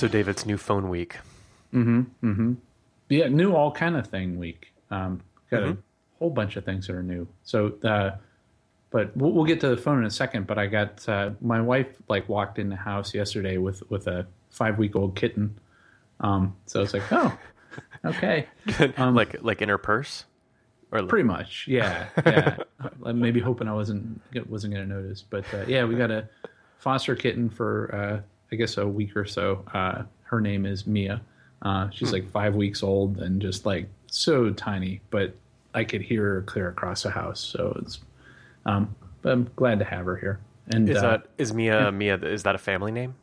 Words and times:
So, 0.00 0.08
Dave, 0.08 0.28
it's 0.28 0.46
new 0.46 0.56
phone 0.56 0.88
week. 0.88 1.18
Mm-hmm. 1.74 2.00
Mm-hmm. 2.26 2.54
Yeah, 3.10 3.28
new 3.28 3.52
all 3.52 3.70
kind 3.70 3.98
of 3.98 4.06
thing 4.06 4.38
week. 4.38 4.72
Um, 4.90 5.20
got 5.50 5.62
a 5.62 5.76
whole 6.18 6.30
bunch 6.30 6.56
of 6.56 6.64
things 6.64 6.86
that 6.86 6.96
are 6.96 7.02
new. 7.02 7.28
So, 7.42 7.74
uh, 7.84 8.12
but 8.88 9.14
we'll, 9.14 9.32
we'll 9.32 9.44
get 9.44 9.60
to 9.60 9.68
the 9.68 9.76
phone 9.76 9.98
in 9.98 10.06
a 10.06 10.10
second. 10.10 10.46
But 10.46 10.56
I 10.56 10.68
got 10.68 11.06
uh, 11.06 11.32
my 11.42 11.60
wife 11.60 11.88
like 12.08 12.26
walked 12.30 12.58
in 12.58 12.70
the 12.70 12.76
house 12.76 13.12
yesterday 13.12 13.58
with 13.58 13.82
with 13.90 14.06
a 14.06 14.26
five 14.48 14.78
week 14.78 14.96
old 14.96 15.16
kitten. 15.16 15.54
Um, 16.20 16.56
so 16.64 16.80
it's 16.80 16.94
like, 16.94 17.02
oh, 17.12 17.38
okay, 18.06 18.46
um, 18.96 19.14
like 19.14 19.42
like 19.42 19.60
in 19.60 19.68
her 19.68 19.76
purse, 19.76 20.24
or 20.92 21.02
pretty 21.02 21.28
much, 21.28 21.66
yeah, 21.68 22.06
yeah. 22.24 22.56
Maybe 23.12 23.38
hoping 23.38 23.68
I 23.68 23.74
wasn't 23.74 24.22
wasn't 24.48 24.72
going 24.72 24.88
to 24.88 24.94
notice, 24.94 25.20
but 25.20 25.44
uh, 25.52 25.66
yeah, 25.68 25.84
we 25.84 25.94
got 25.94 26.10
a 26.10 26.26
foster 26.78 27.14
kitten 27.14 27.50
for 27.50 27.94
uh, 27.94 28.30
I 28.52 28.56
guess 28.56 28.76
a 28.76 28.86
week 28.86 29.16
or 29.16 29.24
so. 29.24 29.64
Uh, 29.72 30.02
her 30.22 30.40
name 30.40 30.66
is 30.66 30.86
Mia. 30.86 31.20
Uh, 31.62 31.90
she's 31.90 32.12
like 32.12 32.30
five 32.30 32.54
weeks 32.54 32.82
old 32.82 33.18
and 33.18 33.40
just 33.40 33.66
like 33.66 33.88
so 34.06 34.50
tiny, 34.50 35.00
but 35.10 35.34
I 35.74 35.84
could 35.84 36.00
hear 36.00 36.22
her 36.34 36.42
clear 36.42 36.68
across 36.68 37.02
the 37.02 37.10
house. 37.10 37.40
So 37.40 37.76
it's, 37.82 38.00
um, 38.64 38.94
but 39.22 39.32
I'm 39.32 39.50
glad 39.56 39.78
to 39.80 39.84
have 39.84 40.06
her 40.06 40.16
here. 40.16 40.40
And 40.72 40.88
is 40.88 40.96
uh, 40.96 41.02
that 41.02 41.26
is 41.36 41.52
Mia 41.52 41.92
Mia? 41.92 42.16
Is 42.16 42.44
that 42.44 42.54
a 42.54 42.58
family 42.58 42.92
name? 42.92 43.14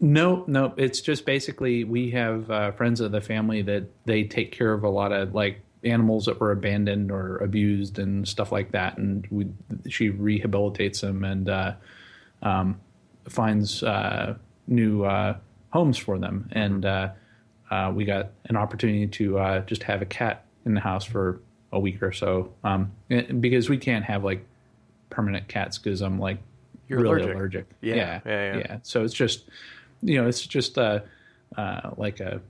No, 0.00 0.44
no. 0.46 0.74
It's 0.76 1.00
just 1.00 1.24
basically 1.24 1.84
we 1.84 2.10
have 2.10 2.50
uh, 2.50 2.72
friends 2.72 3.00
of 3.00 3.12
the 3.12 3.20
family 3.20 3.62
that 3.62 3.84
they 4.04 4.24
take 4.24 4.52
care 4.52 4.72
of 4.72 4.84
a 4.84 4.88
lot 4.88 5.12
of 5.12 5.34
like 5.34 5.60
animals 5.82 6.26
that 6.26 6.40
were 6.40 6.52
abandoned 6.52 7.10
or 7.10 7.38
abused 7.38 7.98
and 7.98 8.26
stuff 8.28 8.52
like 8.52 8.72
that, 8.72 8.98
and 8.98 9.26
we 9.30 9.46
she 9.88 10.10
rehabilitates 10.10 11.00
them 11.00 11.24
and 11.24 11.48
uh, 11.48 11.72
um, 12.42 12.80
finds 13.28 13.82
uh, 13.82 14.34
new 14.66 15.04
uh, 15.04 15.36
homes 15.70 15.98
for 15.98 16.18
them. 16.18 16.48
And 16.52 16.84
uh, 16.84 17.10
uh, 17.70 17.92
we 17.94 18.04
got 18.04 18.30
an 18.46 18.56
opportunity 18.56 19.06
to 19.06 19.38
uh, 19.38 19.60
just 19.60 19.82
have 19.84 20.02
a 20.02 20.06
cat 20.06 20.44
in 20.64 20.74
the 20.74 20.80
house 20.80 21.04
for 21.04 21.40
a 21.72 21.78
week 21.80 22.02
or 22.02 22.12
so 22.12 22.52
um, 22.62 22.92
because 23.40 23.68
we 23.68 23.76
can't 23.78 24.04
have 24.04 24.22
like 24.24 24.44
permanent 25.10 25.48
cats 25.48 25.78
because 25.78 26.00
I'm 26.00 26.18
like 26.18 26.38
You're 26.88 27.00
really 27.00 27.22
allergic. 27.22 27.34
allergic. 27.36 27.66
Yeah, 27.80 27.94
yeah, 27.94 28.20
yeah, 28.26 28.56
yeah. 28.58 28.78
So 28.82 29.04
it's 29.04 29.14
just 29.14 29.44
you 30.02 30.20
know 30.20 30.28
it's 30.28 30.46
just 30.46 30.78
uh, 30.78 31.00
uh, 31.56 31.90
like 31.96 32.20
a 32.20 32.40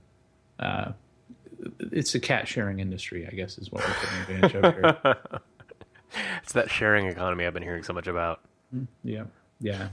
uh, 0.59 0.91
it's 1.91 2.13
a 2.15 2.19
cat 2.19 2.47
sharing 2.47 2.79
industry, 2.79 3.27
I 3.27 3.31
guess, 3.31 3.57
is 3.57 3.71
what 3.71 3.83
we're 3.83 3.95
taking 3.95 4.35
advantage 4.35 4.63
of 4.63 4.73
here. 4.75 5.17
It's 6.43 6.53
that 6.53 6.69
sharing 6.69 7.07
economy 7.07 7.45
I've 7.45 7.53
been 7.53 7.63
hearing 7.63 7.83
so 7.83 7.91
much 7.91 8.07
about. 8.07 8.39
Yeah, 9.03 9.23
yeah. 9.59 9.89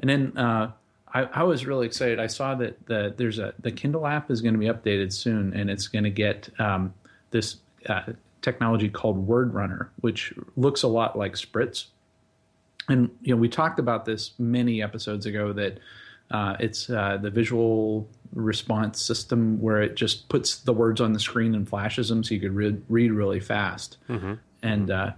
And 0.00 0.10
then 0.10 0.36
uh, 0.36 0.72
I, 1.12 1.22
I 1.22 1.42
was 1.44 1.66
really 1.66 1.86
excited. 1.86 2.18
I 2.18 2.26
saw 2.26 2.54
that 2.56 2.86
the, 2.86 3.14
there's 3.16 3.38
a 3.38 3.54
the 3.60 3.72
Kindle 3.72 4.06
app 4.06 4.30
is 4.30 4.40
going 4.40 4.54
to 4.54 4.60
be 4.60 4.66
updated 4.66 5.12
soon, 5.12 5.54
and 5.54 5.70
it's 5.70 5.88
going 5.88 6.04
to 6.04 6.10
get 6.10 6.48
um, 6.58 6.92
this 7.30 7.56
uh, 7.88 8.02
technology 8.42 8.88
called 8.88 9.16
Word 9.26 9.54
Runner, 9.54 9.90
which 10.00 10.34
looks 10.56 10.82
a 10.82 10.88
lot 10.88 11.16
like 11.16 11.34
Spritz. 11.34 11.86
And 12.88 13.10
you 13.22 13.34
know, 13.34 13.40
we 13.40 13.48
talked 13.48 13.78
about 13.78 14.04
this 14.04 14.32
many 14.38 14.82
episodes 14.82 15.24
ago 15.24 15.52
that 15.54 15.78
uh, 16.30 16.56
it's 16.58 16.90
uh, 16.90 17.18
the 17.20 17.30
visual 17.30 18.08
response 18.34 19.00
system 19.00 19.60
where 19.60 19.80
it 19.80 19.94
just 19.94 20.28
puts 20.28 20.56
the 20.56 20.72
words 20.72 21.00
on 21.00 21.12
the 21.12 21.20
screen 21.20 21.54
and 21.54 21.68
flashes 21.68 22.08
them 22.08 22.24
so 22.24 22.34
you 22.34 22.40
could 22.40 22.54
read, 22.54 22.82
read 22.88 23.12
really 23.12 23.40
fast. 23.40 23.96
And 24.62 24.90
uh, 24.90 25.12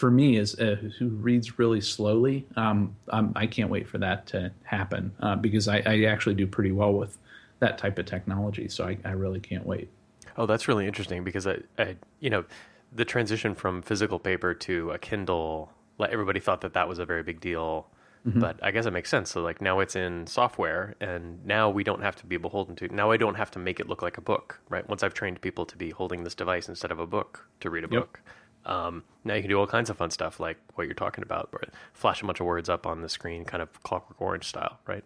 for 0.00 0.10
me, 0.10 0.38
as 0.38 0.58
uh, 0.58 0.76
who 0.98 1.08
reads 1.08 1.58
really 1.58 1.82
slowly, 1.82 2.46
um, 2.56 2.96
um, 3.10 3.34
I 3.36 3.46
can't 3.46 3.68
wait 3.68 3.86
for 3.86 3.98
that 3.98 4.26
to 4.28 4.50
happen 4.62 5.12
uh, 5.20 5.36
because 5.36 5.68
I, 5.68 5.82
I 5.84 6.04
actually 6.04 6.36
do 6.36 6.46
pretty 6.46 6.72
well 6.72 6.94
with 6.94 7.18
that 7.58 7.76
type 7.76 7.98
of 7.98 8.06
technology. 8.06 8.66
So 8.68 8.86
I, 8.86 8.96
I 9.04 9.10
really 9.10 9.40
can't 9.40 9.66
wait. 9.66 9.90
Oh, 10.38 10.46
that's 10.46 10.66
really 10.68 10.86
interesting 10.86 11.22
because 11.22 11.46
I, 11.46 11.58
I, 11.78 11.96
you 12.18 12.30
know, 12.30 12.46
the 12.90 13.04
transition 13.04 13.54
from 13.54 13.82
physical 13.82 14.18
paper 14.18 14.54
to 14.54 14.90
a 14.92 14.98
Kindle, 14.98 15.70
like 15.98 16.10
everybody 16.12 16.40
thought 16.40 16.62
that 16.62 16.72
that 16.72 16.88
was 16.88 16.98
a 16.98 17.04
very 17.04 17.22
big 17.22 17.38
deal, 17.38 17.86
but 18.24 18.58
I 18.62 18.70
guess 18.70 18.86
it 18.86 18.92
makes 18.92 19.10
sense. 19.10 19.30
So 19.30 19.42
like 19.42 19.60
now 19.60 19.80
it's 19.80 19.96
in 19.96 20.26
software, 20.26 20.94
and 21.00 21.44
now 21.44 21.68
we 21.70 21.84
don't 21.84 22.02
have 22.02 22.16
to 22.16 22.26
be 22.26 22.36
beholden 22.36 22.76
to. 22.76 22.88
Now 22.88 23.10
I 23.10 23.16
don't 23.18 23.36
have 23.36 23.50
to 23.52 23.58
make 23.58 23.80
it 23.80 23.88
look 23.88 24.02
like 24.02 24.18
a 24.18 24.20
book, 24.20 24.60
right? 24.68 24.86
Once 24.88 25.02
I've 25.02 25.14
trained 25.14 25.40
people 25.40 25.64
to 25.66 25.76
be 25.76 25.90
holding 25.90 26.24
this 26.24 26.34
device 26.34 26.68
instead 26.68 26.90
of 26.90 26.98
a 26.98 27.06
book 27.06 27.46
to 27.60 27.70
read 27.70 27.84
a 27.84 27.88
Yep. 27.90 28.00
book. 28.00 28.20
Um, 28.66 29.04
now 29.24 29.34
you 29.34 29.42
can 29.42 29.50
do 29.50 29.58
all 29.58 29.66
kinds 29.66 29.90
of 29.90 29.96
fun 29.96 30.10
stuff 30.10 30.40
like 30.40 30.58
what 30.74 30.86
you're 30.86 30.94
talking 30.94 31.22
about, 31.22 31.52
flash 31.92 32.22
a 32.22 32.26
bunch 32.26 32.40
of 32.40 32.46
words 32.46 32.68
up 32.68 32.86
on 32.86 33.02
the 33.02 33.08
screen, 33.08 33.44
kind 33.44 33.62
of 33.62 33.82
Clockwork 33.82 34.20
Orange 34.20 34.44
style, 34.44 34.78
right? 34.86 35.04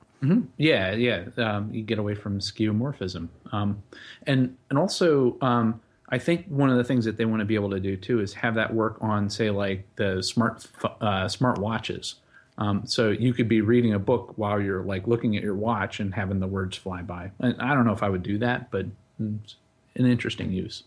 Yeah, 0.56 0.92
yeah. 0.92 1.24
Um, 1.36 1.72
you 1.72 1.82
get 1.82 1.98
away 1.98 2.14
from 2.14 2.40
skeuomorphism, 2.40 3.28
um, 3.52 3.82
and 4.26 4.56
and 4.70 4.78
also 4.78 5.36
um, 5.40 5.80
I 6.08 6.18
think 6.18 6.46
one 6.46 6.70
of 6.70 6.76
the 6.76 6.84
things 6.84 7.04
that 7.06 7.16
they 7.16 7.24
want 7.24 7.40
to 7.40 7.44
be 7.44 7.54
able 7.54 7.70
to 7.70 7.80
do 7.80 7.96
too 7.96 8.20
is 8.20 8.34
have 8.34 8.54
that 8.54 8.72
work 8.72 8.98
on, 9.00 9.28
say, 9.30 9.50
like 9.50 9.86
the 9.96 10.22
smart 10.22 10.66
uh, 11.00 11.28
smart 11.28 11.58
watches. 11.58 12.16
Um, 12.56 12.86
so 12.86 13.10
you 13.10 13.34
could 13.34 13.48
be 13.48 13.60
reading 13.60 13.94
a 13.94 13.98
book 13.98 14.32
while 14.36 14.60
you're 14.60 14.84
like 14.84 15.08
looking 15.08 15.36
at 15.36 15.42
your 15.42 15.56
watch 15.56 15.98
and 15.98 16.14
having 16.14 16.38
the 16.38 16.46
words 16.46 16.76
fly 16.76 17.02
by. 17.02 17.32
And 17.40 17.60
I 17.60 17.74
don't 17.74 17.84
know 17.84 17.92
if 17.92 18.02
I 18.02 18.08
would 18.08 18.22
do 18.22 18.38
that, 18.38 18.70
but 18.70 18.86
it's 19.18 19.56
an 19.96 20.06
interesting 20.06 20.52
use. 20.52 20.84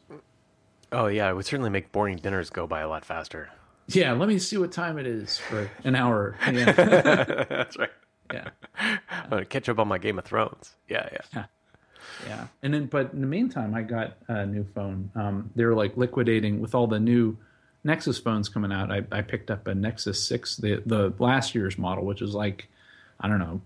Oh 0.91 1.07
yeah, 1.07 1.29
it 1.29 1.35
would 1.35 1.45
certainly 1.45 1.69
make 1.69 1.91
boring 1.91 2.17
dinners 2.17 2.49
go 2.49 2.65
by 2.67 2.81
a 2.81 2.87
lot 2.89 3.03
faster. 3.05 3.49
Yeah, 3.87 4.13
let 4.13 4.27
me 4.27 4.37
see 4.39 4.57
what 4.57 4.71
time 4.71 4.97
it 4.97 5.07
is 5.07 5.37
for 5.37 5.69
an 5.83 5.95
hour. 5.95 6.35
Yeah, 6.51 6.71
That's 6.73 7.77
right. 7.77 7.89
yeah. 8.33 8.49
I'm 8.79 9.29
gonna 9.29 9.45
catch 9.45 9.69
up 9.69 9.79
on 9.79 9.87
my 9.87 9.97
Game 9.97 10.17
of 10.19 10.25
Thrones. 10.25 10.75
Yeah, 10.89 11.07
yeah. 11.11 11.19
Yeah, 11.33 11.45
Yeah. 12.27 12.47
and 12.63 12.73
then 12.73 12.85
but 12.87 13.13
in 13.13 13.21
the 13.21 13.27
meantime, 13.27 13.73
I 13.75 13.81
got 13.83 14.17
a 14.27 14.45
new 14.45 14.65
phone. 14.75 15.11
Um, 15.15 15.49
they're 15.55 15.73
like 15.75 15.95
liquidating 15.97 16.59
with 16.59 16.75
all 16.75 16.87
the 16.87 16.99
new 16.99 17.37
Nexus 17.83 18.19
phones 18.19 18.49
coming 18.49 18.71
out. 18.71 18.91
I, 18.91 19.03
I 19.11 19.21
picked 19.21 19.49
up 19.51 19.67
a 19.67 19.73
Nexus 19.75 20.21
Six, 20.25 20.57
the 20.57 20.81
the 20.85 21.13
last 21.19 21.55
year's 21.55 21.77
model, 21.77 22.05
which 22.05 22.21
is 22.21 22.33
like 22.33 22.67
I 23.19 23.27
don't 23.29 23.39
know, 23.39 23.61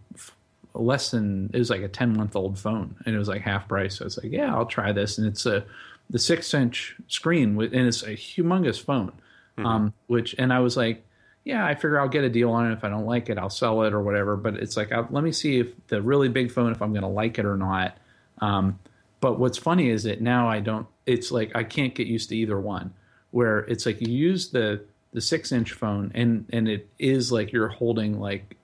less 0.73 1.11
than 1.11 1.49
it 1.53 1.57
was 1.59 1.69
like 1.69 1.81
a 1.81 1.87
ten 1.87 2.15
month 2.15 2.35
old 2.35 2.57
phone, 2.59 2.95
and 3.05 3.15
it 3.15 3.17
was 3.17 3.27
like 3.27 3.41
half 3.41 3.67
price. 3.67 3.95
So 3.97 4.05
it's 4.05 4.17
like, 4.17 4.31
yeah, 4.31 4.53
I'll 4.53 4.65
try 4.67 4.91
this, 4.91 5.17
and 5.17 5.25
it's 5.27 5.45
a 5.45 5.65
the 6.11 6.19
six 6.19 6.53
inch 6.53 6.97
screen 7.07 7.55
with, 7.55 7.73
and 7.73 7.87
it's 7.87 8.03
a 8.03 8.11
humongous 8.11 8.79
phone. 8.79 9.13
Um, 9.57 9.93
which 10.07 10.33
and 10.39 10.51
I 10.51 10.59
was 10.59 10.75
like, 10.75 11.05
yeah, 11.43 11.65
I 11.65 11.75
figure 11.75 11.99
I'll 11.99 12.09
get 12.09 12.23
a 12.23 12.29
deal 12.29 12.51
on 12.51 12.71
it. 12.71 12.73
If 12.73 12.83
I 12.83 12.89
don't 12.89 13.05
like 13.05 13.29
it, 13.29 13.37
I'll 13.37 13.49
sell 13.49 13.83
it 13.83 13.93
or 13.93 14.01
whatever. 14.01 14.35
But 14.35 14.55
it's 14.55 14.75
like, 14.75 14.91
i 14.91 14.99
let 15.09 15.23
me 15.23 15.31
see 15.31 15.59
if 15.59 15.67
the 15.87 16.01
really 16.01 16.29
big 16.29 16.51
phone, 16.51 16.71
if 16.71 16.81
I'm 16.81 16.91
going 16.93 17.03
to 17.03 17.07
like 17.07 17.37
it 17.37 17.45
or 17.45 17.57
not. 17.57 17.97
Um, 18.39 18.79
but 19.19 19.39
what's 19.39 19.57
funny 19.57 19.89
is 19.89 20.03
that 20.03 20.19
now 20.19 20.49
I 20.49 20.59
don't. 20.59 20.87
It's 21.05 21.31
like 21.31 21.55
I 21.55 21.63
can't 21.63 21.93
get 21.93 22.07
used 22.07 22.29
to 22.29 22.35
either 22.35 22.59
one. 22.59 22.93
Where 23.31 23.59
it's 23.59 23.85
like 23.85 24.01
you 24.01 24.11
use 24.11 24.49
the 24.49 24.83
the 25.13 25.21
six 25.21 25.51
inch 25.51 25.73
phone 25.73 26.11
and 26.15 26.45
and 26.51 26.67
it 26.67 26.89
is 26.97 27.31
like 27.31 27.51
you're 27.51 27.67
holding 27.67 28.19
like 28.19 28.57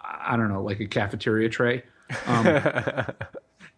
I 0.00 0.36
don't 0.36 0.48
know 0.48 0.62
like 0.62 0.80
a 0.80 0.86
cafeteria 0.86 1.48
tray. 1.48 1.82
Um, 2.26 2.46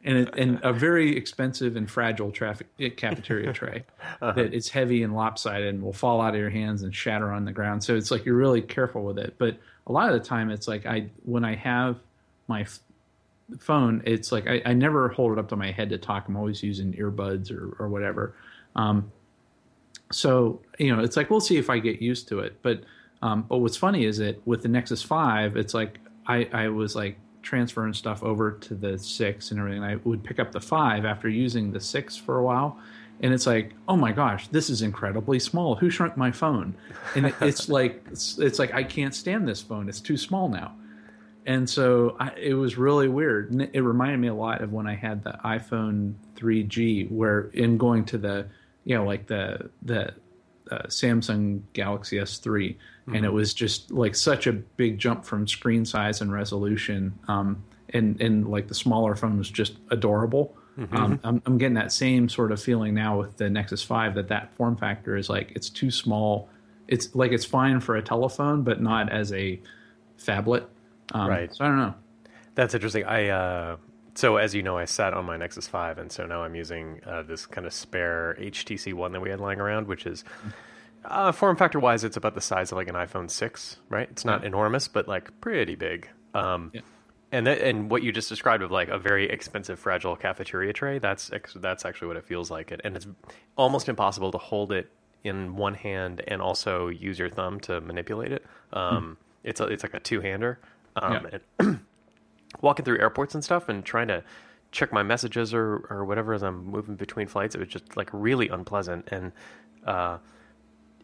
and 0.04 0.18
it, 0.18 0.34
and 0.36 0.60
a 0.62 0.72
very 0.72 1.16
expensive 1.16 1.76
and 1.76 1.90
fragile 1.90 2.30
traffic 2.30 2.96
cafeteria 2.96 3.52
tray 3.54 3.84
that 4.20 4.52
it's 4.52 4.68
heavy 4.68 5.02
and 5.02 5.14
lopsided 5.14 5.68
and 5.68 5.82
will 5.82 5.92
fall 5.92 6.20
out 6.20 6.34
of 6.34 6.40
your 6.40 6.50
hands 6.50 6.82
and 6.82 6.94
shatter 6.94 7.32
on 7.32 7.44
the 7.44 7.52
ground. 7.52 7.82
So 7.82 7.96
it's 7.96 8.10
like 8.10 8.24
you're 8.24 8.36
really 8.36 8.60
careful 8.60 9.02
with 9.02 9.18
it. 9.18 9.34
But 9.38 9.58
a 9.86 9.92
lot 9.92 10.12
of 10.12 10.20
the 10.20 10.26
time, 10.26 10.50
it's 10.50 10.68
like 10.68 10.86
I 10.86 11.10
when 11.24 11.44
I 11.44 11.54
have 11.54 11.98
my 12.48 12.62
f- 12.62 12.80
phone, 13.58 14.02
it's 14.04 14.30
like 14.30 14.46
I, 14.46 14.60
I 14.66 14.72
never 14.74 15.08
hold 15.08 15.32
it 15.32 15.38
up 15.38 15.48
to 15.48 15.56
my 15.56 15.70
head 15.70 15.88
to 15.90 15.98
talk. 15.98 16.28
I'm 16.28 16.36
always 16.36 16.62
using 16.62 16.92
earbuds 16.92 17.50
or 17.50 17.74
or 17.78 17.88
whatever. 17.88 18.34
Um, 18.76 19.10
so 20.12 20.60
you 20.78 20.94
know, 20.94 21.02
it's 21.02 21.16
like 21.16 21.30
we'll 21.30 21.40
see 21.40 21.56
if 21.56 21.70
I 21.70 21.78
get 21.78 22.02
used 22.02 22.28
to 22.28 22.40
it. 22.40 22.58
But 22.62 22.82
um, 23.22 23.46
but 23.48 23.58
what's 23.58 23.76
funny 23.76 24.04
is 24.04 24.18
that 24.18 24.46
with 24.46 24.62
the 24.62 24.68
Nexus 24.68 25.02
Five, 25.02 25.56
it's 25.56 25.72
like 25.72 25.98
I 26.26 26.48
I 26.52 26.68
was 26.68 26.94
like 26.94 27.18
transferring 27.44 27.92
stuff 27.92 28.22
over 28.22 28.52
to 28.52 28.74
the 28.74 28.98
six 28.98 29.50
and 29.50 29.60
everything. 29.60 29.84
I 29.84 29.96
would 29.96 30.24
pick 30.24 30.40
up 30.40 30.50
the 30.50 30.60
five 30.60 31.04
after 31.04 31.28
using 31.28 31.70
the 31.70 31.80
six 31.80 32.16
for 32.16 32.38
a 32.38 32.42
while. 32.42 32.78
And 33.20 33.32
it's 33.32 33.46
like, 33.46 33.74
oh 33.86 33.96
my 33.96 34.10
gosh, 34.10 34.48
this 34.48 34.68
is 34.68 34.82
incredibly 34.82 35.38
small. 35.38 35.76
Who 35.76 35.88
shrunk 35.88 36.16
my 36.16 36.32
phone? 36.32 36.74
And 37.14 37.26
it, 37.26 37.34
it's 37.40 37.68
like, 37.78 38.04
it's, 38.10 38.38
it's 38.38 38.58
like 38.58 38.74
I 38.74 38.82
can't 38.82 39.14
stand 39.14 39.46
this 39.46 39.62
phone. 39.62 39.88
It's 39.88 40.00
too 40.00 40.16
small 40.16 40.48
now. 40.48 40.74
And 41.46 41.68
so 41.68 42.16
I, 42.18 42.32
it 42.36 42.54
was 42.54 42.76
really 42.78 43.08
weird. 43.08 43.52
And 43.52 43.68
it 43.72 43.82
reminded 43.82 44.18
me 44.18 44.28
a 44.28 44.34
lot 44.34 44.62
of 44.62 44.72
when 44.72 44.86
I 44.86 44.94
had 44.94 45.22
the 45.22 45.38
iPhone 45.44 46.14
3G, 46.36 47.10
where 47.10 47.50
in 47.52 47.76
going 47.76 48.04
to 48.06 48.18
the, 48.18 48.46
you 48.84 48.96
know, 48.96 49.04
like 49.04 49.26
the 49.26 49.70
the 49.82 50.14
uh, 50.70 50.82
Samsung 50.88 51.60
Galaxy 51.72 52.16
S3, 52.16 52.76
and 53.14 53.24
it 53.24 53.32
was 53.32 53.52
just 53.52 53.90
like 53.90 54.14
such 54.14 54.46
a 54.46 54.52
big 54.52 54.98
jump 54.98 55.24
from 55.24 55.46
screen 55.46 55.84
size 55.84 56.20
and 56.22 56.32
resolution. 56.32 57.18
Um, 57.28 57.62
and 57.90 58.20
and 58.20 58.48
like 58.48 58.68
the 58.68 58.74
smaller 58.74 59.14
phone 59.14 59.36
was 59.38 59.50
just 59.50 59.76
adorable. 59.90 60.56
Um, 60.92 61.20
I'm, 61.22 61.42
I'm 61.46 61.58
getting 61.58 61.74
that 61.74 61.92
same 61.92 62.28
sort 62.28 62.50
of 62.50 62.60
feeling 62.60 62.94
now 62.94 63.16
with 63.18 63.36
the 63.36 63.48
Nexus 63.48 63.82
5 63.84 64.16
that 64.16 64.26
that 64.28 64.52
form 64.56 64.76
factor 64.76 65.16
is 65.16 65.28
like 65.28 65.52
it's 65.54 65.70
too 65.70 65.90
small. 65.90 66.48
It's 66.88 67.14
like 67.14 67.30
it's 67.30 67.44
fine 67.44 67.78
for 67.80 67.94
a 67.96 68.02
telephone, 68.02 68.62
but 68.62 68.80
not 68.82 69.12
as 69.12 69.32
a 69.32 69.60
phablet. 70.18 70.64
Um, 71.12 71.28
Right. 71.28 71.54
So 71.54 71.64
I 71.64 71.68
don't 71.68 71.76
know. 71.76 71.94
That's 72.56 72.74
interesting. 72.74 73.04
I 73.04 73.28
uh, 73.28 73.76
so 74.14 74.36
as 74.36 74.54
you 74.54 74.62
know, 74.62 74.76
I 74.78 74.84
sat 74.84 75.12
on 75.14 75.24
my 75.24 75.36
Nexus 75.36 75.66
Five, 75.68 75.98
and 75.98 76.10
so 76.12 76.26
now 76.26 76.42
I'm 76.44 76.54
using 76.54 77.00
uh, 77.06 77.22
this 77.22 77.46
kind 77.46 77.66
of 77.66 77.72
spare 77.72 78.36
HTC 78.40 78.94
One 78.94 79.12
that 79.12 79.20
we 79.20 79.30
had 79.30 79.40
lying 79.40 79.60
around, 79.60 79.86
which 79.88 80.06
is 80.06 80.24
uh, 81.04 81.32
form 81.32 81.56
factor 81.56 81.78
wise, 81.80 82.04
it's 82.04 82.16
about 82.16 82.34
the 82.34 82.40
size 82.40 82.72
of 82.72 82.76
like 82.76 82.88
an 82.88 82.94
iPhone 82.94 83.30
six, 83.30 83.76
right? 83.90 84.08
It's 84.10 84.24
not 84.24 84.44
enormous, 84.44 84.88
but 84.88 85.06
like 85.08 85.40
pretty 85.40 85.74
big. 85.74 86.08
Um, 86.34 86.70
Yeah. 86.74 86.80
And 87.32 87.48
that, 87.48 87.60
and 87.62 87.90
what 87.90 88.04
you 88.04 88.12
just 88.12 88.28
described 88.28 88.62
of 88.62 88.70
like 88.70 88.88
a 88.88 88.98
very 88.98 89.28
expensive 89.28 89.80
fragile 89.80 90.14
cafeteria 90.14 90.72
tray, 90.72 91.00
that's 91.00 91.32
ex- 91.32 91.54
that's 91.54 91.84
actually 91.84 92.06
what 92.08 92.16
it 92.16 92.24
feels 92.24 92.48
like. 92.48 92.70
It 92.70 92.80
and 92.84 92.94
it's 92.96 93.08
almost 93.56 93.88
impossible 93.88 94.30
to 94.30 94.38
hold 94.38 94.70
it 94.70 94.88
in 95.24 95.56
one 95.56 95.74
hand 95.74 96.22
and 96.28 96.40
also 96.40 96.86
use 96.88 97.18
your 97.18 97.28
thumb 97.30 97.58
to 97.60 97.80
manipulate 97.80 98.30
it. 98.30 98.44
Um, 98.72 99.16
It's 99.42 99.58
a, 99.60 99.64
it's 99.64 99.82
like 99.82 99.94
a 99.94 100.00
two 100.00 100.20
hander. 100.20 100.60
Um, 100.94 101.12
Yeah. 101.32 101.38
and 101.58 101.80
walking 102.60 102.84
through 102.84 103.00
airports 103.00 103.34
and 103.34 103.42
stuff 103.42 103.68
and 103.68 103.84
trying 103.84 104.08
to 104.08 104.22
check 104.72 104.92
my 104.92 105.02
messages 105.02 105.54
or, 105.54 105.86
or 105.90 106.04
whatever 106.04 106.34
as 106.34 106.42
I'm 106.42 106.66
moving 106.66 106.96
between 106.96 107.28
flights, 107.28 107.54
it 107.54 107.58
was 107.58 107.68
just 107.68 107.96
like 107.96 108.10
really 108.12 108.48
unpleasant. 108.48 109.08
And 109.10 109.32
uh, 109.86 110.18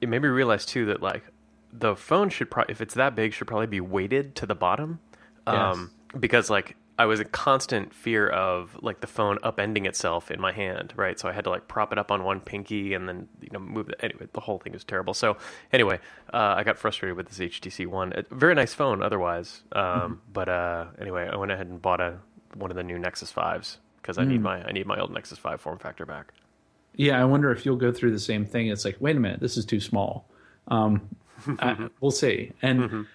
it 0.00 0.08
made 0.08 0.22
me 0.22 0.28
realize 0.28 0.66
too 0.66 0.86
that 0.86 1.02
like 1.02 1.24
the 1.72 1.94
phone 1.94 2.30
should 2.30 2.50
probably, 2.50 2.72
if 2.72 2.80
it's 2.80 2.94
that 2.94 3.14
big, 3.14 3.32
should 3.32 3.46
probably 3.46 3.68
be 3.68 3.80
weighted 3.80 4.34
to 4.36 4.46
the 4.46 4.54
bottom. 4.54 5.00
Um, 5.46 5.90
because 6.18 6.50
like 6.50 6.76
I 7.00 7.06
was 7.06 7.18
in 7.18 7.28
constant 7.28 7.94
fear 7.94 8.28
of 8.28 8.76
like 8.82 9.00
the 9.00 9.06
phone 9.06 9.38
upending 9.38 9.86
itself 9.86 10.30
in 10.30 10.38
my 10.38 10.52
hand, 10.52 10.92
right? 10.96 11.18
So 11.18 11.30
I 11.30 11.32
had 11.32 11.44
to 11.44 11.50
like 11.50 11.66
prop 11.66 11.92
it 11.92 11.98
up 11.98 12.10
on 12.10 12.24
one 12.24 12.40
pinky 12.40 12.92
and 12.92 13.08
then 13.08 13.26
you 13.40 13.48
know 13.54 13.58
move 13.58 13.88
it. 13.88 13.94
Anyway, 14.00 14.26
the 14.34 14.40
whole 14.40 14.58
thing 14.58 14.74
was 14.74 14.84
terrible. 14.84 15.14
So 15.14 15.38
anyway, 15.72 15.98
uh, 16.34 16.56
I 16.58 16.62
got 16.62 16.76
frustrated 16.76 17.16
with 17.16 17.28
this 17.28 17.38
HTC 17.38 17.86
One. 17.86 18.12
A 18.12 18.34
very 18.34 18.54
nice 18.54 18.74
phone 18.74 19.02
otherwise, 19.02 19.62
um, 19.72 20.20
but 20.30 20.50
uh, 20.50 20.88
anyway, 21.00 21.26
I 21.32 21.36
went 21.36 21.50
ahead 21.50 21.68
and 21.68 21.80
bought 21.80 22.02
a 22.02 22.18
one 22.52 22.70
of 22.70 22.76
the 22.76 22.82
new 22.82 22.98
Nexus 22.98 23.32
Fives 23.32 23.78
because 24.02 24.18
I 24.18 24.24
need 24.24 24.42
my 24.42 24.62
I 24.62 24.72
need 24.72 24.84
my 24.84 25.00
old 25.00 25.10
Nexus 25.10 25.38
Five 25.38 25.62
form 25.62 25.78
factor 25.78 26.04
back. 26.04 26.34
Yeah, 26.94 27.18
I 27.18 27.24
wonder 27.24 27.50
if 27.50 27.64
you'll 27.64 27.76
go 27.76 27.92
through 27.92 28.10
the 28.10 28.20
same 28.20 28.44
thing. 28.44 28.66
It's 28.68 28.84
like, 28.84 28.98
wait 29.00 29.16
a 29.16 29.20
minute, 29.20 29.40
this 29.40 29.56
is 29.56 29.64
too 29.64 29.80
small. 29.80 30.28
Um, 30.68 31.08
I, 31.60 31.88
we'll 32.02 32.10
see. 32.10 32.52
And 32.60 33.06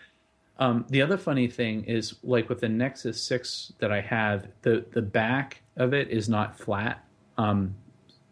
um, 0.59 0.85
the 0.89 1.01
other 1.01 1.17
funny 1.17 1.47
thing 1.47 1.83
is, 1.85 2.15
like 2.23 2.49
with 2.49 2.61
the 2.61 2.69
Nexus 2.69 3.21
Six 3.21 3.73
that 3.79 3.91
I 3.91 4.01
have, 4.01 4.47
the 4.61 4.85
the 4.91 5.01
back 5.01 5.61
of 5.77 5.93
it 5.93 6.09
is 6.09 6.29
not 6.29 6.57
flat, 6.57 7.03
um, 7.37 7.75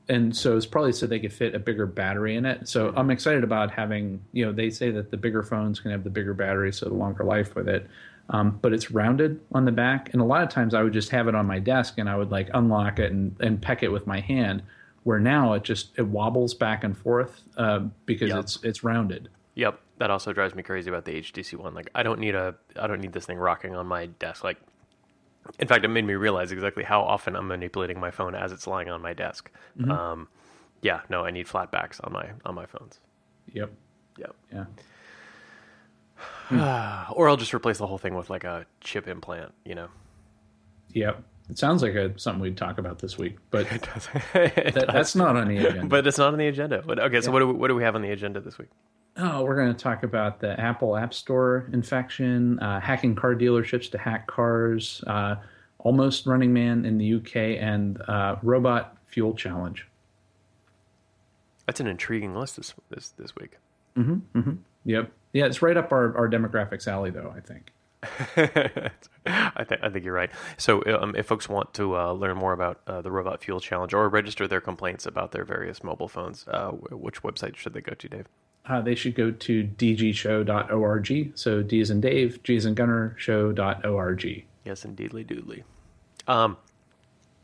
and 0.10 0.36
so 0.36 0.56
it's 0.58 0.66
probably 0.66 0.94
so 0.94 1.06
they 1.08 1.20
could 1.20 1.34
fit 1.34 1.56
a 1.56 1.60
bigger 1.60 1.86
battery 1.86 2.36
in 2.36 2.46
it. 2.46 2.68
So 2.70 2.94
I'm 2.96 3.10
excited 3.10 3.44
about 3.44 3.72
having. 3.72 4.24
You 4.32 4.46
know, 4.46 4.52
they 4.52 4.70
say 4.70 4.92
that 4.92 5.12
the 5.12 5.18
bigger 5.18 5.44
phones 5.44 5.80
can 5.80 5.92
have 5.92 6.04
the 6.04 6.10
bigger 6.10 6.34
battery, 6.34 6.72
so 6.72 6.88
the 6.88 6.94
longer 6.96 7.24
life 7.24 7.56
with 7.56 7.68
it. 7.68 7.88
Um, 8.30 8.58
but 8.62 8.72
it's 8.74 8.90
rounded 8.90 9.42
on 9.52 9.66
the 9.66 9.72
back, 9.74 10.14
and 10.14 10.22
a 10.22 10.26
lot 10.26 10.44
of 10.44 10.50
times 10.50 10.74
I 10.74 10.82
would 10.82 10.94
just 10.94 11.10
have 11.10 11.28
it 11.28 11.36
on 11.36 11.46
my 11.46 11.60
desk 11.60 11.98
and 11.98 12.10
I 12.10 12.16
would 12.16 12.32
like 12.32 12.50
unlock 12.54 13.00
it 13.00 13.12
and, 13.12 13.36
and 13.42 13.62
peck 13.62 13.84
it 13.84 13.92
with 13.92 14.08
my 14.08 14.22
hand. 14.22 14.64
Where 15.04 15.20
now 15.20 15.52
it 15.54 15.64
just 15.64 15.90
it 15.98 16.08
wobbles 16.08 16.54
back 16.54 16.86
and 16.86 16.98
forth 16.98 17.42
uh, 17.58 17.80
because 18.06 18.30
Yep. 18.30 18.40
it's 18.40 18.64
it's 18.64 18.84
rounded. 18.86 19.28
Yep, 19.56 19.78
that 20.04 20.12
also 20.12 20.34
drives 20.34 20.54
me 20.54 20.64
crazy 20.64 20.90
about 20.90 21.06
the 21.06 21.14
HTC 21.22 21.56
One. 21.56 21.74
Like, 21.74 21.90
I 21.96 22.04
don't 22.04 22.20
need 22.20 22.36
a, 22.36 22.56
I 22.78 22.88
don't 22.88 23.00
need 23.00 23.14
this 23.14 23.26
thing 23.26 23.38
rocking 23.38 23.74
on 23.74 23.88
my 23.88 24.08
desk. 24.08 24.44
Like, 24.44 24.58
in 25.60 25.66
fact, 25.70 25.86
it 25.86 25.88
made 25.88 26.04
me 26.04 26.16
realize 26.16 26.52
exactly 26.52 26.84
how 26.84 27.00
often 27.04 27.38
I'm 27.38 27.48
manipulating 27.48 28.02
my 28.02 28.12
phone 28.12 28.36
as 28.36 28.52
it's 28.52 28.68
lying 28.68 28.90
on 28.90 29.02
my 29.02 29.14
desk. 29.14 29.50
Um, 29.90 30.28
yeah, 30.82 31.00
no, 31.10 31.24
I 31.24 31.32
need 31.32 31.48
flat 31.48 31.72
backs 31.72 32.02
on 32.02 32.12
my 32.12 32.32
on 32.44 32.54
my 32.54 32.66
phones. 32.66 33.00
Yep. 33.54 33.72
Yep. 34.18 34.36
Yeah. 36.52 37.06
or 37.14 37.30
I'll 37.30 37.38
just 37.38 37.54
replace 37.54 37.78
the 37.78 37.88
whole 37.88 37.98
thing 37.98 38.14
with 38.16 38.30
like 38.30 38.44
a 38.44 38.66
chip 38.82 39.08
implant. 39.08 39.54
You 39.64 39.76
know. 39.76 39.88
Yep. 40.92 41.24
It 41.50 41.58
sounds 41.58 41.82
like 41.82 41.94
a, 41.96 42.20
something 42.20 42.42
we'd 42.42 42.58
talk 42.58 42.78
about 42.78 43.00
this 43.00 43.18
week, 43.18 43.38
but 43.52 43.68
It 43.72 43.88
does. 43.94 44.10
that, 44.34 44.90
that's 44.92 45.16
not 45.16 45.38
on 45.38 45.48
the 45.48 45.58
agenda. 45.66 45.86
but 45.86 46.06
it's 46.08 46.18
not 46.18 46.34
on 46.34 46.40
the 46.40 46.48
agenda. 46.48 46.84
But 46.86 47.00
okay, 47.00 47.22
so 47.22 47.32
what 47.32 47.40
do 47.40 47.48
we, 47.48 47.54
what 47.54 47.70
do 47.70 47.76
we 47.76 47.84
have 47.84 47.96
on 47.96 48.02
the 48.02 48.12
agenda 48.12 48.42
this 48.42 48.58
week? 48.58 48.70
Oh, 49.16 49.44
we're 49.44 49.56
going 49.56 49.74
to 49.74 49.80
talk 49.80 50.04
about 50.04 50.40
the 50.40 50.60
Apple 50.60 50.98
App 50.98 51.14
Store 51.14 51.70
infection, 51.72 52.58
uh, 52.60 52.80
hacking 52.80 53.14
car 53.14 53.36
dealerships 53.36 53.92
to 53.92 53.98
hack 54.00 54.26
cars, 54.26 55.04
uh, 55.06 55.36
almost 55.80 56.26
Running 56.26 56.52
Man 56.52 56.84
in 56.84 56.98
the 56.98 57.16
UK, 57.16 57.62
and 57.62 58.02
uh, 58.08 58.38
Robot 58.42 58.98
Fuel 59.08 59.36
Challenge. 59.36 59.86
That's 61.68 61.80
an 61.80 61.88
intriguing 61.88 62.36
list 62.36 62.58
this 62.58 62.74
this 62.90 63.10
this 63.10 63.36
week. 63.36 63.58
Yep. 64.86 65.12
Yeah, 65.34 65.46
it's 65.46 65.62
right 65.62 65.78
up 65.78 65.92
our, 65.92 66.16
our 66.18 66.28
demographics 66.28 66.88
alley, 66.88 67.10
though, 67.12 67.34
I 67.36 67.40
think. 67.40 67.72
I 69.26 69.64
think 69.64 69.82
I 69.84 69.90
think 69.90 70.04
you're 70.04 70.14
right. 70.14 70.30
So, 70.58 70.84
um, 71.00 71.16
if 71.16 71.26
folks 71.28 71.48
want 71.48 71.74
to 71.76 71.96
uh, 71.96 72.12
learn 72.12 72.36
more 72.38 72.52
about 72.52 72.82
uh, 72.86 73.02
the 73.02 73.12
Robot 73.12 73.42
Fuel 73.44 73.60
Challenge 73.62 73.94
or 73.94 74.10
register 74.10 74.48
their 74.48 74.60
complaints 74.60 75.06
about 75.06 75.32
their 75.32 75.46
various 75.46 75.84
mobile 75.84 76.08
phones, 76.10 76.46
uh, 76.50 76.72
wh- 76.72 77.02
which 77.02 77.22
website 77.24 77.56
should 77.56 77.74
they 77.74 77.82
go 77.82 77.94
to, 77.94 78.10
Dave? 78.10 78.26
Uh, 78.66 78.82
they 78.82 78.96
should 78.96 79.14
go 79.16 79.30
to 79.32 79.64
dgshow.org. 79.66 81.32
So 81.38 81.62
D 81.64 81.80
is 81.80 81.90
in 81.92 82.02
Dave, 82.02 82.42
G 82.44 82.56
is 82.56 82.66
in 82.66 82.74
Gunner, 82.76 83.16
show.org. 83.18 84.46
Yes, 84.66 84.86
indeedly, 84.86 85.26
doodly. 85.26 85.64
Um, 86.28 86.58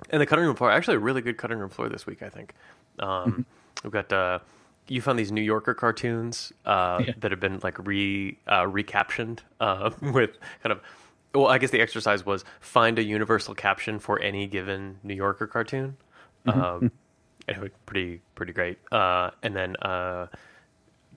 and 0.09 0.21
the 0.21 0.25
cutting 0.25 0.45
room 0.45 0.55
floor, 0.55 0.71
actually, 0.71 0.95
a 0.95 0.99
really 0.99 1.21
good 1.21 1.37
cutting 1.37 1.57
room 1.59 1.69
floor 1.69 1.89
this 1.89 2.05
week. 2.05 2.23
I 2.23 2.29
think 2.29 2.53
um, 2.99 3.45
we've 3.83 3.91
got. 3.91 4.11
Uh, 4.13 4.39
you 4.87 5.01
found 5.01 5.19
these 5.19 5.31
New 5.31 5.41
Yorker 5.41 5.75
cartoons 5.75 6.51
uh, 6.65 7.03
Yeah. 7.05 7.13
that 7.19 7.29
have 7.31 7.39
been 7.39 7.59
like 7.61 7.77
re 7.85 8.37
uh, 8.47 8.63
recaptioned 8.63 9.39
uh, 9.59 9.91
with 10.01 10.31
kind 10.63 10.71
of. 10.71 10.81
Well, 11.35 11.45
I 11.47 11.59
guess 11.59 11.69
the 11.69 11.79
exercise 11.81 12.25
was 12.25 12.43
find 12.59 12.97
a 12.97 13.03
universal 13.03 13.53
caption 13.53 13.99
for 13.99 14.19
any 14.19 14.47
given 14.47 14.97
New 15.03 15.13
Yorker 15.13 15.45
cartoon. 15.45 15.95
Um, 16.47 16.91
anyway, 17.47 17.69
pretty 17.85 18.21
pretty 18.33 18.53
great. 18.53 18.79
Uh, 18.91 19.29
and 19.43 19.55
then 19.55 19.75
uh, 19.83 20.25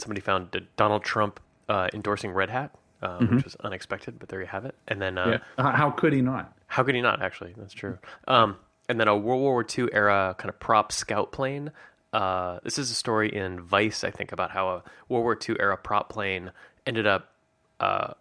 somebody 0.02 0.20
found 0.20 0.60
Donald 0.76 1.02
Trump 1.04 1.40
uh, 1.68 1.88
endorsing 1.94 2.32
Red 2.32 2.50
Hat, 2.50 2.74
uh, 3.02 3.18
which 3.18 3.44
was 3.44 3.56
unexpected, 3.60 4.18
but 4.18 4.28
there 4.28 4.40
you 4.40 4.46
have 4.46 4.64
it. 4.64 4.74
And 4.88 5.00
then 5.00 5.16
uh, 5.16 5.38
Yeah. 5.58 5.72
How 5.72 5.90
could 5.90 6.12
he 6.12 6.20
not? 6.20 6.52
how 6.66 6.82
could 6.82 6.94
he 6.94 7.00
not? 7.02 7.22
Actually, 7.22 7.54
that's 7.56 7.74
true. 7.74 7.98
Um, 8.28 8.56
and 8.88 8.98
then 9.00 9.08
a 9.08 9.16
World 9.16 9.40
War 9.40 9.64
II 9.78 9.88
era 9.92 10.34
kind 10.38 10.48
of 10.50 10.58
prop 10.58 10.90
scout 10.92 11.30
plane. 11.32 11.70
Uh, 12.12 12.58
this 12.64 12.78
is 12.78 12.90
a 12.90 12.94
story 12.94 13.34
in 13.34 13.60
Vice, 13.60 14.04
I 14.04 14.10
think, 14.10 14.32
about 14.32 14.50
how 14.50 14.68
a 14.68 14.82
World 15.08 15.24
War 15.24 15.38
II 15.48 15.56
era 15.60 15.76
prop 15.76 16.08
plane 16.10 16.50
ended 16.86 17.06
up 17.06 17.28
uh, 17.80 18.14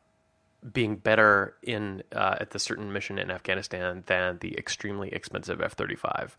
being 0.74 0.96
better 0.96 1.56
in 1.64 2.04
uh, 2.16 2.36
at 2.40 2.52
the 2.52 2.60
certain 2.60 2.94
mission 2.94 3.18
in 3.18 3.32
Afghanistan 3.32 4.04
than 4.06 4.38
the 4.40 4.58
extremely 4.58 5.10
expensive 5.10 5.60
F 5.62 5.74
thirty 5.74 5.96
five, 5.96 6.38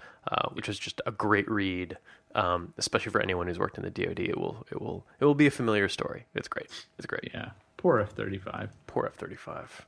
which 0.52 0.68
is 0.68 0.78
just 0.78 1.00
a 1.06 1.11
great 1.11 1.50
read, 1.50 1.99
um, 2.34 2.72
especially 2.78 3.12
for 3.12 3.20
anyone 3.20 3.46
who's 3.46 3.58
worked 3.58 3.76
in 3.78 3.84
the 3.84 3.90
DoD. 3.90 4.20
It 4.20 4.38
will 4.38 4.66
it 4.70 4.80
will 4.80 5.04
it 5.20 5.24
will 5.24 5.34
be 5.34 5.46
a 5.46 5.50
familiar 5.50 5.88
story. 5.88 6.26
It's 6.34 6.48
great. 6.48 6.68
It's 6.98 7.06
great. 7.06 7.30
Yeah. 7.32 7.50
Poor 7.76 7.98
F 8.00 8.10
35. 8.12 8.70
Poor 8.86 9.06
F 9.06 9.14
thirty 9.14 9.34
five. 9.36 9.86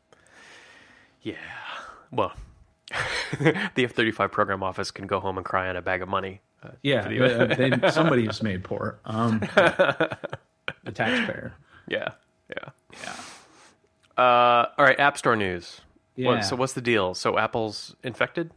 Yeah. 1.23 1.35
Well, 2.11 2.33
the 3.41 3.85
F 3.85 3.93
thirty 3.93 4.11
five 4.11 4.31
program 4.33 4.63
office 4.63 4.91
can 4.91 5.07
go 5.07 5.21
home 5.21 5.37
and 5.39 5.45
cry 5.45 5.69
on 5.69 5.77
a 5.77 5.83
bag 5.83 6.03
of 6.03 6.09
money. 6.09 6.41
Uh, 6.63 6.71
Yeah. 6.83 7.03
for 7.03 7.09
the- 7.11 7.53
uh, 7.53 7.79
they, 7.81 7.91
somebody's 7.91 8.43
made 8.43 8.65
poor. 8.65 8.99
Um, 9.05 9.41
the 9.41 10.93
taxpayer. 10.93 11.55
yeah. 11.89 12.11
Yeah. 12.51 12.71
Yeah. 13.03 14.23
Uh, 14.23 14.69
all 14.79 14.85
right. 14.85 14.99
App 15.01 15.17
Store 15.19 15.37
news. 15.37 15.81
Yeah. 16.17 16.29
What, 16.29 16.45
so 16.45 16.57
what's 16.57 16.75
the 16.75 16.81
deal? 16.83 17.15
So 17.15 17.39
Apple's 17.39 17.97
infected. 18.05 18.51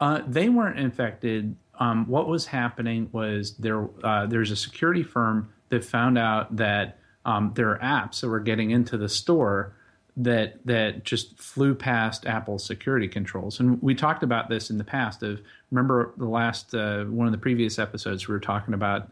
Uh, 0.00 0.22
they 0.26 0.48
weren't 0.48 0.78
infected. 0.78 1.56
Um, 1.78 2.06
what 2.06 2.28
was 2.28 2.46
happening 2.46 3.08
was 3.12 3.54
there. 3.56 3.88
Uh, 4.02 4.26
there's 4.26 4.50
a 4.50 4.56
security 4.56 5.02
firm 5.02 5.52
that 5.68 5.84
found 5.84 6.16
out 6.16 6.56
that 6.56 6.98
um, 7.24 7.52
there 7.54 7.70
are 7.70 7.78
apps 7.78 8.20
that 8.20 8.28
were 8.28 8.40
getting 8.40 8.70
into 8.70 8.96
the 8.96 9.08
store 9.08 9.74
that 10.16 10.64
that 10.64 11.04
just 11.04 11.38
flew 11.38 11.74
past 11.74 12.24
Apple's 12.26 12.64
security 12.64 13.08
controls. 13.08 13.60
And 13.60 13.80
we 13.82 13.94
talked 13.94 14.22
about 14.22 14.48
this 14.48 14.70
in 14.70 14.78
the 14.78 14.84
past. 14.84 15.22
Of 15.22 15.40
remember 15.70 16.12
the 16.16 16.26
last 16.26 16.74
uh, 16.74 17.04
one 17.04 17.26
of 17.26 17.32
the 17.32 17.38
previous 17.38 17.78
episodes 17.78 18.26
we 18.26 18.32
were 18.32 18.40
talking 18.40 18.72
about 18.72 19.10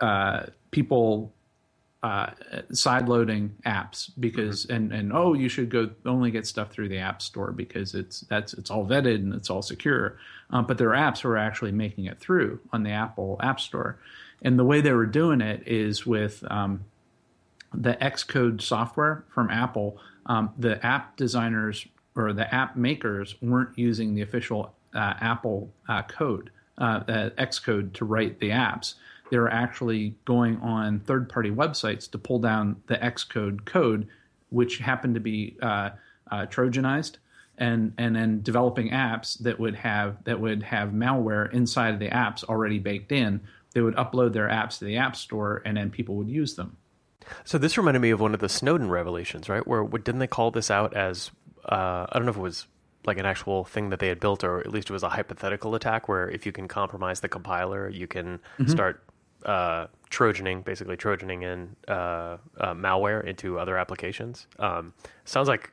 uh, 0.00 0.46
people 0.70 1.32
uh, 2.02 2.30
side 2.72 3.08
loading 3.08 3.56
apps 3.66 4.10
because 4.20 4.64
and 4.66 4.92
and 4.92 5.12
oh 5.12 5.34
you 5.34 5.48
should 5.48 5.68
go 5.68 5.90
only 6.06 6.30
get 6.30 6.46
stuff 6.46 6.70
through 6.70 6.88
the 6.88 6.98
app 6.98 7.20
store 7.20 7.50
because 7.50 7.94
it's 7.94 8.20
that's 8.22 8.54
it's 8.54 8.70
all 8.70 8.86
vetted 8.86 9.16
and 9.16 9.34
it's 9.34 9.50
all 9.50 9.62
secure. 9.62 10.16
Um, 10.50 10.66
but 10.66 10.78
there 10.78 10.94
are 10.94 10.96
apps 10.96 11.20
who 11.20 11.28
are 11.28 11.36
actually 11.36 11.72
making 11.72 12.04
it 12.04 12.20
through 12.20 12.60
on 12.72 12.84
the 12.84 12.90
apple 12.90 13.38
app 13.42 13.60
store. 13.60 13.98
And 14.42 14.58
the 14.58 14.64
way 14.64 14.80
they 14.80 14.92
were 14.92 15.06
doing 15.06 15.40
it 15.40 15.66
is 15.66 16.06
with 16.06 16.44
um, 16.48 16.84
the 17.74 17.94
xcode 17.94 18.62
software 18.62 19.24
from 19.28 19.50
apple 19.50 19.98
um, 20.26 20.50
the 20.56 20.84
app 20.86 21.16
designers 21.16 21.86
or 22.14 22.32
the 22.32 22.52
app 22.54 22.76
makers 22.76 23.34
weren't 23.42 23.76
using 23.76 24.14
the 24.14 24.22
official 24.22 24.72
uh, 24.94 25.14
apple 25.20 25.70
uh, 25.88 26.02
code 26.02 26.50
uh, 26.78 27.00
uh, 27.08 27.30
xcode 27.30 27.92
to 27.92 28.04
write 28.04 28.38
the 28.38 28.50
apps 28.50 28.94
they 29.30 29.38
were 29.38 29.50
actually 29.50 30.14
going 30.24 30.58
on 30.60 31.00
third 31.00 31.28
party 31.28 31.50
websites 31.50 32.10
to 32.10 32.18
pull 32.18 32.38
down 32.38 32.82
the 32.86 32.96
Xcode 32.96 33.64
code, 33.64 34.08
which 34.50 34.78
happened 34.78 35.14
to 35.14 35.20
be 35.20 35.56
uh, 35.62 35.90
uh, 36.30 36.46
Trojanized. 36.46 37.16
and 37.58 37.92
and 37.98 38.16
then 38.16 38.40
developing 38.42 38.90
apps 38.90 39.38
that 39.40 39.58
would 39.58 39.74
have 39.74 40.22
that 40.24 40.40
would 40.40 40.62
have 40.62 40.90
malware 40.90 41.52
inside 41.52 41.94
of 41.94 42.00
the 42.00 42.08
apps 42.08 42.44
already 42.44 42.78
baked 42.78 43.12
in. 43.12 43.40
They 43.74 43.82
would 43.82 43.96
upload 43.96 44.32
their 44.32 44.48
apps 44.48 44.78
to 44.78 44.86
the 44.86 44.96
app 44.96 45.14
store, 45.14 45.62
and 45.64 45.76
then 45.76 45.90
people 45.90 46.16
would 46.16 46.28
use 46.28 46.54
them. 46.54 46.76
So 47.44 47.58
this 47.58 47.76
reminded 47.76 48.00
me 48.00 48.10
of 48.10 48.20
one 48.20 48.32
of 48.32 48.40
the 48.40 48.48
Snowden 48.48 48.88
revelations, 48.88 49.48
right? 49.48 49.66
Where 49.66 49.84
didn't 49.84 50.20
they 50.20 50.26
call 50.26 50.50
this 50.50 50.70
out 50.70 50.96
as 50.96 51.30
uh, 51.66 52.06
I 52.08 52.12
don't 52.14 52.24
know 52.24 52.30
if 52.30 52.38
it 52.38 52.40
was 52.40 52.66
like 53.04 53.18
an 53.18 53.26
actual 53.26 53.64
thing 53.64 53.90
that 53.90 53.98
they 54.00 54.08
had 54.08 54.20
built, 54.20 54.44
or 54.44 54.60
at 54.60 54.72
least 54.72 54.90
it 54.90 54.92
was 54.92 55.02
a 55.02 55.08
hypothetical 55.08 55.74
attack 55.74 56.08
where 56.08 56.28
if 56.28 56.46
you 56.46 56.52
can 56.52 56.68
compromise 56.68 57.20
the 57.20 57.28
compiler, 57.28 57.88
you 57.88 58.06
can 58.06 58.38
mm-hmm. 58.58 58.70
start 58.70 59.02
uh, 59.44 59.86
trojaning, 60.10 60.64
basically 60.64 60.96
trojaning 60.96 61.42
in 61.42 61.76
uh, 61.86 62.38
uh, 62.58 62.74
malware 62.74 63.24
into 63.24 63.58
other 63.58 63.76
applications. 63.78 64.46
Um, 64.58 64.92
sounds 65.24 65.48
like 65.48 65.72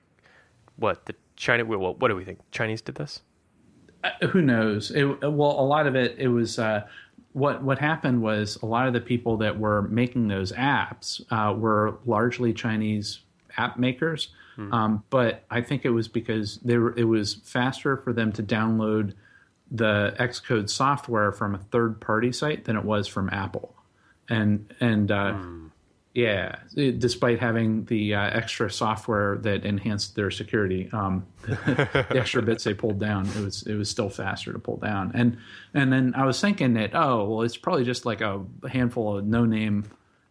what 0.78 1.06
the 1.06 1.16
China. 1.36 1.66
Well, 1.66 1.96
what 1.96 2.08
do 2.08 2.16
we 2.16 2.26
think? 2.26 2.40
Chinese 2.52 2.82
did 2.82 2.96
this? 2.96 3.22
Uh, 4.04 4.28
who 4.28 4.42
knows? 4.42 4.92
It, 4.92 5.06
well, 5.06 5.60
a 5.60 5.66
lot 5.66 5.88
of 5.88 5.96
it. 5.96 6.16
It 6.18 6.28
was 6.28 6.60
uh, 6.60 6.86
what 7.34 7.64
what 7.64 7.80
happened 7.80 8.22
was 8.22 8.58
a 8.62 8.66
lot 8.66 8.88
of 8.88 8.94
the 8.94 9.02
people 9.02 9.38
that 9.38 9.58
were 9.58 9.84
making 9.84 10.28
those 10.28 10.52
apps 10.54 11.22
uh, 11.32 11.54
were 11.54 12.00
largely 12.06 12.54
Chinese 12.54 13.20
app 13.58 13.78
makers. 13.78 14.30
Hmm. 14.56 14.74
Um, 14.74 15.04
but 15.10 15.44
I 15.50 15.62
think 15.62 15.84
it 15.84 15.90
was 15.90 16.08
because 16.08 16.58
they 16.60 16.78
were, 16.78 16.98
it 16.98 17.04
was 17.04 17.36
faster 17.44 17.98
for 17.98 18.14
them 18.14 18.32
to 18.34 18.44
download 18.44 19.14
the 19.72 20.16
Xcode 20.20 20.70
software 20.70 21.32
from 21.32 21.56
a 21.56 21.58
third 21.58 22.00
party 22.00 22.32
site 22.32 22.66
than 22.66 22.76
it 22.76 22.84
was 22.84 23.08
from 23.08 23.30
Apple, 23.30 23.76
and 24.30 24.74
and 24.80 25.12
uh, 25.12 25.34
hmm. 25.34 25.68
yeah, 26.14 26.58
it, 26.76 27.00
despite 27.00 27.40
having 27.40 27.86
the 27.86 28.16
uh, 28.16 28.22
extra 28.22 28.72
software 28.72 29.38
that 29.40 29.66
enhanced 29.66 30.16
their 30.16 30.32
security, 30.32 30.90
um, 30.94 31.26
the 31.42 32.08
extra 32.12 32.42
bits 32.42 32.64
they 32.64 32.74
pulled 32.74 33.00
down, 33.00 33.28
it 33.28 33.44
was 33.44 33.64
it 33.64 33.76
was 33.76 33.90
still 33.90 34.10
faster 34.10 34.54
to 34.54 34.60
pull 34.60 34.78
down. 34.78 35.12
And 35.16 35.38
and 35.74 35.92
then 35.92 36.14
I 36.16 36.26
was 36.26 36.40
thinking 36.40 36.74
that 36.76 36.92
oh 36.94 37.28
well, 37.28 37.42
it's 37.42 37.58
probably 37.58 37.86
just 37.86 38.06
like 38.06 38.22
a 38.22 38.44
handful 38.70 39.18
of 39.18 39.26
no 39.26 39.46
name 39.46 39.86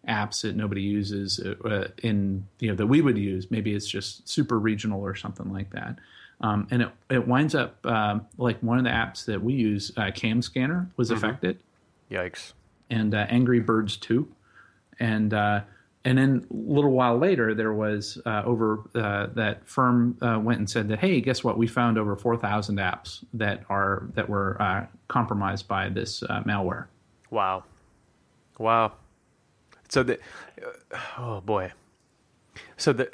apps 0.09 0.43
that 0.43 0.55
nobody 0.55 0.83
uses 0.83 1.41
uh, 1.41 1.89
in 2.03 2.47
you 2.61 2.69
know 2.69 2.75
that 2.77 2.87
we 2.87 3.01
would 3.01 3.19
use. 3.19 3.51
Maybe 3.51 3.75
it's 3.75 3.89
just 3.89 4.29
super 4.29 4.59
regional 4.59 5.01
or 5.01 5.15
something 5.15 5.53
like 5.53 5.71
that. 5.71 5.99
Um, 6.41 6.67
and 6.71 6.83
it, 6.83 6.91
it 7.11 7.27
winds 7.27 7.55
up 7.55 7.85
um, 7.87 8.27
like 8.37 8.61
one 8.63 8.79
of 8.79 8.85
the 8.85 8.91
apps 8.91 9.25
that 9.27 9.43
we 9.43 9.55
use, 9.55 9.93
uh, 9.97 10.11
Cam 10.15 10.43
Scanner, 10.43 10.91
was 10.97 11.11
mm-hmm. 11.11 11.25
affected. 11.25 11.59
Yikes! 12.11 12.53
And 12.91 13.15
uh, 13.15 13.27
Angry 13.31 13.61
Birds 13.61 13.97
too, 13.97 14.29
and 15.01 15.33
uh, 15.33 15.61
and 16.05 16.19
then 16.19 16.47
a 16.51 16.55
little 16.55 16.91
while 16.91 17.17
later, 17.17 17.55
there 17.55 17.73
was 17.73 18.21
uh, 18.27 18.43
over 18.45 18.81
uh, 18.95 19.29
that 19.35 19.67
firm 19.67 20.19
uh, 20.21 20.39
went 20.39 20.59
and 20.59 20.69
said 20.69 20.89
that, 20.89 20.99
hey, 20.99 21.23
guess 21.23 21.43
what? 21.43 21.57
We 21.57 21.67
found 21.67 21.97
over 21.97 22.15
four 22.15 22.37
thousand 22.37 22.77
apps 22.77 23.25
that 23.33 23.65
are 23.71 24.07
that 24.15 24.29
were 24.29 24.61
uh, 24.61 24.87
compromised 25.09 25.67
by 25.67 25.89
this 25.89 26.23
uh, 26.23 26.43
malware. 26.43 26.87
Wow, 27.31 27.65
wow. 28.59 28.93
So 29.89 30.03
the 30.03 30.19
oh 31.19 31.41
boy, 31.41 31.73
so 32.77 32.93
the 32.93 33.11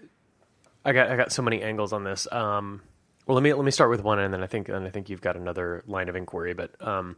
I 0.85 0.93
got 0.93 1.11
I 1.11 1.17
got 1.17 1.31
so 1.31 1.43
many 1.43 1.63
angles 1.63 1.93
on 1.93 2.03
this. 2.03 2.27
Um, 2.33 2.83
well, 3.31 3.37
let 3.37 3.45
me 3.45 3.55
let 3.55 3.65
me 3.65 3.71
start 3.71 3.91
with 3.91 4.03
one, 4.03 4.19
and 4.19 4.35
then 4.35 4.43
I 4.43 4.49
think 4.49 4.69
and 4.69 4.85
I 4.85 4.91
think 4.91 5.09
you've 5.09 5.21
got 5.21 5.37
another 5.37 5.85
line 5.87 6.09
of 6.09 6.17
inquiry. 6.17 6.53
But 6.53 6.73
um, 6.85 7.15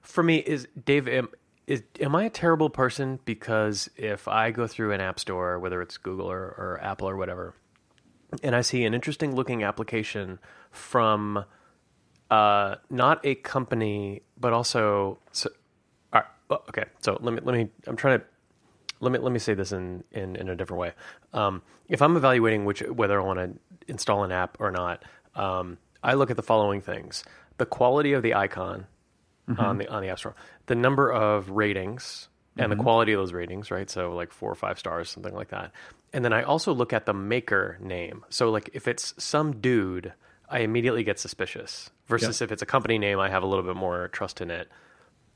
for 0.00 0.22
me, 0.22 0.38
is 0.38 0.66
Dave, 0.82 1.06
am, 1.06 1.28
is 1.66 1.82
am 2.00 2.16
I 2.16 2.24
a 2.24 2.30
terrible 2.30 2.70
person 2.70 3.20
because 3.26 3.90
if 3.94 4.26
I 4.28 4.50
go 4.50 4.66
through 4.66 4.92
an 4.92 5.02
app 5.02 5.20
store, 5.20 5.58
whether 5.58 5.82
it's 5.82 5.98
Google 5.98 6.24
or, 6.24 6.38
or 6.38 6.80
Apple 6.82 7.06
or 7.06 7.18
whatever, 7.18 7.54
and 8.42 8.56
I 8.56 8.62
see 8.62 8.86
an 8.86 8.94
interesting 8.94 9.34
looking 9.36 9.62
application 9.62 10.38
from 10.70 11.44
uh, 12.30 12.76
not 12.88 13.20
a 13.22 13.34
company, 13.34 14.22
but 14.40 14.54
also 14.54 15.18
so, 15.32 15.50
uh, 16.14 16.22
okay. 16.50 16.86
So 17.00 17.18
let 17.20 17.34
me 17.34 17.40
let 17.44 17.54
me. 17.54 17.68
I'm 17.86 17.96
trying 17.96 18.20
to 18.20 18.24
let 19.00 19.12
me 19.12 19.18
let 19.18 19.32
me 19.32 19.38
say 19.38 19.52
this 19.52 19.70
in 19.70 20.02
in, 20.12 20.34
in 20.34 20.48
a 20.48 20.56
different 20.56 20.80
way. 20.80 20.92
Um, 21.34 21.60
if 21.90 22.00
I'm 22.00 22.16
evaluating 22.16 22.64
which 22.64 22.80
whether 22.80 23.20
I 23.20 23.22
want 23.22 23.38
to 23.38 23.50
install 23.86 24.24
an 24.24 24.32
app 24.32 24.56
or 24.58 24.70
not, 24.70 25.04
um, 25.34 25.78
I 26.02 26.14
look 26.14 26.30
at 26.30 26.36
the 26.36 26.42
following 26.42 26.80
things: 26.80 27.24
the 27.58 27.66
quality 27.66 28.12
of 28.12 28.22
the 28.22 28.34
icon 28.34 28.86
mm-hmm. 29.48 29.60
on 29.60 29.78
the 29.78 29.88
on 29.88 30.02
the 30.02 30.08
App 30.08 30.18
Store, 30.18 30.34
the 30.66 30.74
number 30.74 31.10
of 31.10 31.50
ratings 31.50 32.28
and 32.56 32.70
mm-hmm. 32.70 32.78
the 32.78 32.82
quality 32.82 33.12
of 33.12 33.20
those 33.20 33.32
ratings, 33.32 33.70
right? 33.70 33.88
So 33.88 34.14
like 34.14 34.30
four 34.30 34.50
or 34.50 34.54
five 34.54 34.78
stars, 34.78 35.08
something 35.10 35.34
like 35.34 35.48
that. 35.48 35.72
And 36.12 36.24
then 36.24 36.32
I 36.32 36.42
also 36.42 36.74
look 36.74 36.92
at 36.92 37.06
the 37.06 37.14
maker 37.14 37.78
name. 37.80 38.24
So 38.28 38.50
like 38.50 38.70
if 38.74 38.86
it's 38.86 39.14
some 39.22 39.60
dude, 39.60 40.12
I 40.48 40.60
immediately 40.60 41.02
get 41.02 41.18
suspicious. 41.18 41.90
Versus 42.08 42.42
if 42.42 42.52
it's 42.52 42.60
a 42.60 42.66
company 42.66 42.98
name, 42.98 43.18
I 43.18 43.30
have 43.30 43.42
a 43.42 43.46
little 43.46 43.64
bit 43.64 43.76
more 43.76 44.08
trust 44.08 44.42
in 44.42 44.50
it. 44.50 44.68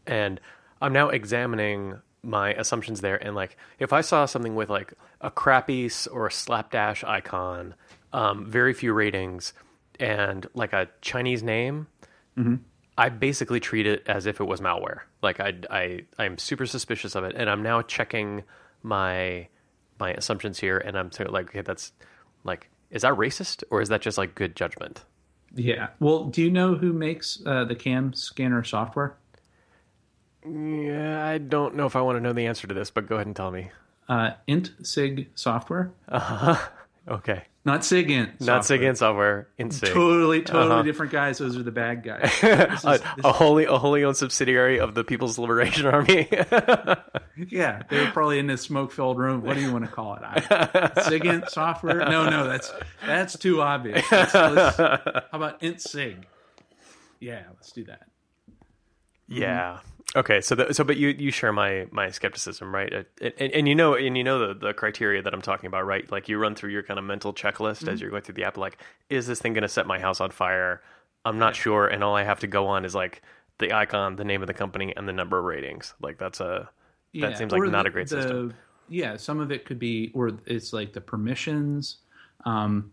And 0.07 0.41
I'm 0.83 0.93
now 0.93 1.09
examining 1.09 2.03
my 2.23 2.53
assumptions 2.53 3.01
there. 3.01 3.17
And 3.17 3.35
like 3.35 3.57
if 3.79 3.95
I 3.95 4.03
saw 4.03 4.27
something 4.27 4.55
with 4.55 4.69
like 4.69 4.93
a 5.23 5.31
crappy 5.31 5.91
or 6.13 6.27
a 6.27 6.33
slapdash 6.33 7.03
icon, 7.03 7.75
um, 8.13 8.45
very 8.45 8.75
few 8.75 8.93
ratings, 8.93 9.55
and 10.01 10.47
like 10.55 10.73
a 10.73 10.89
Chinese 11.01 11.43
name, 11.43 11.87
mm-hmm. 12.37 12.57
I 12.99 13.09
basically 13.09 13.61
treat 13.61 13.87
it 13.87 14.03
as 14.07 14.27
if 14.27 14.41
it 14.41 14.45
was 14.45 14.61
malware. 14.61 15.01
Like 15.23 15.41
I, 15.41 15.55
I, 15.71 16.01
I'm 16.19 16.39
super 16.39 16.67
suspicious 16.67 17.15
of 17.15 17.25
it, 17.25 17.35
and 17.37 17.51
I'm 17.51 17.63
now 17.63 17.83
checking 17.83 18.45
my 18.83 19.49
my 19.99 20.13
assumptions 20.13 20.59
here, 20.61 20.79
and 20.79 20.97
I'm 20.97 21.11
like, 21.29 21.49
okay, 21.49 21.63
that's 21.63 21.93
like, 22.45 22.69
is 22.91 23.03
that 23.03 23.15
racist 23.15 23.65
or 23.71 23.81
is 23.81 23.89
that 23.89 24.03
just 24.03 24.19
like 24.19 24.35
good 24.35 24.55
judgment? 24.55 25.05
Yeah. 25.55 25.89
Well, 26.01 26.25
do 26.25 26.43
you 26.43 26.51
know 26.51 26.75
who 26.75 26.93
makes 26.93 27.43
uh, 27.47 27.65
the 27.65 27.75
cam 27.75 28.13
scanner 28.13 28.63
software? 28.63 29.17
Yeah, 30.45 31.27
I 31.27 31.39
don't 31.39 31.75
know 31.75 31.87
if 31.87 31.97
I 31.97 32.03
want 32.03 32.17
to 32.17 32.21
know 32.21 32.33
the 32.33 32.47
answer 32.47 32.67
to 32.67 32.75
this, 32.75 32.91
but 32.91 33.07
go 33.07 33.17
ahead 33.17 33.27
and 33.27 33.35
tell 33.35 33.51
me. 33.51 33.71
Uh, 34.09 34.33
Int 34.47 34.73
Sig 34.83 35.31
software. 35.35 35.93
Uh 36.09 36.19
huh. 36.19 36.69
Okay. 37.09 37.43
Not 37.65 37.81
SIGINT. 37.81 38.41
Not 38.41 38.63
SIGINT 38.63 38.97
software. 38.97 39.49
IntSig. 39.59 39.93
Totally, 39.93 40.43
totally 40.43 40.71
uh-huh. 40.71 40.83
different 40.83 41.11
guys. 41.11 41.39
Those 41.39 41.57
are 41.57 41.65
the 41.65 41.73
bad 41.73 42.05
guys. 42.05 42.31
Is, 42.43 42.85
a, 42.85 43.01
a 43.25 43.33
wholly, 43.33 43.65
a 43.65 43.77
wholly 43.77 44.05
owned 44.05 44.17
subsidiary 44.17 44.79
of 44.79 44.95
the 44.95 45.03
People's 45.03 45.37
Liberation 45.37 45.87
Army. 45.87 46.29
yeah, 47.49 47.83
they 47.91 48.01
were 48.01 48.11
probably 48.13 48.39
in 48.39 48.47
this 48.47 48.63
smoke-filled 48.63 49.19
room. 49.19 49.43
What 49.43 49.57
do 49.57 49.63
you 49.63 49.73
want 49.73 49.85
to 49.85 49.91
call 49.91 50.15
it? 50.15 50.23
SIGINT 50.23 51.51
software? 51.51 52.09
No, 52.09 52.31
no, 52.31 52.47
that's 52.47 52.73
that's 53.05 53.37
too 53.37 53.61
obvious. 53.61 54.05
Let's, 54.13 54.35
let's, 54.35 54.77
how 54.77 55.25
about 55.33 55.61
IntSig? 55.61 56.23
Yeah, 57.19 57.43
let's 57.53 57.73
do 57.73 57.85
that. 57.85 58.07
Yeah. 59.29 59.79
Mm-hmm. 59.79 59.96
Okay, 60.15 60.41
so 60.41 60.55
the, 60.55 60.73
so 60.73 60.85
but 60.85 60.97
you 60.97 61.09
you 61.09 61.31
share 61.31 61.53
my 61.53 61.87
my 61.91 62.11
skepticism, 62.11 62.73
right? 62.73 62.93
And, 62.93 63.07
and, 63.39 63.53
and, 63.53 63.69
you 63.69 63.75
know 63.75 63.95
and 63.95 64.17
you 64.17 64.23
know 64.23 64.49
the 64.49 64.55
the 64.55 64.73
criteria 64.73 65.21
that 65.21 65.35
I'm 65.35 65.43
talking 65.43 65.67
about, 65.67 65.85
right? 65.85 66.11
Like 66.11 66.29
you 66.29 66.39
run 66.39 66.55
through 66.55 66.71
your 66.71 66.83
kind 66.83 66.99
of 66.99 67.05
mental 67.05 67.35
checklist 67.35 67.81
mm-hmm. 67.81 67.89
as 67.89 68.01
you're 68.01 68.11
going 68.11 68.23
through 68.23 68.37
the 68.37 68.45
app. 68.45 68.57
Like, 68.57 68.79
is 69.11 69.27
this 69.27 69.41
thing 69.41 69.53
going 69.53 69.63
to 69.63 69.69
set 69.69 69.87
my 69.87 69.99
house 69.99 70.21
on 70.21 70.31
fire? 70.31 70.81
I'm 71.25 71.39
not 71.39 71.57
sure, 71.57 71.89
and 71.89 72.05
all 72.05 72.15
I 72.15 72.23
have 72.23 72.41
to 72.41 72.47
go 72.47 72.69
on 72.69 72.85
is 72.85 72.95
like 72.95 73.21
the 73.59 73.73
icon, 73.73 74.17
the 74.17 74.25
name 74.25 74.43
of 74.43 74.47
the 74.47 74.55
company, 74.55 74.95
and 74.97 75.09
the 75.09 75.13
number 75.13 75.39
of 75.39 75.45
ratings. 75.45 75.93
Like 76.01 76.19
that's 76.19 76.41
a 76.41 76.71
yeah. 77.13 77.29
that 77.29 77.39
seems 77.39 77.51
like 77.51 77.61
or 77.61 77.67
not 77.67 77.83
the, 77.83 77.89
a 77.89 77.93
great 77.93 78.09
the, 78.09 78.23
system. 78.23 78.55
Yeah, 78.89 79.17
some 79.17 79.41
of 79.41 79.51
it 79.51 79.65
could 79.65 79.81
be, 79.81 80.13
or 80.15 80.31
it's 80.47 80.73
like 80.73 80.93
the 80.93 81.01
permissions. 81.01 81.97
Um, 82.45 82.93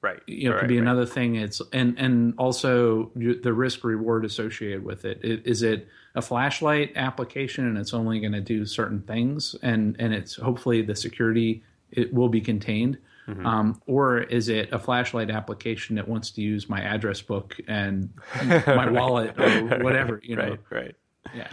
right 0.00 0.20
you 0.26 0.48
know 0.48 0.54
right, 0.54 0.60
could 0.60 0.68
be 0.68 0.78
right. 0.78 0.82
another 0.82 1.06
thing 1.06 1.36
it's 1.36 1.62
and 1.72 1.96
and 1.96 2.34
also 2.36 3.10
the 3.14 3.52
risk 3.52 3.84
reward 3.84 4.24
associated 4.24 4.84
with 4.84 5.04
it. 5.04 5.20
it 5.22 5.46
is 5.46 5.62
it 5.62 5.88
a 6.14 6.22
flashlight 6.22 6.92
application 6.96 7.66
and 7.66 7.78
it's 7.78 7.94
only 7.94 8.20
going 8.20 8.32
to 8.32 8.40
do 8.40 8.66
certain 8.66 9.00
things 9.02 9.56
and 9.62 9.96
and 9.98 10.12
it's 10.12 10.36
hopefully 10.36 10.82
the 10.82 10.94
security 10.94 11.62
it 11.90 12.12
will 12.12 12.28
be 12.28 12.40
contained. 12.40 12.98
Mm-hmm. 13.28 13.46
um, 13.46 13.80
or 13.86 14.18
is 14.18 14.48
it 14.48 14.72
a 14.72 14.80
flashlight 14.80 15.30
application 15.30 15.94
that 15.94 16.08
wants 16.08 16.32
to 16.32 16.40
use 16.42 16.68
my 16.68 16.80
address 16.80 17.22
book 17.22 17.56
and 17.68 18.12
my 18.66 18.90
wallet 18.90 19.38
or 19.38 19.78
whatever 19.84 20.20
you 20.24 20.34
know? 20.34 20.42
Right 20.42 20.60
right. 20.70 20.94
Yeah. 21.32 21.48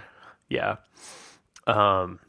Yeah. 0.50 0.76
Um 1.68 2.20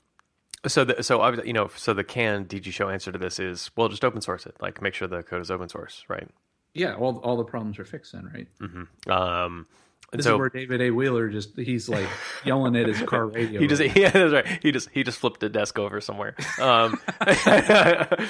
so 0.67 0.85
the, 0.85 1.03
so 1.03 1.23
I 1.23 1.43
you 1.43 1.55
know 1.55 1.71
so 1.75 1.95
the 1.95 2.05
can 2.05 2.45
DG 2.45 2.71
show 2.71 2.91
answer 2.91 3.11
to 3.11 3.19
this 3.19 3.39
is 3.39 3.71
well 3.77 3.89
just 3.89 4.05
open 4.05 4.21
source 4.21 4.45
it 4.45 4.57
like 4.61 4.83
make 4.83 4.93
sure 4.93 5.09
the 5.09 5.23
code 5.23 5.41
is 5.41 5.51
open 5.51 5.71
source 5.71 6.05
right? 6.09 6.29
Yeah 6.75 6.95
all 6.97 7.17
all 7.21 7.39
the 7.39 7.45
problems 7.45 7.79
are 7.79 7.87
fixed 7.87 8.13
then 8.13 8.31
right? 8.35 8.49
Mm-hmm. 8.61 9.11
um 9.11 9.67
this 10.13 10.25
so, 10.25 10.35
is 10.35 10.39
where 10.39 10.49
David 10.49 10.81
A. 10.81 10.91
Wheeler 10.91 11.29
just 11.29 11.57
he's 11.57 11.89
like 11.89 12.09
yelling 12.45 12.77
at 12.77 12.87
his 12.87 13.01
car 13.03 13.27
radio. 13.27 13.61
He 13.61 13.67
just 13.67 13.83
yeah, 13.97 14.11
that's 14.11 14.33
right. 14.33 14.47
He 14.63 14.73
just 14.73 14.89
he 14.91 15.05
just 15.05 15.19
flipped 15.19 15.43
a 15.43 15.49
desk 15.49 15.79
over 15.79 16.01
somewhere. 16.01 16.35
Um, 16.61 17.01
yeah. 17.27 18.27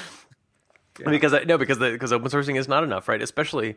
Because 1.04 1.34
I, 1.34 1.44
no, 1.44 1.58
because 1.58 1.78
the, 1.78 1.90
because 1.90 2.12
open 2.12 2.30
sourcing 2.30 2.56
is 2.56 2.68
not 2.68 2.84
enough, 2.84 3.08
right? 3.08 3.20
Especially 3.20 3.76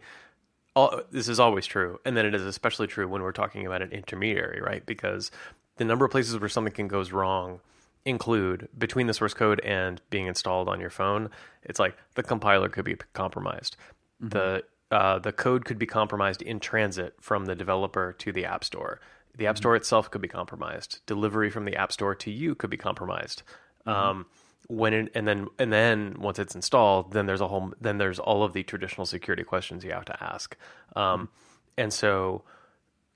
all, 0.76 1.02
this 1.12 1.28
is 1.28 1.40
always 1.40 1.66
true, 1.66 2.00
and 2.06 2.16
then 2.16 2.26
it 2.26 2.36
is 2.36 2.44
especially 2.44 2.88
true 2.88 3.08
when 3.08 3.22
we're 3.24 3.32
talking 3.32 3.66
about 3.66 3.82
an 3.82 3.92
intermediary, 3.92 4.62
right? 4.62 4.86
Because 4.86 5.32
the 5.78 5.86
number 5.86 6.06
of 6.06 6.12
places 6.12 6.38
where 6.40 6.50
something 6.50 6.74
can 6.74 6.88
goes 6.88 7.12
wrong 7.12 7.62
include 8.06 8.68
between 8.78 9.08
the 9.08 9.14
source 9.14 9.34
code 9.34 9.60
and 9.62 10.02
being 10.10 10.28
installed 10.28 10.68
on 10.68 10.80
your 10.80 10.90
phone. 10.90 11.30
It's 11.64 11.80
like 11.80 11.96
the 12.16 12.24
compiler 12.24 12.70
could 12.70 12.86
be 12.86 12.98
compromised. 13.14 13.78
Mm-hmm. 14.22 14.30
The 14.30 14.64
uh, 14.94 15.18
the 15.18 15.32
code 15.32 15.66
could 15.66 15.80
be 15.80 15.88
compromised 15.88 16.44
in 16.44 16.60
transit 16.60 17.16
from 17.20 17.46
the 17.46 17.56
developer 17.56 18.14
to 18.20 18.32
the 18.32 18.46
App 18.46 18.64
Store. 18.64 19.00
The 19.36 19.48
App 19.48 19.58
Store 19.58 19.76
itself 19.76 20.12
could 20.12 20.22
be 20.22 20.28
compromised. 20.28 21.00
Delivery 21.08 21.50
from 21.50 21.66
the 21.66 21.76
App 21.76 21.92
Store 21.92 22.14
to 22.14 22.30
you 22.30 22.54
could 22.54 22.70
be 22.70 22.78
compromised. 22.78 23.42
Um, 23.88 24.28
when 24.68 24.94
it, 24.94 25.12
and 25.16 25.28
then 25.28 25.48
and 25.58 25.74
then 25.74 26.18
once 26.20 26.38
it's 26.38 26.54
installed, 26.54 27.12
then 27.12 27.26
there's 27.26 27.42
a 27.42 27.48
whole 27.48 27.74
then 27.82 27.98
there's 27.98 28.20
all 28.20 28.44
of 28.44 28.54
the 28.54 28.62
traditional 28.62 29.06
security 29.06 29.44
questions 29.44 29.84
you 29.84 29.92
have 29.92 30.06
to 30.06 30.24
ask. 30.24 30.56
Um, 30.96 31.30
and 31.76 31.92
so, 31.92 32.44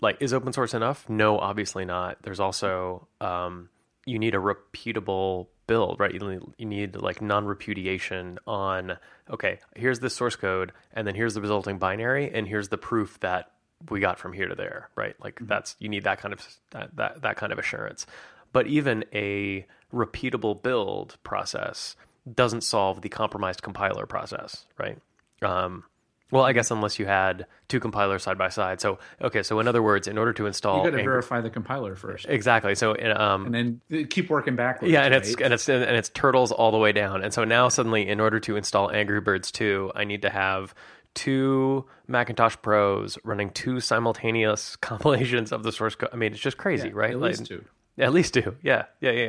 like, 0.01 0.17
is 0.19 0.33
open 0.33 0.53
source 0.53 0.73
enough? 0.73 1.07
No, 1.07 1.37
obviously 1.37 1.85
not. 1.85 2.17
There's 2.23 2.39
also 2.39 3.07
um, 3.21 3.69
you 4.05 4.17
need 4.17 4.33
a 4.33 4.39
repeatable 4.39 5.47
build, 5.67 5.99
right? 5.99 6.13
You 6.13 6.19
need, 6.19 6.41
you 6.57 6.65
need 6.65 6.95
like 6.95 7.21
non-repudiation 7.21 8.39
on 8.47 8.97
okay, 9.29 9.59
here's 9.75 9.99
the 9.99 10.09
source 10.09 10.35
code, 10.35 10.71
and 10.93 11.05
then 11.05 11.15
here's 11.15 11.33
the 11.33 11.41
resulting 11.41 11.77
binary, 11.77 12.31
and 12.33 12.47
here's 12.47 12.69
the 12.69 12.77
proof 12.77 13.19
that 13.19 13.51
we 13.89 13.99
got 13.99 14.17
from 14.17 14.33
here 14.33 14.47
to 14.47 14.55
there, 14.55 14.89
right? 14.95 15.15
Like 15.23 15.39
that's 15.41 15.75
you 15.79 15.89
need 15.89 16.03
that 16.05 16.19
kind 16.19 16.33
of 16.33 16.45
that 16.71 16.95
that, 16.95 17.21
that 17.21 17.37
kind 17.37 17.51
of 17.51 17.59
assurance. 17.59 18.05
But 18.53 18.67
even 18.67 19.05
a 19.13 19.65
repeatable 19.93 20.61
build 20.61 21.17
process 21.23 21.95
doesn't 22.33 22.61
solve 22.61 23.01
the 23.01 23.09
compromised 23.09 23.61
compiler 23.61 24.05
process, 24.05 24.65
right? 24.77 24.97
Um, 25.41 25.83
well, 26.31 26.43
I 26.43 26.51
guess 26.53 26.71
unless 26.71 26.99
you 26.99 27.05
had 27.05 27.45
two 27.69 27.79
compilers 27.79 28.23
side 28.23 28.37
by 28.37 28.49
side. 28.49 28.81
So, 28.81 28.99
okay, 29.21 29.43
so 29.43 29.59
in 29.59 29.67
other 29.67 29.81
words, 29.81 30.07
in 30.07 30.17
order 30.17 30.33
to 30.33 30.45
install, 30.45 30.83
You 30.85 30.91
got 30.91 30.97
to 30.97 31.03
verify 31.03 31.41
the 31.41 31.49
compiler 31.49 31.95
first, 31.95 32.25
exactly. 32.27 32.75
So, 32.75 32.95
um, 33.15 33.53
and 33.53 33.81
then 33.89 34.05
keep 34.07 34.29
working 34.29 34.55
backwards. 34.55 34.91
yeah, 34.91 35.03
and 35.03 35.13
it's 35.13 35.35
and 35.35 35.53
it's 35.53 35.67
and 35.69 35.83
it's 35.95 36.09
turtles 36.09 36.51
all 36.51 36.71
the 36.71 36.77
way 36.77 36.91
down. 36.91 37.23
And 37.23 37.33
so 37.33 37.43
now 37.43 37.69
suddenly, 37.69 38.07
in 38.07 38.19
order 38.19 38.39
to 38.41 38.55
install 38.57 38.91
Angry 38.91 39.21
Birds 39.21 39.51
2, 39.51 39.91
I 39.95 40.03
need 40.03 40.21
to 40.23 40.29
have 40.29 40.73
two 41.13 41.85
Macintosh 42.07 42.55
Pros 42.61 43.17
running 43.23 43.49
two 43.49 43.79
simultaneous 43.79 44.75
compilations 44.81 45.51
of 45.51 45.63
the 45.63 45.71
source 45.71 45.95
code. 45.95 46.09
I 46.13 46.15
mean, 46.15 46.31
it's 46.33 46.41
just 46.41 46.57
crazy, 46.57 46.89
Yeah, 46.89 46.93
right? 46.95 47.11
At 47.11 47.19
Like- 47.19 47.29
least 47.39 47.45
two. 47.47 47.65
at 47.97 48.13
least 48.13 48.33
two. 48.33 48.55
Yeah, 48.61 48.83
yeah, 49.01 49.11
yeah, 49.11 49.25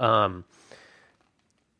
yeah. 0.00 0.24
Um, 0.24 0.44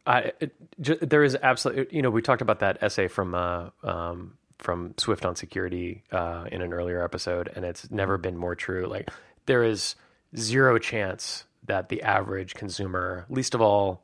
I 0.08 0.32
it, 0.40 0.54
ju- 0.80 0.98
there 1.00 1.22
is 1.22 1.36
absolutely 1.40 1.94
you 1.94 2.02
know 2.02 2.10
we 2.10 2.22
talked 2.22 2.42
about 2.42 2.60
that 2.60 2.82
essay 2.82 3.08
from 3.08 3.34
uh, 3.34 3.68
um, 3.84 4.38
from 4.58 4.94
Swift 4.96 5.24
on 5.24 5.36
security 5.36 6.02
uh, 6.10 6.46
in 6.50 6.62
an 6.62 6.72
earlier 6.72 7.04
episode, 7.04 7.52
and 7.54 7.64
it's 7.64 7.90
never 7.90 8.16
been 8.16 8.36
more 8.36 8.54
true. 8.54 8.86
Like 8.86 9.10
there 9.46 9.62
is 9.62 9.94
zero 10.36 10.78
chance 10.78 11.44
that 11.66 11.90
the 11.90 12.02
average 12.02 12.54
consumer, 12.54 13.26
least 13.28 13.54
of 13.54 13.60
all, 13.60 14.02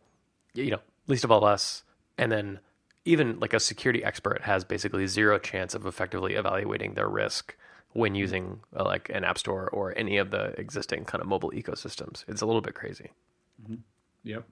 you 0.53 0.71
know, 0.71 0.81
least 1.07 1.25
of 1.25 1.33
all 1.33 1.45
us, 1.45 1.83
and 2.19 2.31
then 2.31 2.61
even 3.07 3.41
like 3.41 3.55
a 3.55 3.61
security 3.61 4.05
expert 4.05 4.43
has 4.43 4.63
basically 4.63 5.07
zero 5.07 5.39
chance 5.39 5.75
of 5.75 5.87
effectively 5.87 6.35
evaluating 6.35 6.95
their 6.95 7.09
risk 7.09 7.57
when 7.95 8.15
using 8.15 8.61
uh, 8.77 8.85
like 8.85 9.09
an 9.09 9.25
app 9.25 9.39
store 9.39 9.69
or 9.71 9.97
any 9.97 10.19
of 10.19 10.31
the 10.31 10.59
existing 10.61 11.05
kind 11.05 11.23
of 11.23 11.29
mobile 11.29 11.51
ecosystems. 11.53 12.25
It's 12.29 12.43
a 12.43 12.47
little 12.47 12.61
bit 12.61 12.75
crazy. 12.75 13.11
Yep. 14.25 14.45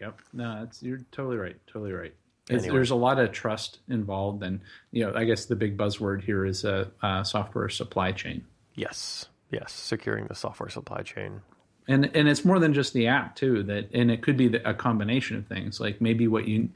Yep. 0.00 0.20
No, 0.32 0.60
that's 0.60 0.82
you're 0.82 1.00
totally 1.12 1.36
right. 1.36 1.56
Totally 1.66 1.92
right. 1.92 2.14
Anyway. 2.50 2.68
There's 2.68 2.90
a 2.90 2.94
lot 2.94 3.18
of 3.18 3.32
trust 3.32 3.78
involved, 3.88 4.42
and 4.42 4.60
you 4.90 5.04
know, 5.04 5.14
I 5.14 5.24
guess 5.24 5.46
the 5.46 5.56
big 5.56 5.78
buzzword 5.78 6.22
here 6.22 6.44
is 6.44 6.64
a 6.64 6.90
uh, 7.02 7.24
software 7.24 7.70
supply 7.70 8.12
chain, 8.12 8.44
Yes, 8.74 9.28
yes, 9.50 9.72
securing 9.72 10.26
the 10.26 10.34
software 10.34 10.68
supply 10.68 11.00
chain. 11.02 11.40
and 11.88 12.14
and 12.14 12.28
it's 12.28 12.44
more 12.44 12.58
than 12.58 12.74
just 12.74 12.92
the 12.92 13.06
app 13.06 13.34
too. 13.34 13.62
That 13.62 13.88
and 13.94 14.10
it 14.10 14.20
could 14.20 14.36
be 14.36 14.48
the, 14.48 14.68
a 14.68 14.74
combination 14.74 15.38
of 15.38 15.46
things. 15.46 15.80
Like 15.80 16.02
maybe 16.02 16.28
what 16.28 16.46
you, 16.46 16.68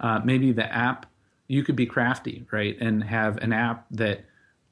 uh, 0.00 0.20
maybe 0.24 0.50
the 0.50 0.72
app 0.72 1.06
you 1.46 1.62
could 1.62 1.76
be 1.76 1.86
crafty, 1.86 2.44
right, 2.50 2.76
and 2.80 3.04
have 3.04 3.36
an 3.38 3.52
app 3.52 3.86
that 3.92 4.24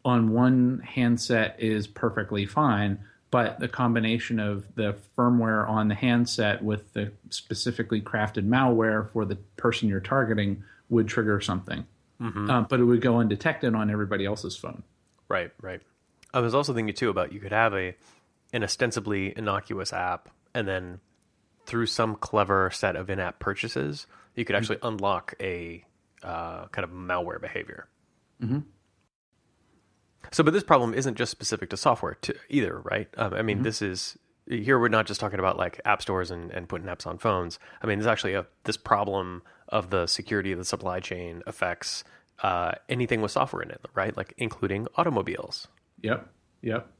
on 0.04 0.32
one 0.32 0.80
handset 0.84 1.54
is 1.60 1.86
perfectly 1.86 2.44
fine, 2.46 2.98
but 3.30 3.60
the 3.60 3.68
combination 3.68 4.40
of 4.40 4.64
the 4.74 4.96
firmware 5.16 5.68
on 5.68 5.88
the 5.88 5.94
handset 5.94 6.62
with 6.62 6.92
the 6.92 7.12
specifically 7.30 8.00
crafted 8.00 8.46
malware 8.46 9.10
for 9.12 9.24
the 9.24 9.36
person 9.56 9.88
you're 9.88 10.00
targeting 10.00 10.62
would 10.88 11.06
trigger 11.08 11.40
something. 11.40 11.86
Uh, 12.50 12.62
but 12.62 12.80
it 12.80 12.84
would 12.84 13.00
go 13.00 13.18
undetected 13.18 13.74
on 13.74 13.90
everybody 13.90 14.26
else's 14.26 14.56
phone. 14.56 14.82
Right, 15.28 15.52
right. 15.62 15.80
I 16.34 16.40
was 16.40 16.54
also 16.54 16.74
thinking 16.74 16.94
too 16.94 17.08
about 17.08 17.32
you 17.32 17.40
could 17.40 17.52
have 17.52 17.72
a 17.74 17.94
an 18.52 18.64
ostensibly 18.64 19.32
innocuous 19.36 19.92
app, 19.92 20.28
and 20.54 20.66
then 20.66 21.00
through 21.66 21.86
some 21.86 22.16
clever 22.16 22.70
set 22.72 22.96
of 22.96 23.08
in-app 23.08 23.38
purchases, 23.38 24.06
you 24.34 24.44
could 24.44 24.56
actually 24.56 24.78
unlock 24.82 25.34
a 25.40 25.84
uh, 26.22 26.66
kind 26.66 26.84
of 26.84 26.90
malware 26.90 27.40
behavior. 27.40 27.86
So, 30.32 30.44
but 30.44 30.52
this 30.52 30.62
problem 30.62 30.94
isn't 30.94 31.16
just 31.16 31.30
specific 31.30 31.70
to 31.70 31.76
software 31.76 32.14
to 32.22 32.34
either, 32.48 32.80
right? 32.80 33.08
Um, 33.16 33.34
I 33.34 33.42
mean, 33.42 33.62
this 33.62 33.82
is 33.82 34.16
here 34.46 34.78
we're 34.78 34.88
not 34.88 35.06
just 35.06 35.20
talking 35.20 35.38
about 35.38 35.56
like 35.56 35.80
app 35.84 36.02
stores 36.02 36.30
and, 36.30 36.50
and 36.50 36.68
putting 36.68 36.86
apps 36.88 37.06
on 37.06 37.18
phones. 37.18 37.58
I 37.82 37.86
mean, 37.86 37.98
there's 37.98 38.06
actually 38.06 38.34
a 38.34 38.46
this 38.64 38.76
problem 38.76 39.42
of 39.68 39.90
the 39.90 40.06
security 40.06 40.52
of 40.52 40.58
the 40.58 40.64
supply 40.64 41.00
chain 41.00 41.42
affects 41.46 42.04
uh, 42.42 42.72
anything 42.88 43.20
with 43.20 43.30
software 43.30 43.62
in 43.62 43.70
it, 43.70 43.80
right? 43.94 44.16
Like 44.16 44.34
including 44.38 44.86
automobiles. 44.96 45.68
Yep. 46.02 46.28
Yep. 46.62 46.90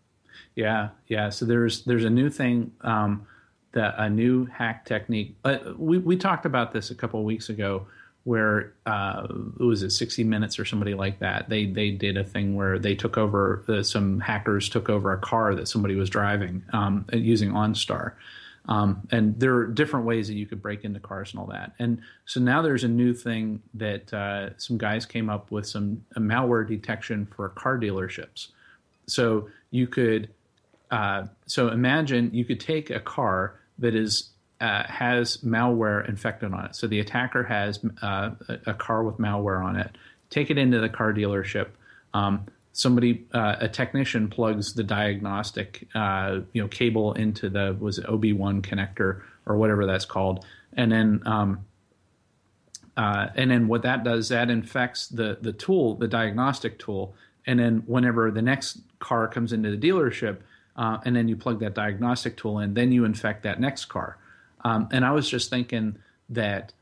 Yeah. 0.54 0.90
Yeah. 1.08 1.30
So 1.30 1.44
there's 1.44 1.84
there's 1.84 2.04
a 2.04 2.10
new 2.10 2.30
thing 2.30 2.72
um, 2.82 3.26
that 3.72 3.94
a 3.98 4.08
new 4.08 4.46
hack 4.46 4.84
technique. 4.84 5.36
Uh, 5.44 5.58
we 5.76 5.98
we 5.98 6.16
talked 6.16 6.46
about 6.46 6.72
this 6.72 6.90
a 6.90 6.94
couple 6.94 7.20
of 7.20 7.26
weeks 7.26 7.48
ago, 7.48 7.86
where 8.24 8.74
uh, 8.86 9.26
was 9.58 9.82
it 9.82 9.90
60 9.90 10.24
Minutes 10.24 10.58
or 10.58 10.64
somebody 10.64 10.94
like 10.94 11.18
that. 11.20 11.48
They 11.48 11.66
they 11.66 11.90
did 11.90 12.16
a 12.16 12.24
thing 12.24 12.54
where 12.54 12.78
they 12.78 12.94
took 12.94 13.16
over 13.16 13.64
uh, 13.68 13.82
some 13.82 14.20
hackers 14.20 14.68
took 14.68 14.88
over 14.88 15.12
a 15.12 15.18
car 15.18 15.54
that 15.54 15.68
somebody 15.68 15.94
was 15.94 16.10
driving 16.10 16.62
um, 16.72 17.06
using 17.12 17.50
OnStar. 17.50 18.12
Um, 18.66 19.08
and 19.10 19.38
there 19.40 19.54
are 19.56 19.66
different 19.66 20.06
ways 20.06 20.28
that 20.28 20.34
you 20.34 20.46
could 20.46 20.62
break 20.62 20.84
into 20.84 21.00
cars 21.00 21.32
and 21.32 21.40
all 21.40 21.46
that. 21.46 21.72
And 21.78 22.00
so 22.26 22.40
now 22.40 22.62
there's 22.62 22.84
a 22.84 22.88
new 22.88 23.14
thing 23.14 23.62
that 23.74 24.12
uh, 24.12 24.50
some 24.58 24.76
guys 24.78 25.06
came 25.06 25.30
up 25.30 25.50
with 25.50 25.66
some 25.66 26.04
uh, 26.14 26.20
malware 26.20 26.66
detection 26.66 27.26
for 27.34 27.48
car 27.48 27.78
dealerships. 27.78 28.48
So 29.06 29.48
you 29.70 29.86
could, 29.86 30.28
uh, 30.90 31.26
so 31.46 31.68
imagine 31.68 32.30
you 32.32 32.44
could 32.44 32.60
take 32.60 32.90
a 32.90 33.00
car 33.00 33.58
that 33.78 33.94
is 33.94 34.30
uh, 34.60 34.84
has 34.84 35.38
malware 35.38 36.06
infected 36.08 36.52
on 36.52 36.66
it. 36.66 36.76
So 36.76 36.86
the 36.86 37.00
attacker 37.00 37.42
has 37.44 37.80
uh, 38.02 38.30
a, 38.66 38.74
car 38.74 39.02
with 39.02 39.16
malware 39.16 39.64
on 39.64 39.76
it. 39.76 39.96
Take 40.28 40.50
it 40.50 40.58
into 40.58 40.80
the 40.80 40.88
car 40.88 41.12
dealership. 41.12 41.68
Um, 42.12 42.46
somebody, 42.72 43.24
uh, 43.32 43.56
a 43.60 43.68
technician, 43.68 44.28
plugs 44.28 44.74
the 44.74 44.84
diagnostic, 44.84 45.88
uh, 45.94 46.40
you 46.52 46.62
know, 46.62 46.68
cable 46.68 47.14
into 47.14 47.48
the 47.48 47.76
was 47.80 47.98
it 47.98 48.06
OB1 48.06 48.60
connector 48.60 49.22
or 49.46 49.56
whatever 49.56 49.86
that's 49.86 50.04
called, 50.04 50.44
and 50.74 50.92
then 50.92 51.22
um, 51.24 51.64
uh, 52.96 53.28
and 53.34 53.50
then 53.50 53.66
what 53.66 53.82
that 53.82 54.04
does, 54.04 54.28
that 54.28 54.50
infects 54.50 55.08
the 55.08 55.38
the 55.40 55.52
tool, 55.52 55.94
the 55.94 56.08
diagnostic 56.08 56.78
tool, 56.78 57.14
and 57.46 57.58
then 57.58 57.82
whenever 57.86 58.30
the 58.30 58.42
next 58.42 58.80
car 58.98 59.26
comes 59.26 59.52
into 59.52 59.74
the 59.74 59.88
dealership, 59.88 60.38
uh, 60.76 60.98
and 61.04 61.16
then 61.16 61.28
you 61.28 61.36
plug 61.36 61.60
that 61.60 61.74
diagnostic 61.74 62.36
tool 62.36 62.58
in, 62.58 62.74
then 62.74 62.92
you 62.92 63.04
infect 63.04 63.42
that 63.42 63.58
next 63.58 63.86
car. 63.86 64.18
Um, 64.64 64.88
and 64.92 65.04
I 65.04 65.12
was 65.12 65.28
just 65.28 65.50
thinking 65.50 65.98
that, 66.30 66.72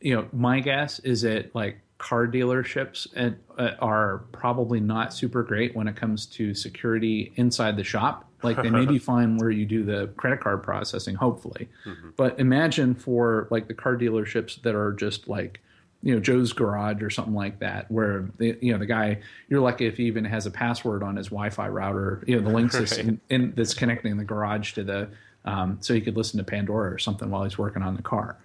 you 0.00 0.14
know, 0.14 0.28
my 0.32 0.60
guess 0.60 0.98
is 1.00 1.22
that 1.22 1.54
like 1.54 1.80
car 1.98 2.26
dealerships 2.26 3.06
and, 3.14 3.36
uh, 3.56 3.70
are 3.80 4.18
probably 4.32 4.80
not 4.80 5.14
super 5.14 5.42
great 5.42 5.74
when 5.74 5.88
it 5.88 5.96
comes 5.96 6.26
to 6.26 6.54
security 6.54 7.32
inside 7.36 7.76
the 7.76 7.84
shop. 7.84 8.28
Like 8.42 8.60
they 8.62 8.70
may 8.70 8.84
be 8.84 8.98
fine 9.12 9.38
where 9.38 9.50
you 9.50 9.64
do 9.64 9.84
the 9.84 10.08
credit 10.16 10.40
card 10.40 10.62
processing, 10.62 11.14
hopefully. 11.14 11.68
But 12.16 12.38
imagine 12.38 12.94
for 12.94 13.48
like 13.50 13.68
the 13.68 13.74
car 13.74 13.96
dealerships 13.96 14.60
that 14.62 14.74
are 14.74 14.92
just 14.92 15.28
like, 15.28 15.60
you 16.02 16.14
know, 16.14 16.20
Joe's 16.20 16.52
garage 16.52 17.02
or 17.02 17.08
something 17.08 17.32
like 17.32 17.60
that, 17.60 17.90
where 17.90 18.28
the 18.36 18.58
you 18.60 18.72
know 18.72 18.78
the 18.78 18.84
guy 18.84 19.20
you're 19.48 19.60
lucky 19.60 19.86
if 19.86 19.96
he 19.96 20.04
even 20.04 20.26
has 20.26 20.44
a 20.44 20.50
password 20.50 21.02
on 21.02 21.16
his 21.16 21.28
Wi-Fi 21.28 21.68
router, 21.68 22.22
you 22.26 22.36
know, 22.36 22.42
the 22.42 22.54
links 22.54 22.76
that's 22.76 22.92
in, 22.98 23.18
in, 23.30 23.54
that's 23.56 23.72
connecting 23.72 24.18
the 24.18 24.24
garage 24.24 24.74
to 24.74 24.84
the 24.84 25.08
um, 25.44 25.78
so 25.80 25.94
he 25.94 26.00
could 26.00 26.16
listen 26.16 26.38
to 26.38 26.44
Pandora 26.44 26.92
or 26.92 26.98
something 26.98 27.30
while 27.30 27.44
he's 27.44 27.58
working 27.58 27.82
on 27.82 27.96
the 27.96 28.02
car. 28.02 28.36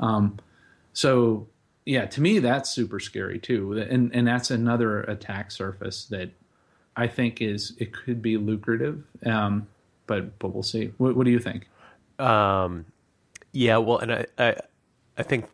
Um, 0.00 0.38
so 0.92 1.46
yeah, 1.84 2.06
to 2.06 2.20
me 2.20 2.38
that's 2.38 2.70
super 2.70 3.00
scary 3.00 3.38
too, 3.38 3.78
and 3.78 4.14
and 4.14 4.26
that's 4.26 4.50
another 4.50 5.00
attack 5.02 5.50
surface 5.50 6.04
that 6.06 6.30
I 6.96 7.06
think 7.06 7.40
is 7.40 7.74
it 7.78 7.92
could 7.92 8.20
be 8.20 8.36
lucrative, 8.36 9.04
um, 9.24 9.68
but 10.06 10.38
but 10.38 10.48
we'll 10.48 10.62
see. 10.62 10.92
What, 10.98 11.16
what 11.16 11.24
do 11.24 11.30
you 11.30 11.38
think? 11.38 11.68
Um, 12.18 12.84
yeah, 13.52 13.78
well, 13.78 13.98
and 13.98 14.12
I, 14.12 14.26
I, 14.38 14.56
I 15.16 15.22
think 15.22 15.46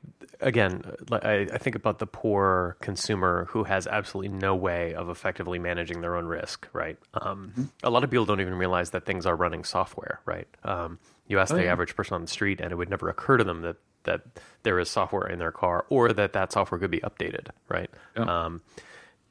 again, 0.44 0.83
I, 1.11 1.48
I 1.52 1.59
think 1.59 1.74
about 1.74 1.98
the 1.98 2.07
poor 2.07 2.76
consumer 2.80 3.46
who 3.50 3.64
has 3.64 3.87
absolutely 3.88 4.28
no 4.37 4.54
way 4.54 4.94
of 4.94 5.09
effectively 5.09 5.59
managing 5.59 6.00
their 6.00 6.14
own 6.16 6.26
risk. 6.26 6.68
Right. 6.72 6.96
Um, 7.14 7.70
A 7.83 7.90
lot 7.90 8.04
of 8.04 8.11
people 8.11 8.24
don't 8.26 8.40
even 8.40 8.54
realize 8.54 8.90
that 8.90 9.04
things 9.07 9.26
are 9.26 9.35
running 9.35 9.64
software. 9.64 10.20
Right. 10.24 10.46
Um, 10.62 10.98
You 11.26 11.38
ask 11.40 11.52
Oh, 11.52 11.57
the 11.57 11.64
yeah. 11.64 11.72
average 11.72 11.96
person 11.96 12.14
on 12.14 12.20
the 12.22 12.28
street, 12.28 12.61
and 12.61 12.70
it 12.70 12.76
would 12.76 12.90
never 12.90 13.09
occur 13.09 13.37
to 13.38 13.44
them 13.44 13.62
that 13.62 13.76
that 14.04 14.20
there 14.64 14.78
is 14.78 14.90
software 14.90 15.26
in 15.26 15.38
their 15.38 15.50
car 15.52 15.87
or 15.88 16.12
that 16.12 16.35
that 16.35 16.52
software 16.52 16.78
could 16.78 16.90
be 16.90 17.00
updated, 17.00 17.46
right? 17.70 17.88
Yeah. 18.14 18.24
Um, 18.44 18.61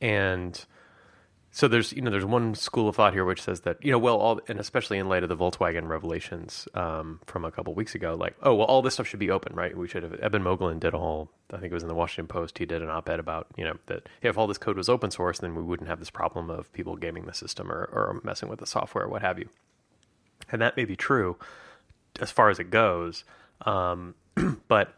and 0.02 0.66
so 1.56 1.68
there's 1.68 1.94
you 1.94 2.02
know 2.02 2.10
there's 2.10 2.26
one 2.26 2.56
school 2.56 2.90
of 2.90 2.96
thought 2.96 3.14
here 3.14 3.24
which 3.24 3.42
says 3.42 3.62
that 3.62 3.78
you 3.86 3.92
know 3.92 4.00
well 4.00 4.18
all 4.18 4.42
and 4.48 4.60
especially 4.60 4.98
in 4.98 5.08
light 5.08 5.22
of 5.22 5.30
the 5.30 5.38
Volkswagen 5.38 5.88
revelations 5.88 6.68
um, 6.74 7.22
from 7.28 7.46
a 7.46 7.52
couple 7.52 7.74
weeks 7.76 7.94
ago 7.94 8.16
like 8.16 8.36
oh 8.42 8.56
well 8.56 8.66
all 8.66 8.82
this 8.82 8.96
stuff 8.96 9.08
should 9.08 9.20
be 9.20 9.30
open 9.30 9.56
right? 9.56 9.78
We 9.78 9.88
should 9.88 10.04
have 10.04 10.16
Eben 10.16 10.44
Moglen 10.44 10.80
did 10.80 10.96
a 10.96 10.98
whole 10.98 11.30
I 11.54 11.58
think 11.58 11.72
it 11.72 11.74
was 11.74 11.84
in 11.84 11.90
the 11.90 11.96
Washington 11.96 12.28
Post 12.28 12.58
he 12.58 12.66
did 12.66 12.82
an 12.82 12.90
op-ed 12.90 13.20
about 13.20 13.48
you 13.56 13.64
know 13.64 13.78
that 13.86 14.10
if 14.24 14.38
all 14.38 14.48
this 14.48 14.58
code 14.58 14.78
was 14.78 14.90
open 14.90 15.12
source 15.12 15.40
then 15.40 15.54
we 15.56 15.62
wouldn't 15.62 15.88
have 15.88 16.00
this 16.00 16.10
problem 16.10 16.50
of 16.50 16.74
people 16.74 16.96
gaming 16.98 17.26
the 17.28 17.34
system 17.34 17.72
or, 17.72 17.86
or 17.94 18.20
messing 18.24 18.50
with 18.50 18.60
the 18.60 18.68
software 18.68 19.06
or 19.06 19.10
what 19.10 19.22
have 19.22 19.38
you. 19.38 19.48
And 20.52 20.62
that 20.62 20.76
may 20.76 20.86
be 20.86 20.96
true 20.96 21.38
as 22.20 22.32
far 22.32 22.50
as 22.50 22.60
it 22.60 22.72
goes 22.72 23.24
um, 23.66 24.16
but 24.68 24.96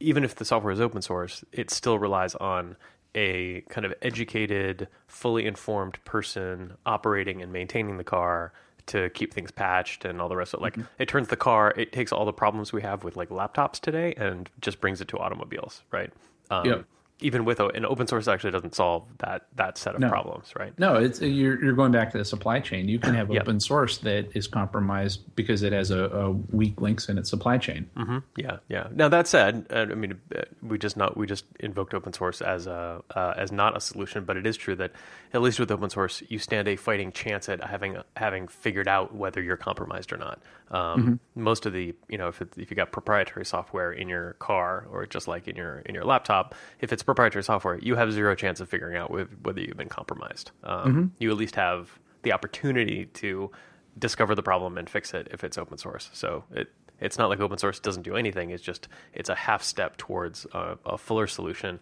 even 0.00 0.24
if 0.24 0.34
the 0.34 0.44
software 0.44 0.72
is 0.72 0.80
open 0.80 1.02
source, 1.02 1.44
it 1.52 1.70
still 1.70 1.98
relies 1.98 2.34
on 2.36 2.76
a 3.14 3.62
kind 3.68 3.84
of 3.84 3.94
educated, 4.02 4.88
fully 5.06 5.46
informed 5.46 6.02
person 6.04 6.76
operating 6.86 7.42
and 7.42 7.52
maintaining 7.52 7.96
the 7.96 8.04
car 8.04 8.52
to 8.86 9.10
keep 9.10 9.34
things 9.34 9.50
patched 9.50 10.04
and 10.04 10.20
all 10.20 10.28
the 10.28 10.36
rest 10.36 10.54
of 10.54 10.60
it. 10.60 10.62
Like 10.62 10.76
it 10.98 11.08
turns 11.08 11.28
the 11.28 11.36
car, 11.36 11.74
it 11.76 11.92
takes 11.92 12.12
all 12.12 12.24
the 12.24 12.32
problems 12.32 12.72
we 12.72 12.82
have 12.82 13.04
with 13.04 13.16
like 13.16 13.28
laptops 13.28 13.78
today 13.80 14.14
and 14.16 14.48
just 14.60 14.80
brings 14.80 15.00
it 15.00 15.08
to 15.08 15.18
automobiles, 15.18 15.82
right? 15.90 16.10
Um, 16.50 16.66
Yep. 16.66 16.84
Even 17.20 17.44
with 17.44 17.58
an 17.58 17.84
open 17.84 18.06
source 18.06 18.28
actually 18.28 18.52
doesn't 18.52 18.76
solve 18.76 19.04
that 19.18 19.46
that 19.56 19.76
set 19.76 19.94
of 19.96 20.00
No. 20.00 20.08
problems, 20.08 20.52
right? 20.56 20.72
No, 20.78 20.94
it's 20.94 21.20
you're 21.20 21.62
you're 21.62 21.72
going 21.72 21.90
back 21.90 22.12
to 22.12 22.18
the 22.18 22.24
supply 22.24 22.60
chain. 22.60 22.88
You 22.88 23.00
can 23.00 23.12
have 23.14 23.28
Yep. 23.30 23.42
open 23.42 23.58
source 23.60 23.98
that 23.98 24.28
is 24.36 24.46
compromised 24.46 25.22
because 25.34 25.62
it 25.64 25.72
has 25.72 25.90
a, 25.90 26.04
a 26.04 26.30
weak 26.30 26.80
links 26.80 27.08
in 27.08 27.18
its 27.18 27.28
supply 27.28 27.58
chain. 27.58 27.90
hmm 27.96 28.18
Yeah, 28.36 28.58
yeah. 28.68 28.86
Now 28.92 29.08
that 29.08 29.26
said, 29.26 29.66
uh, 29.70 29.86
I 29.90 29.94
mean, 29.94 30.20
uh, 30.36 30.42
we 30.62 30.78
just 30.78 30.96
not 30.96 31.16
we 31.16 31.26
just 31.26 31.44
invoked 31.58 31.92
open 31.92 32.12
source 32.12 32.40
as 32.40 32.68
a 32.68 33.02
uh, 33.16 33.34
as 33.36 33.50
not 33.50 33.76
a 33.76 33.80
solution, 33.80 34.24
but 34.24 34.36
it 34.36 34.46
is 34.46 34.56
true 34.56 34.76
that 34.76 34.92
at 35.34 35.42
least 35.42 35.58
with 35.58 35.72
open 35.72 35.90
source, 35.90 36.22
you 36.28 36.38
stand 36.38 36.68
a 36.68 36.76
fighting 36.76 37.10
chance 37.10 37.48
at 37.48 37.64
having 37.64 37.96
having 38.16 38.46
figured 38.46 38.86
out 38.86 39.12
whether 39.14 39.42
you're 39.42 39.56
compromised 39.56 40.12
or 40.12 40.16
not. 40.18 40.40
Um, 40.70 41.20
Most 41.34 41.66
of 41.66 41.72
the 41.72 41.94
you 42.08 42.18
know 42.18 42.28
if 42.28 42.40
it, 42.42 42.52
if 42.56 42.70
you 42.70 42.76
got 42.76 42.92
proprietary 42.92 43.44
software 43.46 43.92
in 43.92 44.08
your 44.08 44.34
car 44.34 44.86
or 44.90 45.06
just 45.06 45.26
like 45.28 45.48
in 45.48 45.56
your 45.56 45.78
in 45.86 45.94
your 45.94 46.04
laptop, 46.04 46.54
if 46.80 46.92
it's 46.92 47.02
proprietary 47.02 47.42
software, 47.44 47.78
you 47.78 47.96
have 47.96 48.12
zero 48.12 48.34
chance 48.34 48.60
of 48.60 48.68
figuring 48.68 48.96
out 48.96 49.10
wh- 49.10 49.44
whether 49.46 49.60
you've 49.60 49.76
been 49.76 49.88
compromised. 49.88 50.50
Um, 50.64 51.12
You 51.18 51.30
at 51.30 51.36
least 51.36 51.56
have 51.56 51.98
the 52.22 52.32
opportunity 52.32 53.06
to 53.06 53.50
discover 53.98 54.34
the 54.34 54.42
problem 54.42 54.76
and 54.78 54.88
fix 54.90 55.14
it 55.14 55.28
if 55.30 55.42
it's 55.44 55.56
open 55.58 55.78
source. 55.78 56.10
So 56.12 56.44
it 56.52 56.68
it's 57.00 57.16
not 57.16 57.28
like 57.30 57.40
open 57.40 57.58
source 57.58 57.78
doesn't 57.80 58.02
do 58.02 58.16
anything. 58.16 58.50
It's 58.50 58.62
just 58.62 58.88
it's 59.14 59.28
a 59.28 59.34
half 59.34 59.62
step 59.62 59.96
towards 59.96 60.46
a, 60.52 60.76
a 60.84 60.98
fuller 60.98 61.26
solution. 61.28 61.78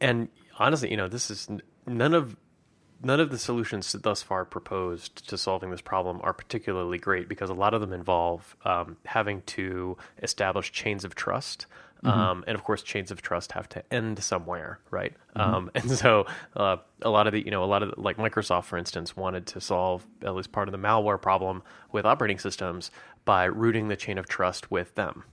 And 0.00 0.28
honestly, 0.58 0.90
you 0.90 0.96
know, 0.96 1.08
this 1.08 1.30
is 1.30 1.48
none 1.86 2.14
of 2.14 2.36
none 3.04 3.20
of 3.20 3.30
the 3.30 3.38
solutions 3.38 3.92
thus 3.92 4.22
far 4.22 4.44
proposed 4.44 5.28
to 5.28 5.38
solving 5.38 5.70
this 5.70 5.80
problem 5.80 6.20
are 6.22 6.32
particularly 6.32 6.98
great 6.98 7.28
because 7.28 7.50
a 7.50 7.54
lot 7.54 7.74
of 7.74 7.80
them 7.80 7.92
involve 7.92 8.56
um, 8.64 8.96
having 9.04 9.42
to 9.42 9.96
establish 10.22 10.72
chains 10.72 11.04
of 11.04 11.14
trust. 11.14 11.66
Um, 12.02 12.44
and 12.46 12.54
of 12.54 12.64
course, 12.64 12.82
chains 12.82 13.10
of 13.10 13.22
trust 13.22 13.52
have 13.52 13.66
to 13.70 13.82
end 13.90 14.22
somewhere, 14.22 14.78
right? 14.90 15.14
Um, 15.36 15.70
and 15.74 15.90
so, 15.90 16.26
uh, 16.54 16.76
a 17.00 17.08
lot 17.08 17.26
of 17.26 17.32
the, 17.32 17.42
you 17.42 17.50
know, 17.50 17.64
a 17.64 17.66
lot 17.66 17.82
of 17.82 17.94
the, 17.94 18.00
like 18.00 18.18
Microsoft, 18.18 18.64
for 18.64 18.76
instance, 18.76 19.16
wanted 19.16 19.46
to 19.46 19.60
solve 19.60 20.06
at 20.22 20.34
least 20.34 20.52
part 20.52 20.68
of 20.68 20.72
the 20.72 20.78
malware 20.78 21.20
problem 21.20 21.62
with 21.92 22.04
operating 22.04 22.38
systems 22.38 22.90
by 23.24 23.44
rooting 23.44 23.88
the 23.88 23.96
chain 23.96 24.18
of 24.18 24.28
trust 24.28 24.70
with 24.70 24.94
them 24.96 25.24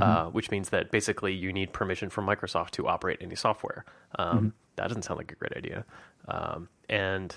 uh, 0.00 0.26
which 0.26 0.50
means 0.50 0.68
that 0.70 0.90
basically 0.90 1.32
you 1.34 1.52
need 1.52 1.72
permission 1.72 2.10
from 2.10 2.26
Microsoft 2.26 2.70
to 2.70 2.86
operate 2.86 3.18
any 3.20 3.34
software. 3.34 3.84
Um, 4.18 4.54
That 4.76 4.88
doesn't 4.88 5.02
sound 5.02 5.18
like 5.18 5.32
a 5.32 5.34
great 5.34 5.56
idea. 5.56 5.84
Um, 6.30 6.68
and 6.88 7.36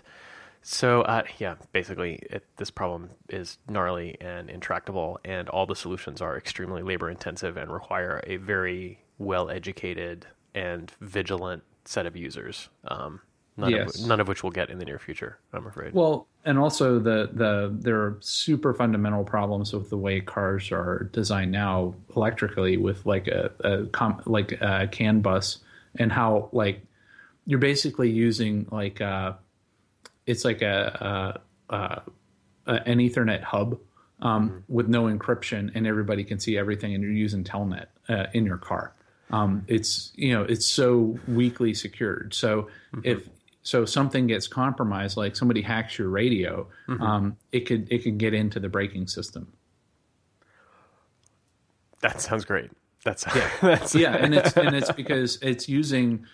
so, 0.62 1.02
uh, 1.02 1.24
yeah, 1.40 1.56
basically, 1.72 2.20
it, 2.30 2.46
this 2.58 2.72
problem 2.72 3.10
is 3.30 3.58
gnarly 3.68 4.18
and 4.22 4.50
intractable, 4.50 5.20
and 5.26 5.50
all 5.50 5.66
the 5.66 5.76
solutions 5.76 6.22
are 6.22 6.38
extremely 6.38 6.82
labor 6.82 7.10
intensive 7.10 7.58
and 7.58 7.72
require 7.72 8.22
a 8.26 8.38
very 8.38 9.00
well 9.18 9.50
educated 9.50 10.26
and 10.56 10.92
vigilant 11.02 11.64
set 11.86 12.06
of 12.06 12.16
users. 12.16 12.70
Um, 12.88 13.20
none, 13.58 13.72
Yes. 13.72 14.00
of, 14.00 14.08
none 14.08 14.20
of 14.22 14.28
which 14.28 14.42
we'll 14.44 14.52
get 14.52 14.70
in 14.70 14.80
the 14.80 14.86
near 14.86 15.00
future, 15.00 15.38
I'm 15.52 15.68
afraid. 15.68 15.94
Well, 15.94 16.28
and 16.46 16.58
also 16.58 17.00
the 17.00 17.30
the 17.34 17.74
there 17.78 18.00
are 18.02 18.18
super 18.22 18.74
fundamental 18.74 19.24
problems 19.24 19.74
with 19.74 19.90
the 19.90 19.98
way 19.98 20.22
cars 20.22 20.72
are 20.72 21.10
designed 21.12 21.52
now 21.52 21.96
electrically 22.16 22.78
with 22.78 23.06
like 23.06 23.28
a, 23.28 23.52
a 23.62 23.86
com, 23.88 24.22
like 24.26 24.54
a 24.62 24.88
CAN 24.92 25.22
bus 25.22 25.60
and 26.00 26.12
how 26.12 26.50
like 26.52 26.82
you're 27.46 27.60
basically 27.60 28.10
using 28.10 28.68
like 28.72 29.02
uh 29.02 29.34
it's 30.26 30.46
like 30.46 30.62
a, 30.62 31.42
a, 31.70 31.76
a, 31.76 32.02
a 32.68 32.74
an 32.88 33.00
Ethernet 33.00 33.44
hub 33.44 33.78
um, 34.22 34.64
with 34.70 34.88
no 34.88 35.04
encryption 35.04 35.72
and 35.76 35.86
everybody 35.86 36.24
can 36.24 36.40
see 36.40 36.58
everything 36.58 36.94
and 36.94 37.04
you're 37.04 37.12
using 37.12 37.44
Telnet 37.44 37.88
uh, 38.10 38.28
in 38.34 38.46
your 38.46 38.58
car. 38.58 38.94
Um, 39.32 39.66
it's 39.68 40.12
you 40.16 40.34
know 40.34 40.44
it's 40.44 40.66
so 40.66 41.18
weakly 41.28 41.74
secured. 41.74 42.34
So 42.34 42.70
if 43.04 43.28
so 43.64 43.86
something 43.86 44.28
gets 44.28 44.48
compromised, 44.48 45.18
like 45.18 45.36
somebody 45.36 45.62
hacks 45.62 45.98
your 45.98 46.10
radio, 46.10 46.68
um, 46.88 47.38
it 47.52 47.62
could 47.62 47.92
it 47.92 48.04
could 48.04 48.18
get 48.18 48.34
into 48.34 48.60
the 48.60 48.70
braking 48.70 49.08
system. 49.08 49.52
that 52.02 52.22
sounds 52.22 52.46
great. 52.46 52.70
That's, 53.04 53.26
yeah, 53.36 53.50
that's 53.62 53.96
yeah, 53.96 54.16
and 54.16 54.36
it's 54.36 54.56
and 54.56 54.76
it's 54.76 54.92
because 54.92 55.40
it's 55.42 55.68
using 55.68 56.26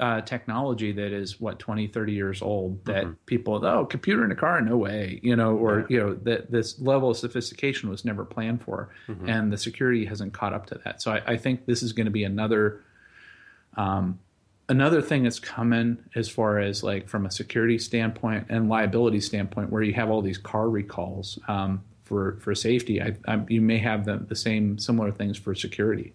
uh, 0.00 0.20
technology 0.22 0.92
that 0.92 1.12
is 1.12 1.40
what 1.40 1.58
20, 1.58 1.86
30 1.88 2.12
years 2.12 2.42
old 2.42 2.84
that 2.84 3.04
people 3.26 3.64
oh 3.64 3.84
computer 3.84 4.24
in 4.24 4.32
a 4.32 4.36
car? 4.36 4.60
No 4.60 4.76
way 4.76 5.20
you 5.22 5.36
know 5.36 5.56
or 5.56 5.86
you 5.88 5.98
know 5.98 6.14
that 6.14 6.50
this 6.50 6.80
level 6.80 7.10
of 7.10 7.16
sophistication 7.16 7.88
was 7.88 8.04
never 8.04 8.24
planned 8.24 8.62
for 8.62 8.90
and 9.28 9.52
the 9.52 9.58
security 9.58 10.04
hasn't 10.04 10.32
caught 10.32 10.52
up 10.52 10.66
to 10.66 10.80
that. 10.84 11.02
So 11.02 11.12
I, 11.12 11.22
I 11.26 11.36
think 11.36 11.66
this 11.66 11.82
is 11.82 11.92
going 11.92 12.06
to 12.06 12.12
be 12.12 12.24
another 12.24 12.82
um, 13.76 14.18
another 14.68 15.02
thing 15.02 15.24
that's 15.24 15.38
coming 15.38 15.98
as 16.14 16.28
far 16.28 16.58
as 16.58 16.82
like 16.82 17.08
from 17.08 17.26
a 17.26 17.30
security 17.30 17.78
standpoint 17.78 18.46
and 18.48 18.68
liability 18.68 19.20
standpoint 19.20 19.70
where 19.70 19.82
you 19.82 19.92
have 19.92 20.10
all 20.10 20.22
these 20.22 20.38
car 20.38 20.68
recalls 20.68 21.38
um, 21.48 21.82
for 22.04 22.38
for 22.40 22.54
safety. 22.54 23.02
I, 23.02 23.16
I, 23.26 23.42
you 23.48 23.60
may 23.60 23.78
have 23.78 24.04
the, 24.04 24.16
the 24.16 24.36
same 24.36 24.78
similar 24.78 25.12
things 25.12 25.36
for 25.38 25.54
security. 25.54 26.12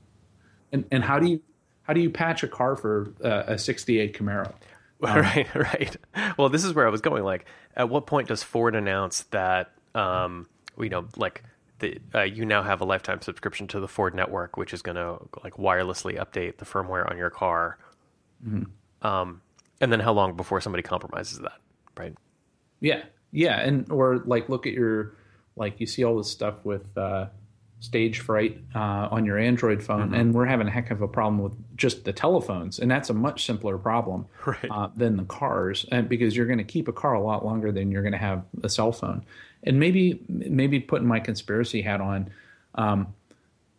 And 0.72 0.86
and 0.92 1.04
how 1.04 1.20
do 1.20 1.28
you 1.28 1.42
how 1.90 1.94
do 1.94 2.02
you 2.02 2.12
patch 2.12 2.44
a 2.44 2.48
car 2.48 2.76
for 2.76 3.12
uh, 3.24 3.46
a 3.48 3.58
68 3.58 4.16
Camaro 4.16 4.54
right, 5.00 5.48
right. 5.56 5.98
Well, 6.38 6.50
this 6.50 6.64
is 6.64 6.74
where 6.74 6.86
I 6.86 6.92
was 6.92 7.02
going. 7.02 7.24
Like, 7.24 7.46
at 7.76 7.90
what 7.90 8.06
point 8.06 8.28
does 8.28 8.44
Ford 8.44 8.76
announce 8.76 9.22
that, 9.32 9.72
um, 9.96 10.48
you 10.78 10.90
know, 10.90 11.08
like 11.16 11.42
the 11.80 11.98
uh, 12.14 12.24
you 12.24 12.46
now 12.46 12.62
have 12.62 12.82
a 12.82 12.86
lifetime 12.86 13.22
subscription 13.22 13.66
to 13.70 13.80
the 13.80 13.88
Ford 13.88 14.14
network, 14.14 14.56
which 14.56 14.72
is 14.72 14.84
going 14.84 14.98
to 14.98 15.18
like 15.44 15.54
wirelessly 15.54 16.20
update 16.20 16.58
the 16.58 16.66
firmware 16.66 17.10
on 17.10 17.18
your 17.18 17.30
car? 17.30 17.80
Um, 19.02 19.42
and 19.82 19.92
then 19.92 20.02
how 20.02 20.12
long 20.12 20.36
before 20.36 20.62
somebody 20.62 20.84
compromises 20.84 21.40
that? 21.40 21.60
Right. 21.98 22.14
Yeah, 22.82 23.04
yeah, 23.32 23.62
and 23.62 23.90
or 23.90 24.18
like 24.26 24.48
look 24.50 24.68
at 24.68 24.74
your 24.74 25.14
like 25.56 25.80
you 25.80 25.88
see 25.88 26.04
all 26.04 26.18
this 26.18 26.30
stuff 26.30 26.56
with 26.64 26.86
uh, 26.98 27.28
stage 27.80 28.20
fright 28.20 28.58
uh, 28.76 29.08
on 29.12 29.26
your 29.26 29.38
Android 29.38 29.82
phone, 29.82 30.14
and 30.14 30.34
we're 30.34 30.46
having 30.46 30.68
a 30.68 30.72
heck 30.72 30.92
of 30.92 31.02
a 31.02 31.08
problem 31.08 31.42
with 31.42 31.54
just 31.78 32.04
the 32.04 32.14
telephones, 32.14 32.80
and 32.80 32.92
that's 32.92 33.10
a 33.10 33.14
much 33.14 33.46
simpler 33.46 33.78
problem 33.78 34.26
Right. 34.46 34.70
uh, 34.70 34.90
than 34.96 35.18
the 35.18 35.24
cars, 35.24 35.86
and 35.92 36.10
because 36.10 36.36
you're 36.36 36.46
going 36.46 36.58
to 36.58 36.64
keep 36.64 36.88
a 36.88 36.94
car 36.94 37.14
a 37.14 37.22
lot 37.22 37.46
longer 37.46 37.72
than 37.72 37.92
you're 37.92 38.02
going 38.02 38.14
to 38.14 38.18
have 38.18 38.44
a 38.64 38.70
cell 38.70 38.92
phone, 38.92 39.24
and 39.64 39.80
maybe 39.80 40.22
maybe 40.28 40.80
putting 40.80 41.08
my 41.08 41.20
conspiracy 41.20 41.82
hat 41.82 42.02
on. 42.02 42.32
Um, 42.76 43.14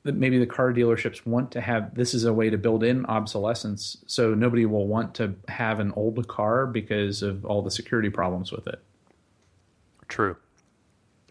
that 0.03 0.15
maybe 0.15 0.39
the 0.39 0.47
car 0.47 0.73
dealerships 0.73 1.27
want 1.27 1.51
to 1.53 1.61
have 1.61 1.95
this 1.95 2.15
is 2.15 2.25
a 2.25 2.33
way 2.33 2.49
to 2.49 2.57
build 2.57 2.83
in 2.83 3.05
obsolescence 3.05 3.99
so 4.07 4.33
nobody 4.35 4.65
will 4.65 4.87
want 4.87 5.15
to 5.17 5.35
have 5.47 5.79
an 5.79 5.93
old 5.95 6.27
car 6.27 6.67
because 6.67 7.21
of 7.23 7.45
all 7.45 7.61
the 7.61 7.71
security 7.71 8.09
problems 8.09 8.51
with 8.51 8.67
it 8.67 8.83
True. 10.11 10.37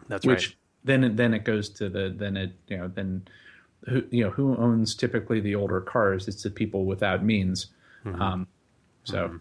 That's 0.08 0.26
which 0.26 0.48
right. 0.48 0.56
Then 0.90 1.04
it, 1.04 1.18
then 1.18 1.34
it 1.34 1.44
goes 1.44 1.70
to 1.70 1.90
the 1.90 2.14
then 2.16 2.36
it 2.36 2.52
you 2.68 2.78
know 2.78 2.88
then 2.88 3.22
who 3.88 4.04
you 4.12 4.24
know 4.24 4.30
who 4.32 4.56
owns 4.58 4.96
typically 4.96 5.40
the 5.40 5.56
older 5.56 5.82
cars 5.82 6.28
it's 6.28 6.44
the 6.44 6.50
people 6.50 6.86
without 6.86 7.24
means 7.24 7.68
Mm-hmm. 8.06 8.22
um, 8.22 8.48
so 9.04 9.40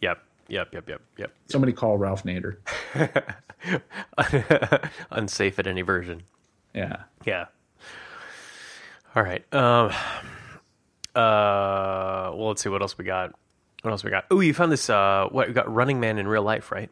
Yep. 0.00 0.22
Yep. 0.48 0.72
Yep. 0.74 0.88
Yep. 0.88 1.00
Yep. 1.18 1.32
somebody 1.48 1.72
call 1.72 1.98
Ralph 1.98 2.22
Nader 2.24 2.56
Unsafe 5.10 5.58
at 5.58 5.66
any 5.66 5.82
version. 5.82 6.22
yeah 6.74 7.02
Yeah. 7.24 7.46
All 9.16 9.22
right. 9.24 9.44
Um. 9.52 9.90
Uh. 11.16 12.30
Well, 12.34 12.48
let's 12.48 12.62
see 12.62 12.68
what 12.68 12.80
else 12.80 12.96
we 12.96 13.04
got. 13.04 13.34
What 13.82 13.90
else 13.90 14.04
we 14.04 14.10
got? 14.10 14.26
Oh, 14.30 14.38
you 14.40 14.54
found 14.54 14.70
this. 14.70 14.88
Uh. 14.88 15.26
What 15.32 15.48
we 15.48 15.52
got? 15.54 15.72
Running 15.72 15.98
Man 15.98 16.16
in 16.18 16.28
real 16.28 16.44
life, 16.44 16.70
right? 16.70 16.88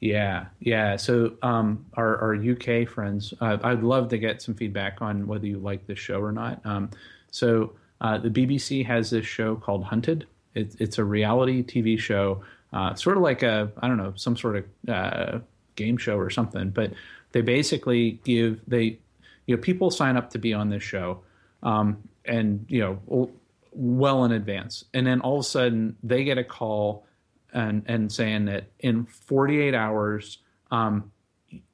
Yeah, 0.00 0.46
yeah. 0.60 0.96
So 0.96 1.32
um, 1.42 1.84
our, 1.94 2.18
our 2.18 2.34
UK 2.36 2.88
friends, 2.88 3.34
uh, 3.40 3.58
I'd 3.62 3.82
love 3.82 4.08
to 4.10 4.18
get 4.18 4.40
some 4.40 4.54
feedback 4.54 5.02
on 5.02 5.26
whether 5.26 5.46
you 5.46 5.58
like 5.58 5.86
this 5.86 5.98
show 5.98 6.20
or 6.20 6.30
not. 6.30 6.64
Um, 6.64 6.90
so 7.30 7.72
uh, 8.00 8.18
the 8.18 8.30
BBC 8.30 8.86
has 8.86 9.10
this 9.10 9.26
show 9.26 9.56
called 9.56 9.84
Hunted. 9.84 10.26
It, 10.54 10.76
it's 10.78 10.98
a 10.98 11.04
reality 11.04 11.64
TV 11.64 11.98
show, 11.98 12.42
uh, 12.72 12.94
sort 12.94 13.16
of 13.16 13.22
like 13.22 13.42
a 13.42 13.72
I 13.78 13.88
don't 13.88 13.96
know 13.96 14.12
some 14.16 14.36
sort 14.36 14.56
of 14.56 14.64
uh, 14.88 15.38
game 15.74 15.96
show 15.96 16.16
or 16.16 16.30
something. 16.30 16.70
But 16.70 16.92
they 17.32 17.40
basically 17.40 18.20
give 18.24 18.60
they 18.66 18.98
you 19.46 19.56
know 19.56 19.62
people 19.62 19.90
sign 19.90 20.16
up 20.16 20.30
to 20.30 20.38
be 20.38 20.54
on 20.54 20.70
this 20.70 20.82
show, 20.82 21.20
um, 21.62 22.02
and 22.24 22.64
you 22.68 22.80
know 22.80 23.30
well 23.72 24.24
in 24.24 24.32
advance, 24.32 24.84
and 24.94 25.06
then 25.06 25.20
all 25.20 25.34
of 25.34 25.40
a 25.40 25.48
sudden 25.48 25.96
they 26.02 26.24
get 26.24 26.38
a 26.38 26.44
call 26.44 27.04
and 27.52 27.82
and 27.86 28.12
saying 28.12 28.46
that 28.46 28.70
in 28.80 29.06
48 29.06 29.74
hours 29.74 30.38
um, 30.70 31.10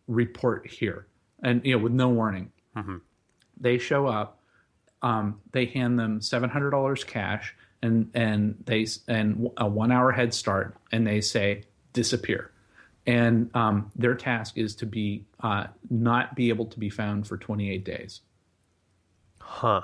report 0.06 0.66
here 0.66 1.06
and 1.42 1.64
you 1.64 1.76
know 1.76 1.82
with 1.82 1.92
no 1.92 2.08
warning 2.08 2.50
Mm-hmm. 2.76 2.96
they 3.60 3.78
show 3.78 4.06
up 4.08 4.40
um, 5.02 5.38
they 5.52 5.66
hand 5.66 5.96
them 5.98 6.18
$700 6.20 7.06
cash 7.06 7.54
and 7.82 8.10
and 8.14 8.56
they 8.66 8.86
and 9.06 9.48
a 9.58 9.66
one 9.68 9.92
hour 9.92 10.10
head 10.10 10.34
start 10.34 10.76
and 10.90 11.06
they 11.06 11.20
say 11.20 11.62
disappear 11.92 12.50
and 13.06 13.50
um, 13.54 13.92
their 13.94 14.14
task 14.14 14.56
is 14.58 14.74
to 14.76 14.86
be 14.86 15.24
uh, 15.40 15.66
not 15.90 16.34
be 16.34 16.48
able 16.48 16.64
to 16.66 16.78
be 16.80 16.90
found 16.90 17.26
for 17.28 17.36
28 17.36 17.84
days 17.84 18.22
Huh. 19.40 19.82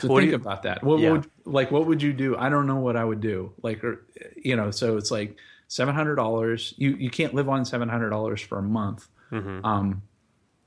So 0.00 0.08
What 0.08 0.20
think 0.20 0.30
you- 0.30 0.36
about 0.36 0.62
that. 0.64 0.82
What 0.82 1.00
Yeah. 1.00 1.12
would 1.12 1.26
like 1.44 1.70
what 1.70 1.86
would 1.86 2.02
you 2.02 2.12
do? 2.12 2.36
I 2.36 2.48
don't 2.48 2.66
know 2.66 2.80
what 2.80 2.96
I 2.96 3.04
would 3.04 3.20
do. 3.20 3.52
Like 3.62 3.82
or 3.84 4.04
you 4.36 4.56
know, 4.56 4.70
so 4.70 4.96
it's 4.96 5.10
like 5.10 5.36
seven 5.68 5.94
hundred 5.94 6.16
dollars. 6.16 6.74
You 6.76 6.90
you 6.96 7.10
can't 7.10 7.34
live 7.34 7.48
on 7.48 7.64
seven 7.64 7.88
hundred 7.88 8.10
dollars 8.10 8.40
for 8.40 8.58
a 8.58 8.62
month. 8.62 9.06
Mm-hmm. 9.30 9.64
Um, 9.64 10.02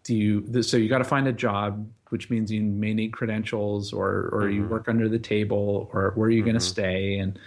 do 0.04 0.16
you? 0.16 0.63
So 0.63 0.78
you 0.78 0.88
got 0.88 1.00
to 1.00 1.04
find 1.04 1.28
a 1.28 1.34
job, 1.34 1.90
which 2.10 2.30
means 2.30 2.52
you 2.52 2.62
may 2.63 2.94
need 2.94 3.12
credentials, 3.12 3.92
or 3.94 4.30
or 4.32 4.50
you 4.50 4.62
Mm-hmm. 4.62 4.72
work 4.72 4.88
under 4.88 5.10
the 5.10 5.20
table, 5.20 5.90
or 5.94 6.12
where 6.16 6.28
are 6.28 6.32
you 6.32 6.44
going 6.44 6.56
to 6.56 6.60
stay? 6.62 7.18
And 7.20 7.38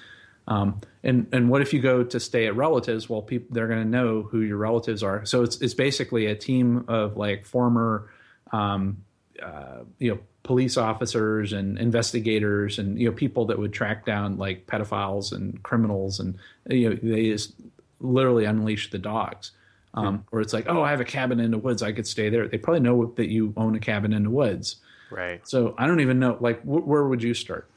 um, 0.48 0.80
and 1.02 1.26
and 1.32 1.48
what 1.48 1.62
if 1.62 1.72
you 1.72 1.80
go 1.80 2.02
to 2.04 2.20
stay 2.20 2.46
at 2.46 2.56
relatives? 2.56 3.08
Well, 3.08 3.22
people 3.22 3.48
they're 3.54 3.68
going 3.68 3.82
to 3.82 3.88
know 3.88 4.22
who 4.22 4.40
your 4.40 4.58
relatives 4.58 5.02
are. 5.02 5.24
So 5.24 5.42
it's 5.42 5.60
it's 5.62 5.74
basically 5.74 6.26
a 6.26 6.34
team 6.34 6.84
of 6.88 7.16
like 7.16 7.46
former 7.46 8.10
um, 8.52 8.98
uh, 9.42 9.84
you 9.98 10.14
know 10.14 10.20
police 10.42 10.76
officers 10.76 11.52
and 11.52 11.78
investigators 11.78 12.78
and 12.78 12.98
you 12.98 13.08
know 13.08 13.14
people 13.14 13.44
that 13.46 13.58
would 13.58 13.72
track 13.72 14.04
down 14.06 14.38
like 14.38 14.66
pedophiles 14.66 15.32
and 15.32 15.62
criminals 15.62 16.18
and 16.18 16.36
you 16.68 16.88
know 16.90 16.96
they 17.02 17.28
just 17.30 17.52
literally 18.00 18.44
unleash 18.46 18.90
the 18.90 18.98
dogs 18.98 19.52
um, 19.94 20.24
where 20.30 20.40
it's 20.40 20.52
like 20.52 20.66
oh 20.68 20.82
i 20.82 20.90
have 20.90 21.00
a 21.00 21.04
cabin 21.04 21.40
in 21.40 21.50
the 21.50 21.58
woods 21.58 21.82
i 21.82 21.92
could 21.92 22.06
stay 22.06 22.30
there 22.30 22.48
they 22.48 22.56
probably 22.58 22.80
know 22.80 23.12
that 23.16 23.28
you 23.28 23.52
own 23.56 23.74
a 23.74 23.80
cabin 23.80 24.12
in 24.12 24.24
the 24.24 24.30
woods 24.30 24.76
Right. 25.10 25.46
so 25.46 25.74
i 25.76 25.86
don't 25.86 26.00
even 26.00 26.18
know 26.18 26.36
like 26.40 26.62
wh- 26.62 26.86
where 26.86 27.04
would 27.04 27.22
you 27.22 27.34
start 27.34 27.68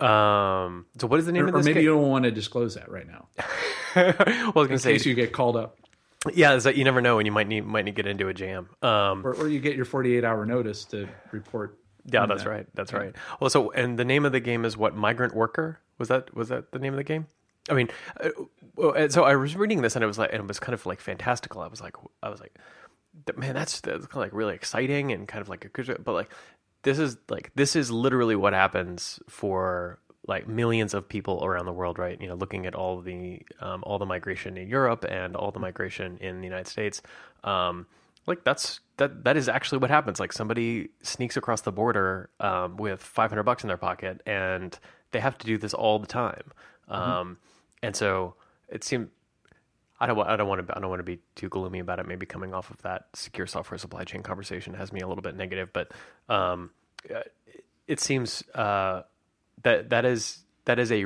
Um. 0.00 0.86
So 0.98 1.06
what 1.06 1.20
is 1.20 1.26
the 1.26 1.32
name 1.32 1.44
or, 1.44 1.48
of 1.48 1.54
or 1.54 1.58
maybe 1.58 1.74
game? 1.74 1.82
you 1.84 1.90
don't 1.90 2.08
want 2.08 2.24
to 2.24 2.30
disclose 2.30 2.74
that 2.74 2.90
right 2.90 3.06
now 3.06 3.28
well, 3.94 4.14
I 4.18 4.50
was 4.54 4.64
in 4.64 4.68
gonna 4.68 4.78
say, 4.78 4.92
case 4.94 5.06
you 5.06 5.14
get 5.14 5.32
called 5.32 5.56
up 5.56 5.76
yeah, 6.34 6.54
it's 6.54 6.66
like 6.66 6.76
you 6.76 6.84
never 6.84 7.00
know, 7.00 7.18
and 7.18 7.24
you 7.26 7.32
might 7.32 7.48
need 7.48 7.64
might 7.64 7.86
need 7.86 7.96
to 7.96 8.02
get 8.02 8.06
into 8.10 8.28
a 8.28 8.34
jam. 8.34 8.68
Um. 8.82 9.24
or, 9.26 9.32
or 9.34 9.48
you 9.48 9.58
get 9.58 9.74
your 9.74 9.86
48 9.86 10.22
hour 10.22 10.44
notice 10.44 10.84
to 10.86 11.08
report 11.32 11.78
Yeah, 12.10 12.26
that's 12.26 12.44
that. 12.44 12.50
right. 12.50 12.66
That's 12.74 12.92
right. 12.92 13.14
Well, 13.40 13.50
so 13.50 13.70
and 13.72 13.98
the 13.98 14.04
name 14.04 14.24
of 14.24 14.32
the 14.32 14.40
game 14.40 14.64
is 14.64 14.76
what? 14.76 14.94
Migrant 14.94 15.34
Worker. 15.34 15.80
Was 15.98 16.08
that 16.08 16.34
was 16.34 16.48
that 16.48 16.72
the 16.72 16.78
name 16.78 16.92
of 16.92 16.96
the 16.96 17.04
game? 17.04 17.26
I 17.68 17.74
mean, 17.74 17.88
uh, 18.18 19.08
so 19.08 19.24
I 19.24 19.36
was 19.36 19.54
reading 19.54 19.82
this 19.82 19.94
and 19.94 20.02
it 20.02 20.06
was 20.06 20.18
like, 20.18 20.32
and 20.32 20.42
it 20.42 20.48
was 20.48 20.58
kind 20.58 20.74
of 20.74 20.84
like 20.86 21.00
fantastical. 21.00 21.60
I 21.60 21.68
was 21.68 21.80
like, 21.80 21.94
I 22.22 22.30
was 22.30 22.40
like, 22.40 22.56
man, 23.36 23.54
that's 23.54 23.80
that's 23.80 24.06
kind 24.06 24.24
of 24.24 24.26
like 24.26 24.32
really 24.32 24.54
exciting 24.54 25.12
and 25.12 25.28
kind 25.28 25.42
of 25.42 25.48
like 25.48 25.64
a 25.64 25.98
but 25.98 26.12
like 26.12 26.30
this 26.82 26.98
is 26.98 27.16
like 27.28 27.50
this 27.54 27.76
is 27.76 27.90
literally 27.90 28.36
what 28.36 28.52
happens 28.52 29.20
for 29.28 29.98
like 30.26 30.48
millions 30.48 30.94
of 30.94 31.08
people 31.08 31.44
around 31.44 31.66
the 31.66 31.72
world, 31.72 31.98
right? 31.98 32.20
You 32.20 32.28
know, 32.28 32.34
looking 32.34 32.66
at 32.66 32.74
all 32.74 33.00
the 33.00 33.42
um, 33.60 33.82
all 33.86 33.98
the 33.98 34.06
migration 34.06 34.56
in 34.56 34.68
Europe 34.68 35.04
and 35.08 35.36
all 35.36 35.50
the 35.50 35.60
migration 35.60 36.18
in 36.18 36.40
the 36.40 36.46
United 36.46 36.68
States. 36.68 37.02
Um, 37.44 37.86
like 38.30 38.44
that's 38.44 38.80
that 38.96 39.24
that 39.24 39.36
is 39.36 39.48
actually 39.48 39.78
what 39.78 39.90
happens 39.90 40.18
like 40.18 40.32
somebody 40.32 40.88
sneaks 41.02 41.36
across 41.36 41.60
the 41.60 41.72
border 41.72 42.30
um, 42.40 42.76
with 42.78 43.02
500 43.02 43.42
bucks 43.42 43.62
in 43.62 43.68
their 43.68 43.76
pocket 43.76 44.22
and 44.24 44.78
they 45.10 45.20
have 45.20 45.36
to 45.38 45.46
do 45.46 45.58
this 45.58 45.74
all 45.74 45.98
the 45.98 46.06
time 46.06 46.52
um, 46.88 47.36
and 47.82 47.94
so 47.94 48.34
it 48.68 48.82
seemed 48.84 49.08
I 50.02 50.06
don't, 50.06 50.18
I 50.18 50.36
don't 50.36 50.48
want 50.48 50.66
to. 50.66 50.74
I 50.74 50.80
don't 50.80 50.88
want 50.88 51.00
to 51.00 51.04
be 51.04 51.18
too 51.34 51.50
gloomy 51.50 51.78
about 51.78 51.98
it. 51.98 52.08
Maybe 52.08 52.24
coming 52.24 52.54
off 52.54 52.70
of 52.70 52.80
that 52.82 53.08
secure 53.12 53.46
software 53.46 53.76
supply 53.76 54.04
chain 54.04 54.22
conversation 54.22 54.72
has 54.72 54.94
me 54.94 55.00
a 55.00 55.06
little 55.06 55.20
bit 55.20 55.36
negative, 55.36 55.74
but 55.74 55.92
um, 56.30 56.70
uh, 57.14 57.20
it 57.86 58.00
seems 58.00 58.42
uh, 58.54 59.02
that 59.62 59.90
that 59.90 60.06
is 60.06 60.38
that 60.64 60.78
is 60.78 60.90
a 60.90 61.04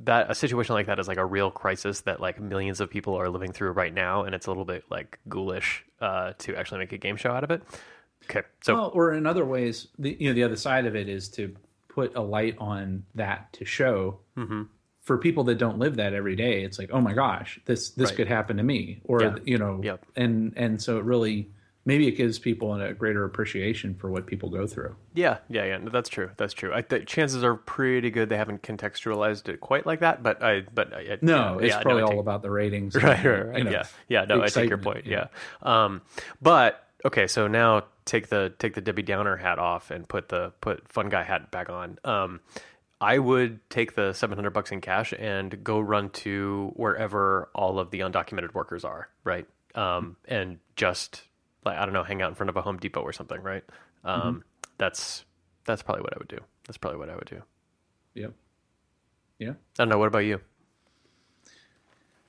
that 0.00 0.30
a 0.30 0.34
situation 0.34 0.74
like 0.74 0.86
that 0.86 0.98
is 0.98 1.08
like 1.08 1.16
a 1.16 1.24
real 1.24 1.50
crisis 1.50 2.02
that 2.02 2.20
like 2.20 2.40
millions 2.40 2.80
of 2.80 2.90
people 2.90 3.14
are 3.14 3.28
living 3.30 3.52
through 3.52 3.70
right 3.72 3.92
now, 3.94 4.22
and 4.24 4.34
it's 4.34 4.46
a 4.46 4.50
little 4.50 4.64
bit 4.64 4.84
like 4.90 5.18
ghoulish 5.28 5.84
uh, 6.00 6.32
to 6.38 6.54
actually 6.56 6.78
make 6.78 6.92
a 6.92 6.98
game 6.98 7.16
show 7.16 7.30
out 7.30 7.44
of 7.44 7.50
it. 7.50 7.62
Okay, 8.24 8.42
so 8.62 8.74
well, 8.74 8.90
or 8.94 9.14
in 9.14 9.26
other 9.26 9.44
ways, 9.44 9.88
the 9.98 10.16
you 10.18 10.28
know 10.28 10.34
the 10.34 10.42
other 10.44 10.56
side 10.56 10.86
of 10.86 10.96
it 10.96 11.08
is 11.08 11.28
to 11.30 11.54
put 11.88 12.14
a 12.16 12.20
light 12.20 12.56
on 12.58 13.04
that 13.14 13.52
to 13.54 13.64
show 13.64 14.18
Mm-hmm. 14.36 14.64
for 15.00 15.16
people 15.18 15.44
that 15.44 15.56
don't 15.56 15.78
live 15.78 15.96
that 15.96 16.12
every 16.12 16.36
day. 16.36 16.62
It's 16.64 16.78
like, 16.78 16.90
oh 16.92 17.00
my 17.00 17.14
gosh, 17.14 17.58
this 17.64 17.90
this 17.90 18.10
Right. 18.10 18.16
could 18.16 18.28
happen 18.28 18.56
to 18.58 18.62
me, 18.62 19.00
or 19.04 19.22
Yeah. 19.22 19.36
you 19.44 19.56
know, 19.58 19.80
Yep. 19.82 20.04
and 20.16 20.52
and 20.56 20.82
so 20.82 20.98
it 20.98 21.04
really 21.04 21.50
maybe 21.86 22.06
it 22.08 22.12
gives 22.12 22.38
people 22.38 22.74
a 22.74 22.92
greater 22.92 23.24
appreciation 23.24 23.94
for 23.94 24.10
what 24.10 24.26
people 24.26 24.50
go 24.50 24.66
through. 24.66 24.94
Yeah, 25.14 25.38
yeah, 25.48 25.64
yeah. 25.64 25.78
No, 25.78 25.88
that's 25.88 26.10
true. 26.10 26.30
That's 26.36 26.52
true. 26.52 26.72
I 26.74 26.82
think 26.82 27.06
chances 27.06 27.42
are 27.42 27.54
pretty 27.54 28.10
good 28.10 28.28
they 28.28 28.36
haven't 28.36 28.60
contextualized 28.62 29.48
it 29.48 29.60
quite 29.60 29.86
like 29.86 30.00
that, 30.00 30.22
but 30.22 30.42
I, 30.42 30.64
but 30.74 30.92
I, 30.92 31.16
No, 31.22 31.58
yeah, 31.60 31.66
it's 31.66 31.74
yeah, 31.76 31.80
probably 31.82 32.02
no, 32.02 32.06
all 32.08 32.10
take- 32.12 32.20
about 32.20 32.42
the 32.42 32.50
ratings, 32.50 32.94
and, 32.96 33.04
right, 33.04 33.24
right, 33.24 33.46
right. 33.46 33.58
you 33.58 33.64
know, 33.64 33.70
yeah, 33.70 33.86
yeah. 34.08 34.24
No, 34.26 34.42
I 34.42 34.48
take 34.48 34.68
your 34.68 34.76
point. 34.78 35.06
yeah. 35.06 35.28
Yeah. 35.62 35.84
Um, 35.84 36.02
but 36.42 36.84
okay, 37.06 37.26
so 37.26 37.46
now 37.46 37.84
take 38.04 38.28
the 38.28 38.52
take 38.58 38.74
the 38.74 38.80
Debbie 38.80 39.02
Downer 39.02 39.36
hat 39.36 39.58
off 39.58 39.90
and 39.90 40.06
put 40.08 40.28
the 40.28 40.52
put 40.60 40.86
fun 40.92 41.08
guy 41.08 41.22
hat 41.22 41.50
back 41.50 41.70
on. 41.70 41.98
Um, 42.04 42.40
I 43.00 43.18
would 43.18 43.60
take 43.70 43.94
the 43.94 44.12
seven 44.12 44.36
hundred 44.36 44.50
bucks 44.50 44.72
in 44.72 44.80
cash 44.80 45.12
and 45.18 45.62
go 45.62 45.78
run 45.78 46.10
to 46.10 46.72
wherever 46.76 47.48
all 47.54 47.78
of 47.78 47.90
the 47.90 48.00
undocumented 48.00 48.54
workers 48.54 48.84
are, 48.84 49.08
right? 49.22 49.46
Um, 49.74 50.16
and 50.26 50.58
just 50.76 51.22
like 51.66 51.76
I 51.78 51.84
don't 51.84 51.92
know, 51.94 52.02
hang 52.04 52.22
out 52.22 52.28
in 52.30 52.34
front 52.34 52.48
of 52.50 52.56
a 52.56 52.62
Home 52.62 52.78
Depot 52.78 53.00
or 53.00 53.12
something, 53.12 53.42
right? 53.42 53.64
Um, 54.04 54.20
Mm-hmm. 54.20 54.38
That's 54.78 55.24
that's 55.64 55.82
probably 55.82 56.02
what 56.02 56.14
I 56.14 56.18
would 56.18 56.28
do. 56.28 56.38
That's 56.66 56.76
probably 56.78 56.98
what 56.98 57.10
I 57.10 57.14
would 57.16 57.26
do. 57.26 57.42
Yep. 58.14 58.32
Yeah. 59.38 59.50
I 59.50 59.54
don't 59.76 59.88
know. 59.88 59.98
What 59.98 60.08
about 60.08 60.20
you? 60.20 60.40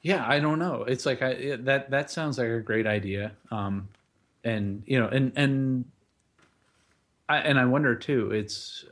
Yeah, 0.02 0.26
I 0.28 0.40
don't 0.40 0.60
know. 0.60 0.84
It's 0.84 1.06
like 1.06 1.22
I, 1.22 1.30
it- 1.30 1.66
that. 1.66 1.90
That 1.92 2.10
sounds 2.10 2.38
like 2.38 2.48
a 2.48 2.60
great 2.60 2.88
idea. 2.88 3.34
Um, 3.52 3.90
and 4.44 4.84
you 4.86 5.00
know, 5.00 5.08
and 5.08 5.34
and 5.36 5.86
I 7.28 7.38
and 7.40 7.60
I 7.60 7.66
wonder 7.66 7.96
too. 7.96 8.32
It's 8.32 8.86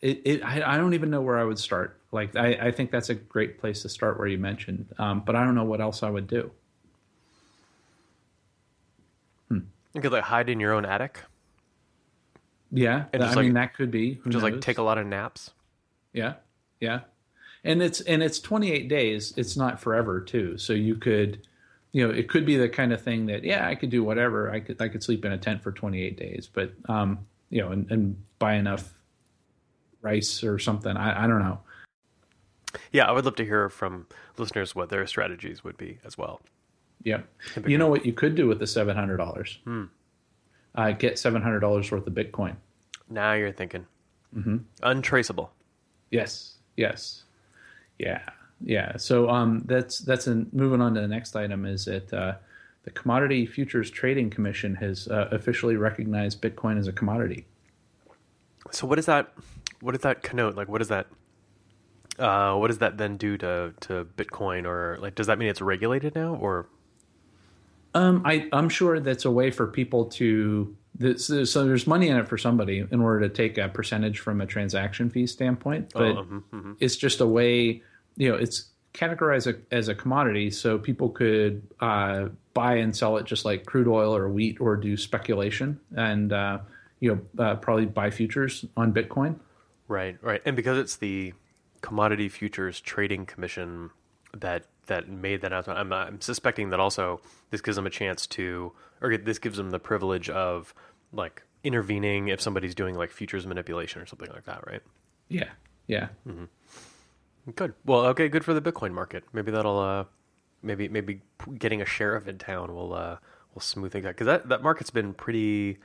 it. 0.00 0.22
it 0.24 0.42
I, 0.44 0.74
I 0.74 0.76
don't 0.78 0.94
even 0.94 1.10
know 1.10 1.20
where 1.20 1.38
I 1.38 1.44
would 1.44 1.58
start. 1.58 2.00
Like 2.12 2.34
I, 2.36 2.54
I 2.54 2.70
think 2.70 2.90
that's 2.90 3.10
a 3.10 3.14
great 3.14 3.58
place 3.58 3.82
to 3.82 3.88
start 3.88 4.18
where 4.18 4.28
you 4.28 4.38
mentioned. 4.38 4.86
Um, 4.98 5.20
but 5.26 5.36
I 5.36 5.44
don't 5.44 5.54
know 5.54 5.64
what 5.64 5.80
else 5.80 6.02
I 6.02 6.08
would 6.08 6.26
do. 6.28 6.50
You 9.96 10.02
could 10.02 10.12
like 10.12 10.24
hide 10.24 10.50
in 10.50 10.60
your 10.60 10.74
own 10.74 10.84
attic, 10.84 11.20
Yeah, 12.70 13.06
And 13.14 13.22
I 13.22 13.28
just, 13.28 13.38
mean 13.38 13.54
that 13.54 13.72
could 13.72 13.90
be. 13.90 14.20
Who 14.22 14.28
just 14.28 14.42
like 14.42 14.60
take 14.60 14.76
a 14.76 14.82
lot 14.82 14.98
of 14.98 15.06
naps. 15.06 15.52
Yeah, 16.12 16.34
yeah, 16.80 17.00
and 17.64 17.82
it's 17.82 18.02
and 18.02 18.22
it's 18.22 18.38
28 18.38 18.88
days. 18.88 19.32
It's 19.38 19.56
not 19.56 19.80
forever 19.80 20.20
too. 20.20 20.58
So 20.58 20.74
you 20.74 20.96
could, 20.96 21.46
you 21.92 22.06
know, 22.06 22.12
it 22.12 22.28
could 22.28 22.44
be 22.44 22.58
the 22.58 22.68
kind 22.68 22.92
of 22.92 23.00
thing 23.00 23.24
that 23.26 23.42
yeah, 23.42 23.66
I 23.66 23.74
could 23.74 23.88
do 23.88 24.04
whatever. 24.04 24.50
I 24.50 24.60
could 24.60 24.82
I 24.82 24.88
could 24.88 25.02
sleep 25.02 25.24
in 25.24 25.32
a 25.32 25.38
tent 25.38 25.62
for 25.62 25.72
28 25.72 26.18
days, 26.18 26.50
but 26.52 26.72
um, 26.90 27.20
you 27.48 27.62
know, 27.62 27.72
and, 27.72 27.90
and 27.90 28.22
buy 28.38 28.56
enough 28.56 28.92
rice 30.02 30.44
or 30.44 30.58
something. 30.58 30.94
I, 30.94 31.24
I 31.24 31.26
don't 31.26 31.40
know. 31.40 31.60
Yeah, 32.92 33.06
I 33.06 33.12
would 33.12 33.24
love 33.24 33.36
to 33.36 33.44
hear 33.46 33.70
from 33.70 34.08
listeners 34.36 34.74
what 34.74 34.90
their 34.90 35.06
strategies 35.06 35.64
would 35.64 35.78
be 35.78 36.00
as 36.04 36.18
well. 36.18 36.42
Yeah, 37.06 37.20
you 37.64 37.78
know 37.78 37.86
what 37.86 38.04
you 38.04 38.12
could 38.12 38.34
do 38.34 38.48
with 38.48 38.58
the 38.58 38.66
seven 38.66 38.96
hundred 38.96 39.18
dollars? 39.18 39.60
Uh, 40.74 40.90
get 40.90 41.18
seven 41.20 41.40
hundred 41.40 41.60
dollars 41.60 41.88
worth 41.92 42.04
of 42.04 42.12
Bitcoin. 42.12 42.56
Now 43.08 43.34
you're 43.34 43.52
thinking. 43.52 43.86
Mm-hmm. 44.36 44.56
Untraceable. 44.82 45.52
Yes. 46.10 46.56
Yes. 46.76 47.22
Yeah. 47.98 48.22
Yeah. 48.60 48.96
So 48.96 49.30
um, 49.30 49.62
that's 49.66 50.00
that's 50.00 50.26
an, 50.26 50.48
moving 50.52 50.80
on 50.80 50.94
to 50.94 51.00
the 51.00 51.06
next 51.06 51.36
item 51.36 51.64
is 51.64 51.84
that 51.84 52.12
uh, 52.12 52.34
the 52.82 52.90
Commodity 52.90 53.46
Futures 53.46 53.88
Trading 53.88 54.28
Commission 54.28 54.74
has 54.74 55.06
uh, 55.06 55.28
officially 55.30 55.76
recognized 55.76 56.42
Bitcoin 56.42 56.76
as 56.76 56.88
a 56.88 56.92
commodity. 56.92 57.46
So 58.72 58.86
what 58.88 58.96
does 58.96 59.06
that 59.06 59.32
what 59.80 59.92
does 59.92 60.02
that 60.02 60.24
connote? 60.24 60.56
Like 60.56 60.68
what 60.68 60.78
does 60.78 60.88
that 60.88 61.06
Uh, 62.18 62.56
what 62.56 62.68
does 62.68 62.78
that 62.78 62.98
then 62.98 63.16
do 63.16 63.36
to 63.38 63.74
to 63.80 64.06
Bitcoin, 64.16 64.66
or 64.66 64.98
like 65.00 65.14
does 65.14 65.28
that 65.28 65.38
mean 65.38 65.48
it's 65.48 65.62
regulated 65.62 66.14
now, 66.16 66.34
or 66.34 66.66
Um, 67.96 68.22
I, 68.26 68.46
I'm 68.52 68.68
sure 68.68 69.00
that's 69.00 69.24
a 69.24 69.30
way 69.30 69.50
for 69.50 69.66
people 69.66 70.06
to. 70.06 70.76
This, 70.98 71.26
so 71.26 71.64
there's 71.64 71.86
money 71.86 72.08
in 72.08 72.16
it 72.16 72.28
for 72.28 72.38
somebody 72.38 72.86
in 72.90 73.00
order 73.00 73.28
to 73.28 73.28
take 73.28 73.58
a 73.58 73.68
percentage 73.68 74.18
from 74.18 74.40
a 74.40 74.46
transaction 74.46 75.10
fee 75.10 75.26
standpoint, 75.26 75.92
but 75.92 76.16
mhm, 76.16 76.42
mhm. 76.52 76.76
it's 76.78 76.96
just 76.96 77.20
a 77.20 77.26
way. 77.26 77.82
You 78.16 78.30
know, 78.30 78.36
it's 78.36 78.66
categorized 78.94 79.46
a, 79.46 79.74
as 79.74 79.88
a 79.88 79.94
commodity, 79.94 80.50
so 80.50 80.78
people 80.78 81.08
could 81.08 81.62
uh, 81.80 82.28
buy 82.54 82.76
and 82.76 82.94
sell 82.94 83.16
it 83.16 83.24
just 83.24 83.44
like 83.44 83.64
crude 83.64 83.88
oil 83.88 84.14
or 84.14 84.28
wheat, 84.28 84.60
or 84.60 84.76
do 84.76 84.96
speculation 84.96 85.80
and 85.96 86.32
uh, 86.32 86.58
you 87.00 87.14
know 87.36 87.44
uh, 87.44 87.56
probably 87.56 87.86
buy 87.86 88.10
futures 88.10 88.64
on 88.76 88.92
Bitcoin. 88.92 89.38
right, 89.88 90.18
right, 90.22 90.42
and 90.44 90.54
because 90.54 90.76
it's 90.78 90.96
the 90.96 91.32
Commodity 91.80 92.28
Futures 92.28 92.80
Trading 92.80 93.26
Commission 93.26 93.90
that 94.40 94.66
that 94.86 95.08
made 95.08 95.40
that 95.40 95.48
announcement, 95.48 95.78
I'm, 95.78 95.92
I'm 95.92 96.20
suspecting 96.20 96.70
that 96.70 96.78
also 96.80 97.20
this 97.50 97.60
gives 97.60 97.76
them 97.76 97.86
a 97.86 97.90
chance 97.90 98.26
to, 98.28 98.72
or 99.00 99.16
this 99.16 99.38
gives 99.40 99.56
them 99.56 99.70
the 99.70 99.80
privilege 99.80 100.30
of 100.30 100.72
like 101.12 101.42
intervening 101.64 102.28
if 102.28 102.40
somebody's 102.40 102.74
doing 102.74 102.94
like 102.94 103.10
futures 103.10 103.46
manipulation 103.46 104.00
or 104.00 104.06
something 104.06 104.30
like 104.32 104.44
that, 104.44 104.64
right? 104.66 104.82
Yeah, 105.28 105.48
yeah. 105.88 106.08
Good. 107.54 107.74
Well, 107.84 108.06
okay, 108.06 108.28
good 108.28 108.44
for 108.44 108.54
the 108.54 108.60
Bitcoin 108.62 108.92
market. 108.92 109.24
Maybe 109.32 109.50
that'll 109.50 109.78
uh 109.78 110.04
maybe 110.62 110.88
maybe 110.88 111.20
getting 111.58 111.80
a 111.82 111.86
sheriff 111.86 112.26
in 112.28 112.38
town 112.38 112.74
will 112.74 112.92
uh 112.94 113.16
will 113.54 113.62
smooth 113.62 113.92
things 113.92 114.04
out 114.06 114.16
cuz 114.16 114.26
that 114.26 114.48
that 114.48 114.62
market's 114.62 114.90
been 114.90 115.14
pretty 115.14 115.78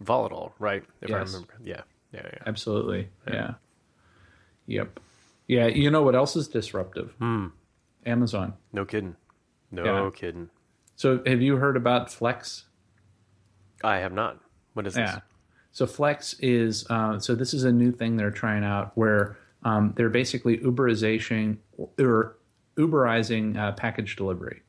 volatile, 0.00 0.54
right? 0.58 0.84
If 1.02 1.10
I 1.10 1.18
Yes. 1.18 1.32
remember. 1.32 1.54
Yeah. 1.62 1.82
Yeah, 2.12 2.22
yeah. 2.24 2.38
Absolutely. 2.46 3.08
Yeah. 3.26 3.54
Yep. 4.66 5.00
Yeah. 5.46 5.66
You 5.66 5.90
know 5.90 6.02
what 6.02 6.14
else 6.14 6.36
is 6.36 6.48
disruptive? 6.48 7.12
Hmm. 7.18 7.46
Amazon. 8.06 8.54
No 8.72 8.84
kidding. 8.84 9.16
No 9.70 9.84
Yeah. 9.84 10.10
kidding. 10.14 10.48
So 10.94 11.22
have 11.26 11.42
you 11.42 11.56
heard 11.56 11.76
about 11.76 12.10
Flex? 12.10 12.64
I 13.84 13.98
have 13.98 14.12
not. 14.12 14.40
What 14.74 14.86
is 14.86 14.94
this? 14.94 15.10
So 15.72 15.86
Flex 15.86 16.34
is 16.40 16.86
uh, 16.88 17.18
so 17.18 17.34
this 17.34 17.52
is 17.52 17.64
a 17.64 17.72
new 17.72 17.92
thing 17.92 18.16
they're 18.16 18.30
trying 18.30 18.64
out 18.64 18.92
where 18.96 19.36
um, 19.62 19.92
they're 19.96 20.08
basically 20.08 20.56
Uberization 20.58 21.58
or 21.98 22.36
Uberizing 22.76 23.56
uh, 23.58 23.72
package 23.72 24.16
delivery. 24.16 24.62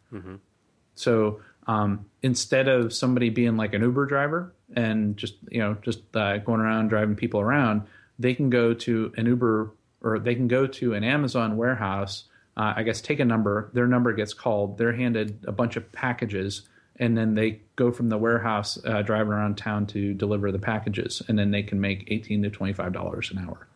So 0.95 1.39
um, 1.67 2.05
instead 2.23 2.67
of 2.67 2.91
somebody 2.93 3.29
being 3.29 3.55
like 3.57 3.73
an 3.73 3.81
Uber 3.81 4.05
driver 4.07 4.53
and 4.75 5.15
just 5.15 5.35
you 5.49 5.59
know 5.59 5.77
just 5.81 5.99
uh, 6.15 6.37
going 6.39 6.59
around 6.59 6.89
driving 6.89 7.15
people 7.15 7.39
around, 7.39 7.83
they 8.19 8.33
can 8.33 8.49
go 8.49 8.73
to 8.73 9.13
an 9.15 9.25
Uber 9.27 9.71
or 10.01 10.19
they 10.19 10.35
can 10.35 10.47
go 10.47 10.67
to 10.67 10.93
an 10.93 11.03
Amazon 11.03 11.55
warehouse. 11.57 12.25
Uh, 12.57 12.73
I 12.77 12.81
guess 12.81 13.01
take 13.01 13.19
a 13.19 13.25
number. 13.25 13.69
Their 13.73 13.85
number 13.85 14.13
gets 14.13 14.33
called. 14.33 14.79
They're 14.79 14.91
handed 14.91 15.45
a 15.47 15.51
bunch 15.51 15.75
of 15.75 15.91
packages, 15.91 16.67
and 16.95 17.15
then 17.15 17.35
they 17.35 17.61
go 17.75 17.91
from 17.91 18.09
the 18.09 18.17
warehouse 18.17 18.79
uh, 18.83 19.03
driving 19.03 19.31
around 19.31 19.59
town 19.59 19.85
to 19.87 20.15
deliver 20.15 20.51
the 20.51 20.57
packages, 20.57 21.21
and 21.27 21.37
then 21.37 21.51
they 21.51 21.61
can 21.61 21.79
make 21.79 22.05
eighteen 22.07 22.41
to 22.41 22.49
twenty 22.49 22.73
five 22.73 22.93
dollars 22.93 23.29
an 23.29 23.37
hour. 23.37 23.67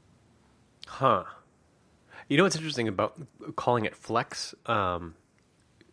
Huh. 0.88 1.26
You 2.28 2.38
know 2.38 2.44
what's 2.44 2.56
interesting 2.56 2.88
about 2.88 3.22
calling 3.56 3.86
it 3.86 3.96
Flex? 3.96 4.56
Um, 4.66 5.14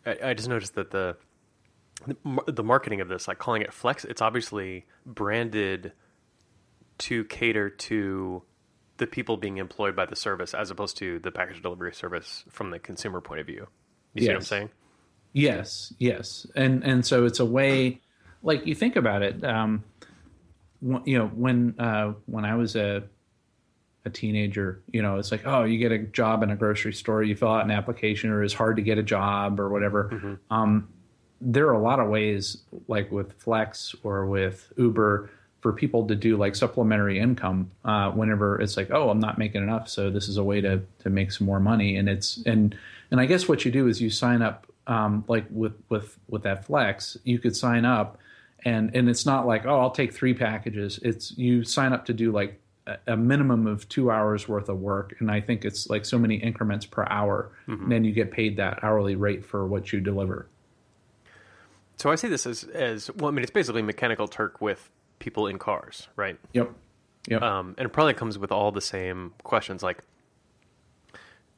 I, 0.05 0.17
I 0.23 0.33
just 0.33 0.49
noticed 0.49 0.73
that 0.73 0.89
the 0.89 1.15
the 2.07 2.15
the 2.47 2.63
marketing 2.63 3.01
of 3.01 3.07
this, 3.07 3.27
like 3.27 3.37
calling 3.37 3.61
it 3.61 3.71
Flex, 3.71 4.03
it's 4.03 4.21
obviously 4.21 4.87
branded 5.05 5.91
to 6.99 7.23
cater 7.25 7.69
to 7.69 8.41
the 8.99 9.07
people 9.07 9.37
being 9.37 9.57
employed 9.57 9.95
by 9.95 10.05
the 10.05 10.15
service, 10.15 10.53
as 10.53 10.69
opposed 10.69 10.97
to 10.97 11.19
the 11.19 11.31
package 11.31 11.61
delivery 11.61 11.93
service 11.93 12.43
from 12.49 12.69
the 12.69 12.77
consumer 12.77 13.21
point 13.21 13.41
of 13.41 13.47
view. 13.47 13.67
You 14.13 14.21
see 14.21 14.27
what 14.27 14.35
I'm 14.35 14.41
saying? 14.41 14.69
Yes, 15.33 15.93
yes, 15.97 16.45
and 16.55 16.83
and 16.83 17.05
so 17.05 17.25
it's 17.25 17.39
a 17.39 17.45
way, 17.45 18.01
like 18.43 18.65
you 18.65 18.75
think 18.75 18.95
about 18.95 19.21
it. 19.23 19.43
Um, 19.43 19.83
you 20.81 21.17
know, 21.17 21.27
when 21.27 21.75
uh, 21.79 22.13
when 22.25 22.45
I 22.45 22.55
was 22.55 22.75
a 22.75 23.03
a 24.05 24.09
teenager, 24.09 24.81
you 24.91 25.01
know, 25.01 25.17
it's 25.17 25.31
like, 25.31 25.45
oh, 25.45 25.63
you 25.63 25.77
get 25.77 25.91
a 25.91 25.99
job 25.99 26.41
in 26.43 26.49
a 26.49 26.55
grocery 26.55 26.93
store, 26.93 27.21
you 27.21 27.35
fill 27.35 27.49
out 27.49 27.63
an 27.65 27.71
application, 27.71 28.29
or 28.29 28.43
it's 28.43 28.53
hard 28.53 28.77
to 28.77 28.81
get 28.81 28.97
a 28.97 29.03
job, 29.03 29.59
or 29.59 29.69
whatever. 29.69 30.39
Um, 30.49 30.89
there 31.41 31.67
are 31.67 31.73
a 31.73 31.81
lot 31.81 31.99
of 31.99 32.09
ways, 32.09 32.63
like 32.87 33.11
with 33.11 33.33
Flex 33.41 33.95
or 34.03 34.25
with 34.25 34.71
Uber, 34.77 35.29
for 35.61 35.73
people 35.73 36.07
to 36.07 36.15
do 36.15 36.37
like 36.37 36.55
supplementary 36.55 37.19
income 37.19 37.71
uh, 37.83 38.11
whenever 38.11 38.61
it's 38.61 38.77
like, 38.77 38.91
oh, 38.91 39.09
I'm 39.09 39.19
not 39.19 39.37
making 39.37 39.61
enough, 39.61 39.89
so 39.89 40.09
this 40.09 40.27
is 40.29 40.37
a 40.37 40.43
way 40.43 40.61
to 40.61 40.81
to 40.99 41.09
make 41.09 41.31
some 41.31 41.45
more 41.47 41.59
money. 41.59 41.97
And 41.97 42.07
it's 42.07 42.41
and 42.45 42.77
and 43.11 43.19
I 43.19 43.25
guess 43.25 43.47
what 43.47 43.65
you 43.65 43.71
do 43.71 43.87
is 43.87 43.99
you 44.01 44.09
sign 44.09 44.41
up, 44.41 44.67
um, 44.87 45.23
like 45.27 45.45
with 45.49 45.73
with 45.89 46.17
with 46.27 46.43
that 46.43 46.65
Flex, 46.65 47.17
you 47.23 47.39
could 47.39 47.55
sign 47.55 47.83
up, 47.85 48.17
and 48.63 48.95
and 48.95 49.09
it's 49.09 49.25
not 49.25 49.45
like, 49.47 49.65
oh, 49.65 49.79
I'll 49.79 49.91
take 49.91 50.13
three 50.13 50.33
packages. 50.33 50.99
It's 51.03 51.37
you 51.37 51.63
sign 51.63 51.91
up 51.93 52.05
to 52.05 52.13
do 52.13 52.31
like 52.31 52.59
a- 52.87 52.97
a 53.07 53.17
minimum 53.17 53.67
of 53.67 53.87
two 53.89 54.09
hours 54.09 54.47
worth 54.47 54.69
of 54.69 54.79
work, 54.79 55.15
and 55.19 55.29
I 55.29 55.41
think 55.41 55.65
it's 55.65 55.89
like 55.89 56.05
so 56.05 56.17
many 56.17 56.35
increments 56.35 56.85
per 56.85 57.05
hour. 57.09 57.51
And 57.67 57.91
then 57.91 58.03
you 58.05 58.13
get 58.13 58.31
paid 58.31 58.57
that 58.57 58.83
hourly 58.83 59.15
rate 59.15 59.45
for 59.45 59.67
what 59.67 59.91
you 59.91 59.99
deliver. 59.99 60.47
So 61.97 62.09
I 62.09 62.15
see 62.15 62.29
this 62.29 62.45
as 62.45 62.63
as 62.63 63.11
well. 63.15 63.27
I 63.27 63.31
mean, 63.31 63.43
it's 63.43 63.51
basically 63.51 63.81
Mechanical 63.81 64.27
Turk 64.27 64.61
with 64.61 64.89
people 65.19 65.47
in 65.47 65.59
cars, 65.59 66.07
right? 66.15 66.37
Yep. 66.53 66.71
Yep. 67.27 67.41
um, 67.41 67.75
and 67.77 67.85
it 67.85 67.89
probably 67.89 68.13
comes 68.13 68.37
with 68.39 68.51
all 68.51 68.71
the 68.71 68.81
same 68.81 69.33
questions 69.43 69.83
like 69.83 70.03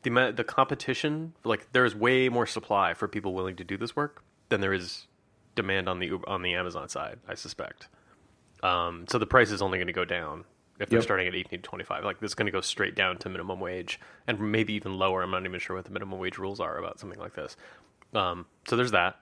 the 0.03 0.33
the 0.35 0.43
competition 0.43 1.33
like 1.43 1.71
there's 1.71 1.95
way 1.95 2.29
more 2.29 2.47
supply 2.47 2.93
for 2.93 3.07
people 3.07 3.33
willing 3.33 3.55
to 3.55 3.63
do 3.63 3.77
this 3.77 3.95
work 3.95 4.23
than 4.49 4.59
there 4.61 4.73
is 4.73 5.07
demand 5.55 5.87
on 5.87 5.99
the 5.99 6.07
Uber, 6.07 6.27
on 6.27 6.41
the 6.41 6.55
Amazon 6.55 6.89
side 6.89 7.19
I 7.27 7.35
suspect 7.35 7.87
um, 8.63 9.05
so 9.07 9.17
the 9.19 9.25
price 9.27 9.51
is 9.51 9.61
only 9.61 9.77
going 9.77 9.87
to 9.87 9.93
go 9.93 10.05
down 10.05 10.45
if 10.79 10.89
they're 10.89 10.97
Yep. 10.97 11.03
starting 11.03 11.27
at 11.27 11.35
18 11.35 11.59
to 11.59 11.63
25 11.69 12.03
like 12.03 12.19
this 12.19 12.31
is 12.31 12.35
going 12.35 12.47
to 12.47 12.51
go 12.51 12.61
straight 12.61 12.95
down 12.95 13.17
to 13.19 13.29
minimum 13.29 13.59
wage 13.59 13.99
and 14.27 14.39
maybe 14.39 14.73
even 14.73 14.97
lower 14.97 15.21
I'm 15.21 15.31
not 15.31 15.45
even 15.45 15.59
sure 15.59 15.75
what 15.75 15.85
the 15.85 15.91
minimum 15.91 16.17
wage 16.19 16.37
rules 16.39 16.59
are 16.59 16.77
about 16.77 16.99
something 16.99 17.19
like 17.19 17.35
this 17.35 17.55
um, 18.15 18.45
so 18.67 18.75
there's 18.75 18.91
that 18.91 19.19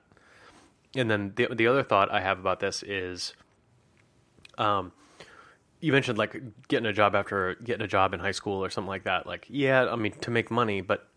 and 0.96 1.12
then 1.12 1.34
the 1.36 1.48
the 1.54 1.68
other 1.68 1.84
thought 1.84 2.10
I 2.12 2.22
have 2.22 2.40
about 2.40 2.62
this 2.62 2.82
is 2.82 3.34
um, 4.60 4.92
you 5.80 5.92
mentioned 5.92 6.18
like 6.18 6.40
getting 6.68 6.86
a 6.86 6.94
job 6.94 7.16
after 7.16 7.56
getting 7.56 7.84
a 7.84 7.88
job 7.88 8.14
in 8.14 8.20
high 8.20 8.32
school 8.32 8.64
or 8.64 8.70
something 8.70 8.90
like 8.90 9.06
that. 9.06 9.26
Like, 9.26 9.48
yeah, 9.50 9.88
I 9.90 9.96
mean, 9.96 10.12
to 10.22 10.30
make 10.32 10.52
money, 10.52 10.82
but 10.82 11.08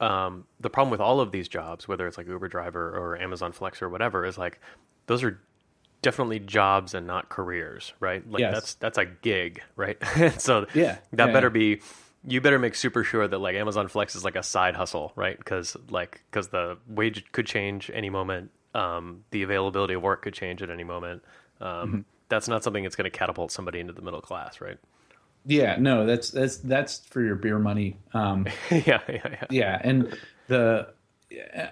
um, 0.00 0.44
the 0.58 0.70
problem 0.70 0.90
with 0.90 1.00
all 1.00 1.20
of 1.20 1.30
these 1.30 1.48
jobs, 1.48 1.86
whether 1.86 2.06
it's 2.06 2.18
like 2.18 2.26
Uber 2.26 2.48
driver 2.48 2.90
or 2.90 3.16
Amazon 3.18 3.52
Flex 3.52 3.80
or 3.82 3.88
whatever, 3.88 4.24
is 4.26 4.36
like 4.36 4.60
those 5.06 5.22
are 5.22 5.40
definitely 6.02 6.40
jobs 6.40 6.94
and 6.94 7.06
not 7.06 7.28
careers, 7.28 7.92
right? 8.00 8.28
Like 8.28 8.40
Yes. 8.40 8.52
that's 8.54 8.74
that's 8.74 8.98
a 8.98 9.04
gig, 9.04 9.62
right? 9.76 9.98
so 10.38 10.66
Yeah, 10.74 10.98
that 11.12 11.26
yeah. 11.28 11.32
better 11.32 11.50
be. 11.50 11.80
You 12.22 12.42
better 12.42 12.58
make 12.58 12.74
super 12.74 13.02
sure 13.02 13.26
that 13.26 13.38
like 13.38 13.54
Amazon 13.54 13.88
Flex 13.88 14.14
is 14.14 14.24
like 14.24 14.36
a 14.36 14.42
side 14.42 14.74
hustle, 14.74 15.12
right? 15.16 15.38
Because 15.38 15.76
like 15.88 16.22
because 16.30 16.48
the 16.48 16.76
wage 16.86 17.24
could 17.32 17.46
change 17.46 17.90
any 17.94 18.10
moment, 18.10 18.50
um, 18.74 19.24
the 19.30 19.42
availability 19.42 19.94
of 19.94 20.02
work 20.02 20.22
could 20.22 20.34
change 20.34 20.62
at 20.62 20.68
any 20.70 20.84
moment. 20.84 21.22
Um, 21.60 21.66
Mm-hmm. 21.68 22.00
That's 22.30 22.48
not 22.48 22.64
something 22.64 22.82
that's 22.82 22.96
going 22.96 23.10
to 23.10 23.16
catapult 23.16 23.52
somebody 23.52 23.80
into 23.80 23.92
the 23.92 24.00
middle 24.00 24.22
class, 24.22 24.60
right? 24.60 24.78
Yeah, 25.44 25.76
no, 25.78 26.06
that's 26.06 26.30
that's 26.30 26.58
that's 26.58 27.00
for 27.06 27.22
your 27.22 27.34
beer 27.34 27.58
money. 27.58 27.96
Um, 28.14 28.46
yeah, 28.70 29.00
yeah, 29.08 29.20
yeah. 29.24 29.44
yeah, 29.50 29.80
and 29.82 30.16
the 30.48 30.88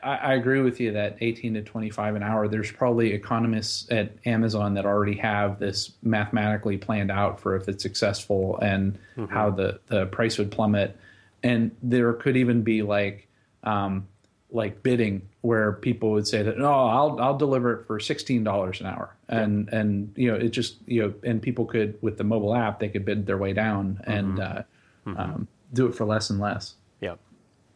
I, 0.03 0.17
I 0.17 0.35
agree 0.35 0.61
with 0.61 0.81
you 0.81 0.93
that 0.93 1.19
eighteen 1.21 1.55
to 1.55 1.63
twenty 1.63 1.91
five 1.91 2.15
an 2.15 2.23
hour. 2.23 2.49
There's 2.49 2.73
probably 2.73 3.13
economists 3.13 3.91
at 3.91 4.13
Amazon 4.25 4.75
that 4.75 4.87
already 4.87 5.17
have 5.17 5.59
this 5.59 5.93
mathematically 6.03 6.79
planned 6.79 7.11
out 7.11 7.41
for 7.41 7.57
if 7.57 7.69
it's 7.69 7.83
successful 7.83 8.59
and 8.61 8.99
how 9.29 9.51
the 9.51 9.81
the 9.89 10.07
price 10.07 10.39
would 10.39 10.51
plummet, 10.51 10.97
and 11.43 11.71
there 11.83 12.13
could 12.15 12.37
even 12.37 12.63
be 12.63 12.83
like 12.83 13.29
um, 13.65 14.09
like 14.51 14.83
bidding 14.83 15.29
where 15.49 15.73
people 15.73 16.11
would 16.11 16.27
say 16.29 16.43
that 16.43 16.59
no, 16.59 16.71
I'll 16.71 17.19
I'll 17.21 17.39
deliver 17.39 17.73
it 17.73 17.87
for 17.87 17.99
sixteen 18.01 18.45
dollars 18.45 18.81
an 18.81 18.87
hour, 18.87 19.17
and 19.29 19.69
and 19.71 20.13
you 20.15 20.31
know 20.31 20.37
it 20.37 20.51
just 20.51 20.77
you 20.87 21.01
know 21.03 21.15
and 21.29 21.41
people 21.41 21.65
could 21.65 21.97
with 22.03 22.19
the 22.19 22.25
mobile 22.25 22.55
app 22.55 22.81
they 22.81 22.89
could 22.91 23.05
bid 23.05 23.25
their 23.27 23.39
way 23.39 23.53
down 23.55 24.01
and 24.05 24.39
uh, 24.41 24.63
Um, 25.07 25.49
do 25.73 25.87
it 25.87 25.95
for 25.95 26.05
less 26.05 26.29
and 26.31 26.39
less. 26.39 26.75
Yep. 27.01 27.19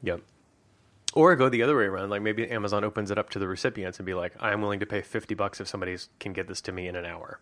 Yep. 0.03 0.21
Or 1.15 1.35
go 1.37 1.49
the 1.49 1.63
other 1.63 1.77
way 1.77 1.85
around. 1.85 2.11
Like 2.11 2.21
maybe 2.23 2.51
Amazon 2.51 2.85
opens 2.85 3.11
it 3.11 3.17
up 3.19 3.31
to 3.31 3.39
the 3.39 3.49
recipients 3.49 3.99
and 3.99 4.05
be 4.07 4.15
like, 4.15 4.33
I'm 4.41 4.61
willing 4.61 4.81
to 4.81 4.87
pay 4.87 5.01
50 5.01 5.35
bucks 5.35 5.61
if 5.61 5.67
somebody 5.69 5.97
can 6.21 6.33
get 6.35 6.47
this 6.49 6.61
to 6.63 6.73
me 6.73 6.89
in 6.89 6.97
an 6.97 7.07
hour. 7.07 7.41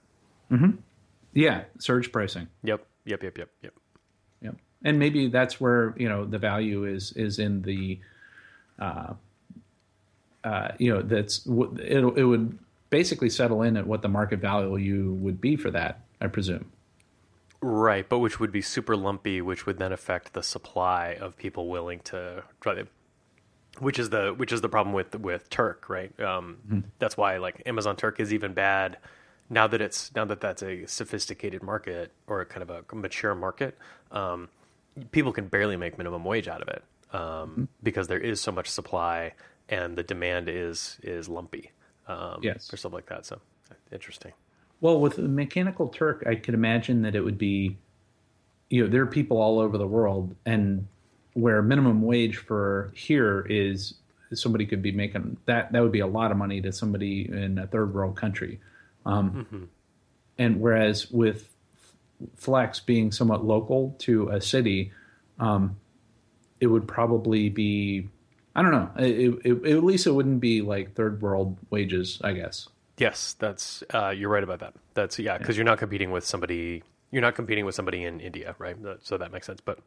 Yeah, 1.33 1.63
surge 1.79 2.11
pricing. 2.13 2.47
Yep. 2.63 2.85
Yep. 3.05 3.23
Yep. 3.23 3.39
Yep. 3.39 3.49
Yep. 3.63 3.75
Yep. 4.43 4.57
And 4.85 4.99
maybe 4.99 5.29
that's 5.29 5.61
where 5.61 5.95
you 5.97 6.09
know 6.09 6.25
the 6.25 6.39
value 6.39 6.85
is 6.85 7.13
is 7.13 7.39
in 7.39 7.63
the, 7.63 7.99
uh, 8.79 9.15
uh, 10.45 10.69
you 10.79 10.93
know, 10.93 11.03
that's 11.03 11.47
it. 11.47 12.19
It 12.19 12.25
would 12.25 12.59
basically 12.91 13.31
settle 13.31 13.63
in 13.63 13.77
at 13.77 13.87
what 13.87 14.03
the 14.03 14.09
market 14.09 14.41
value 14.41 15.13
would 15.13 15.41
be 15.41 15.57
for 15.57 15.71
that. 15.71 16.01
I 16.21 16.27
presume. 16.27 16.71
Right, 17.63 18.09
but 18.09 18.21
which 18.21 18.41
would 18.41 18.53
be 18.53 18.63
super 18.63 18.97
lumpy, 18.97 19.43
which 19.43 19.67
would 19.67 19.79
then 19.79 19.93
affect 19.93 20.33
the 20.33 20.43
supply 20.43 21.17
of 21.21 21.37
people 21.37 21.69
willing 21.69 22.01
to 22.05 22.43
try 22.61 22.75
to. 22.75 22.87
Which 23.79 23.99
is 23.99 24.11
the 24.11 24.35
which 24.35 24.53
is 24.53 24.61
the 24.61 24.69
problem 24.69 24.95
with 24.95 25.19
with 25.19 25.49
Turk, 25.51 25.89
right? 25.89 26.19
Um, 26.21 26.59
mm-hmm. 26.67 26.81
That's 26.99 27.17
why 27.17 27.37
like 27.37 27.63
Amazon 27.67 27.97
Turk 27.97 28.19
is 28.19 28.33
even 28.33 28.53
bad 28.53 28.99
now 29.49 29.67
that 29.67 29.81
it's 29.81 30.15
now 30.15 30.25
that 30.25 30.41
that's 30.41 30.63
a 30.63 30.87
sophisticated 30.87 31.63
market 31.63 32.13
or 32.27 32.45
kind 32.45 32.63
of 32.63 32.71
a 32.71 32.95
mature 32.95 33.35
market. 33.35 33.77
Um, 34.11 34.49
people 35.13 35.33
can 35.33 35.47
barely 35.47 35.77
make 35.77 35.99
minimum 35.99 36.25
wage 36.25 36.49
out 36.49 36.63
of 36.63 36.69
it 36.69 36.83
um, 37.13 37.21
mm-hmm. 37.21 37.65
because 37.83 38.09
there 38.09 38.19
is 38.19 38.41
so 38.41 38.53
much 38.53 38.69
supply 38.69 39.35
and 39.71 39.97
the 39.97 40.03
demand 40.03 40.49
is 40.49 40.99
is 41.03 41.29
lumpy. 41.29 41.71
Um, 42.07 42.41
yes, 42.43 42.69
for 42.69 42.77
stuff 42.77 42.93
like 42.93 43.07
that. 43.07 43.25
So 43.25 43.41
interesting. 43.91 44.33
Well, 44.81 45.01
with 45.01 45.19
Mechanical 45.19 45.89
Turk, 45.89 46.25
I 46.27 46.35
could 46.35 46.55
imagine 46.55 47.03
that 47.03 47.15
it 47.15 47.21
would 47.21 47.39
be, 47.39 47.77
you 48.71 48.83
know, 48.83 48.91
there 48.91 49.03
are 49.03 49.07
people 49.07 49.41
all 49.41 49.59
over 49.59 49.79
the 49.79 49.87
world, 49.87 50.35
and 50.45 50.87
where 51.35 51.63
minimum 51.63 52.03
wage 52.03 52.37
for 52.37 52.93
here 52.95 53.47
is 53.49 53.95
somebody 54.33 54.67
could 54.67 54.83
be 54.83 54.93
making 54.93 55.37
that 55.47 55.73
that 55.73 55.83
would 55.83 55.93
be 55.93 56.01
a 56.01 56.07
lot 56.07 56.31
of 56.31 56.37
money 56.37 56.61
to 56.61 56.73
somebody 56.73 57.29
in 57.31 57.59
a 57.59 57.67
third 57.67 57.95
world 57.95 58.17
country. 58.17 58.61
Um, 59.07 59.31
mm-hmm. 59.31 59.65
And 60.39 60.61
whereas 60.61 61.11
with 61.11 61.49
Flex 62.37 62.81
being 62.81 63.13
somewhat 63.13 63.45
local 63.45 63.95
to 64.01 64.29
a 64.29 64.41
city, 64.41 64.93
um, 65.39 65.77
it 66.61 66.67
would 66.67 66.89
probably 66.89 67.49
be 67.49 68.09
I 68.55 68.63
don't 68.63 68.73
know. 68.73 68.91
It, 68.99 69.41
it, 69.45 69.73
at 69.73 69.85
least 69.85 70.07
it 70.07 70.13
wouldn't 70.13 70.41
be 70.41 70.63
like 70.63 70.95
third 70.95 71.23
world 71.23 71.57
wages, 71.71 72.21
I 72.23 72.33
guess. 72.33 72.69
Yes, 72.99 73.35
that's 73.39 73.83
uh, 73.95 74.11
you're 74.11 74.29
right 74.29 74.43
about 74.43 74.61
that. 74.61 74.75
That's 74.95 75.19
yeah, 75.19 75.39
because 75.39 75.57
yeah. 75.57 75.61
you're 75.61 75.67
not 75.67 75.79
competing 75.79 76.11
with 76.11 76.25
somebody. 76.25 76.83
You're 77.11 77.23
not 77.23 77.35
competing 77.35 77.65
with 77.65 77.75
somebody 77.75 78.05
in 78.05 78.21
India, 78.21 78.55
right? 78.59 78.77
So 79.03 79.19
that 79.19 79.33
makes 79.33 79.47
sense. 79.47 79.61
But 79.61 79.79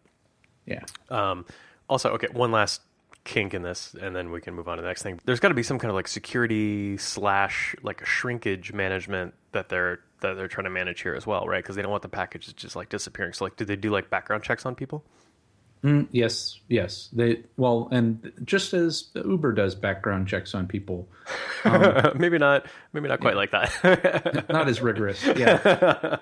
yeah. 0.65 0.83
Um, 1.09 1.45
also, 1.89 2.11
okay, 2.11 2.27
one 2.31 2.51
last 2.51 2.81
kink 3.23 3.53
in 3.53 3.61
this, 3.61 3.95
and 3.99 4.15
then 4.15 4.31
we 4.31 4.41
can 4.41 4.53
move 4.53 4.67
on 4.67 4.77
to 4.77 4.81
the 4.81 4.87
next 4.87 5.03
thing. 5.03 5.19
There's 5.25 5.39
got 5.39 5.49
to 5.49 5.53
be 5.53 5.63
some 5.63 5.79
kind 5.79 5.89
of 5.89 5.95
like 5.95 6.07
security 6.07 6.97
slash 6.97 7.75
like 7.83 8.01
a 8.01 8.05
shrinkage 8.05 8.73
management 8.73 9.33
that 9.51 9.69
they're 9.69 9.99
that 10.21 10.35
they're 10.35 10.47
trying 10.47 10.65
to 10.65 10.69
manage 10.69 11.01
here 11.01 11.13
as 11.13 11.27
well, 11.27 11.45
right? 11.47 11.63
Because 11.63 11.75
they 11.75 11.81
don't 11.81 11.91
want 11.91 12.03
the 12.03 12.09
packages 12.09 12.53
just 12.53 12.75
like 12.75 12.89
disappearing. 12.89 13.33
So 13.33 13.45
like, 13.45 13.57
do 13.57 13.65
they 13.65 13.75
do 13.75 13.91
like 13.91 14.09
background 14.09 14.43
checks 14.43 14.65
on 14.65 14.73
people? 14.75 15.03
Mm, 15.83 16.07
yes, 16.11 16.59
yes. 16.69 17.09
They 17.11 17.43
well, 17.57 17.89
and 17.91 18.31
just 18.45 18.73
as 18.73 19.09
Uber 19.15 19.51
does 19.51 19.75
background 19.75 20.29
checks 20.29 20.55
on 20.55 20.65
people, 20.65 21.09
um, 21.65 22.13
maybe 22.15 22.37
not, 22.37 22.67
maybe 22.93 23.09
not 23.09 23.19
quite 23.19 23.33
yeah. 23.33 23.37
like 23.37 23.51
that. 23.51 24.45
not 24.49 24.69
as 24.69 24.81
rigorous, 24.81 25.21
yeah. 25.35 26.17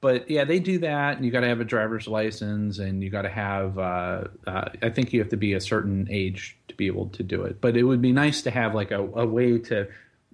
but 0.00 0.30
yeah, 0.30 0.44
they 0.44 0.58
do 0.58 0.78
that, 0.78 1.16
and 1.16 1.24
you 1.26 1.30
got 1.30 1.40
to 1.40 1.48
have 1.48 1.60
a 1.60 1.66
driver's 1.66 2.08
license, 2.08 2.78
and 2.78 3.02
you 3.04 3.10
got 3.10 3.22
to 3.22 3.28
have. 3.28 3.78
Uh, 3.78 4.24
uh, 4.46 4.70
I 4.80 4.88
think 4.88 5.12
you 5.12 5.20
have 5.20 5.28
to 5.30 5.36
be 5.36 5.52
a 5.52 5.60
certain 5.60 6.08
age 6.10 6.56
to 6.68 6.74
be 6.74 6.86
able 6.86 7.08
to 7.10 7.22
do 7.22 7.42
it. 7.42 7.60
But 7.60 7.76
it 7.76 7.82
would 7.82 8.00
be 8.00 8.12
nice 8.12 8.40
to 8.42 8.50
have 8.50 8.74
like 8.74 8.90
a, 8.90 9.00
a 9.00 9.26
way 9.26 9.58
to 9.58 9.86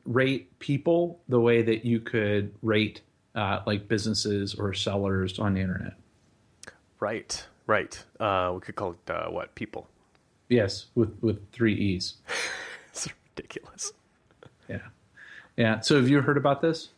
rate 0.05 0.61
people 0.61 1.21
the 1.29 1.41
way 1.41 1.63
that 1.63 1.85
you 1.85 1.99
could 1.99 2.55
rate 2.63 3.01
uh, 3.35 3.63
like 3.67 3.89
businesses 3.89 4.55
or 4.55 4.75
sellers 4.75 5.41
on 5.41 5.55
the 5.55 5.61
internet. 5.61 5.95
Right. 7.01 7.45
Right. 7.67 8.03
Uh, 8.21 8.53
we 8.55 8.61
could 8.61 8.77
call 8.77 8.93
it 8.93 9.11
uh, 9.11 9.29
what 9.29 9.55
Peeple. 9.55 9.87
Yes, 10.49 10.87
with 10.95 11.17
with 11.23 11.51
three 11.53 11.75
e's. 11.75 12.15
it's 12.91 13.09
ridiculous. 13.37 13.93
Yeah, 14.69 14.79
yeah. 15.57 15.81
So 15.81 15.97
have 15.97 16.09
you 16.09 16.21
heard 16.21 16.37
about 16.37 16.61
this? 16.61 16.91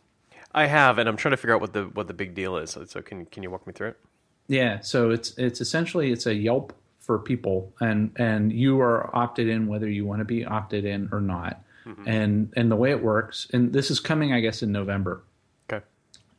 I 0.53 0.65
have, 0.65 0.97
and 0.97 1.07
I'm 1.07 1.17
trying 1.17 1.31
to 1.31 1.37
figure 1.37 1.55
out 1.55 1.61
what 1.61 1.73
the 1.73 1.83
what 1.85 2.07
the 2.07 2.13
big 2.13 2.35
deal 2.35 2.57
is. 2.57 2.77
So 2.85 3.01
can 3.01 3.25
can 3.25 3.43
you 3.43 3.49
walk 3.49 3.65
me 3.65 3.73
through 3.73 3.89
it? 3.89 3.99
Yeah. 4.47 4.79
So 4.81 5.11
it's 5.11 5.37
it's 5.37 5.61
essentially 5.61 6.11
it's 6.11 6.25
a 6.25 6.33
Yelp 6.33 6.73
for 6.99 7.19
people, 7.19 7.73
and 7.79 8.11
and 8.17 8.51
you 8.51 8.81
are 8.81 9.15
opted 9.15 9.47
in 9.47 9.67
whether 9.67 9.89
you 9.89 10.05
want 10.05 10.19
to 10.19 10.25
be 10.25 10.45
opted 10.45 10.83
in 10.85 11.09
or 11.11 11.21
not. 11.21 11.61
Mm-hmm. 11.85 12.07
And 12.07 12.53
and 12.57 12.69
the 12.69 12.75
way 12.75 12.91
it 12.91 13.01
works, 13.01 13.47
and 13.53 13.71
this 13.71 13.89
is 13.89 14.01
coming, 14.01 14.33
I 14.33 14.41
guess, 14.41 14.61
in 14.61 14.73
November. 14.73 15.23
Okay. 15.71 15.85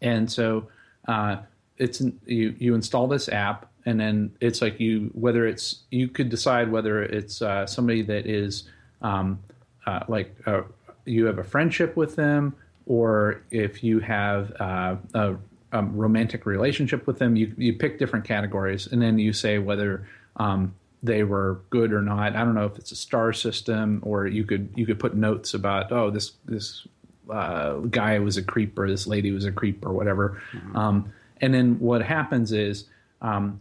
And 0.02 0.30
so 0.30 0.68
uh, 1.06 1.38
it's 1.78 2.02
you 2.26 2.54
you 2.58 2.74
install 2.74 3.08
this 3.08 3.30
app 3.30 3.70
and 3.88 3.98
then 3.98 4.30
it's 4.38 4.60
like 4.60 4.78
you 4.78 5.10
whether 5.14 5.46
it's 5.46 5.80
you 5.90 6.08
could 6.08 6.28
decide 6.28 6.70
whether 6.70 7.02
it's 7.02 7.40
uh, 7.40 7.66
somebody 7.66 8.02
that 8.02 8.26
is 8.26 8.64
um, 9.00 9.38
uh, 9.86 10.00
like 10.08 10.36
uh, 10.44 10.60
you 11.06 11.24
have 11.24 11.38
a 11.38 11.44
friendship 11.44 11.96
with 11.96 12.14
them 12.14 12.54
or 12.84 13.42
if 13.50 13.82
you 13.82 14.00
have 14.00 14.52
uh, 14.60 14.96
a, 15.14 15.36
a, 15.72 15.82
romantic 15.82 16.44
relationship 16.44 17.06
with 17.06 17.18
them 17.18 17.34
you, 17.34 17.54
you 17.56 17.72
pick 17.72 17.98
different 17.98 18.26
categories. 18.26 18.86
And 18.86 19.00
then 19.00 19.18
you 19.18 19.32
say 19.32 19.58
whether 19.58 20.06
um, 20.36 20.74
they 21.02 21.22
were 21.22 21.62
good 21.70 21.94
or 21.94 22.02
not. 22.02 22.36
I 22.36 22.44
don't 22.44 22.54
know 22.54 22.66
if 22.66 22.76
it's 22.76 22.92
a 22.92 22.96
star 22.96 23.32
system 23.32 24.02
or 24.04 24.26
you 24.26 24.44
could 24.44 24.68
you 24.76 24.84
could 24.84 24.98
put 24.98 25.14
notes 25.14 25.54
about 25.54 25.92
oh 25.92 26.10
this 26.10 26.32
this 26.44 26.86
uh, 27.30 27.76
guy 27.76 28.18
was 28.18 28.36
a 28.36 28.42
creep 28.42 28.78
or 28.78 28.86
this 28.86 29.06
lady 29.06 29.30
was 29.32 29.46
a 29.46 29.52
creep 29.52 29.86
or 29.86 29.94
whatever. 29.94 30.42
Mm-hmm. 30.52 30.76
um, 30.76 31.12
and 31.40 31.54
then 31.54 31.78
what 31.78 32.02
happens 32.02 32.52
is 32.52 32.84
um, 33.22 33.60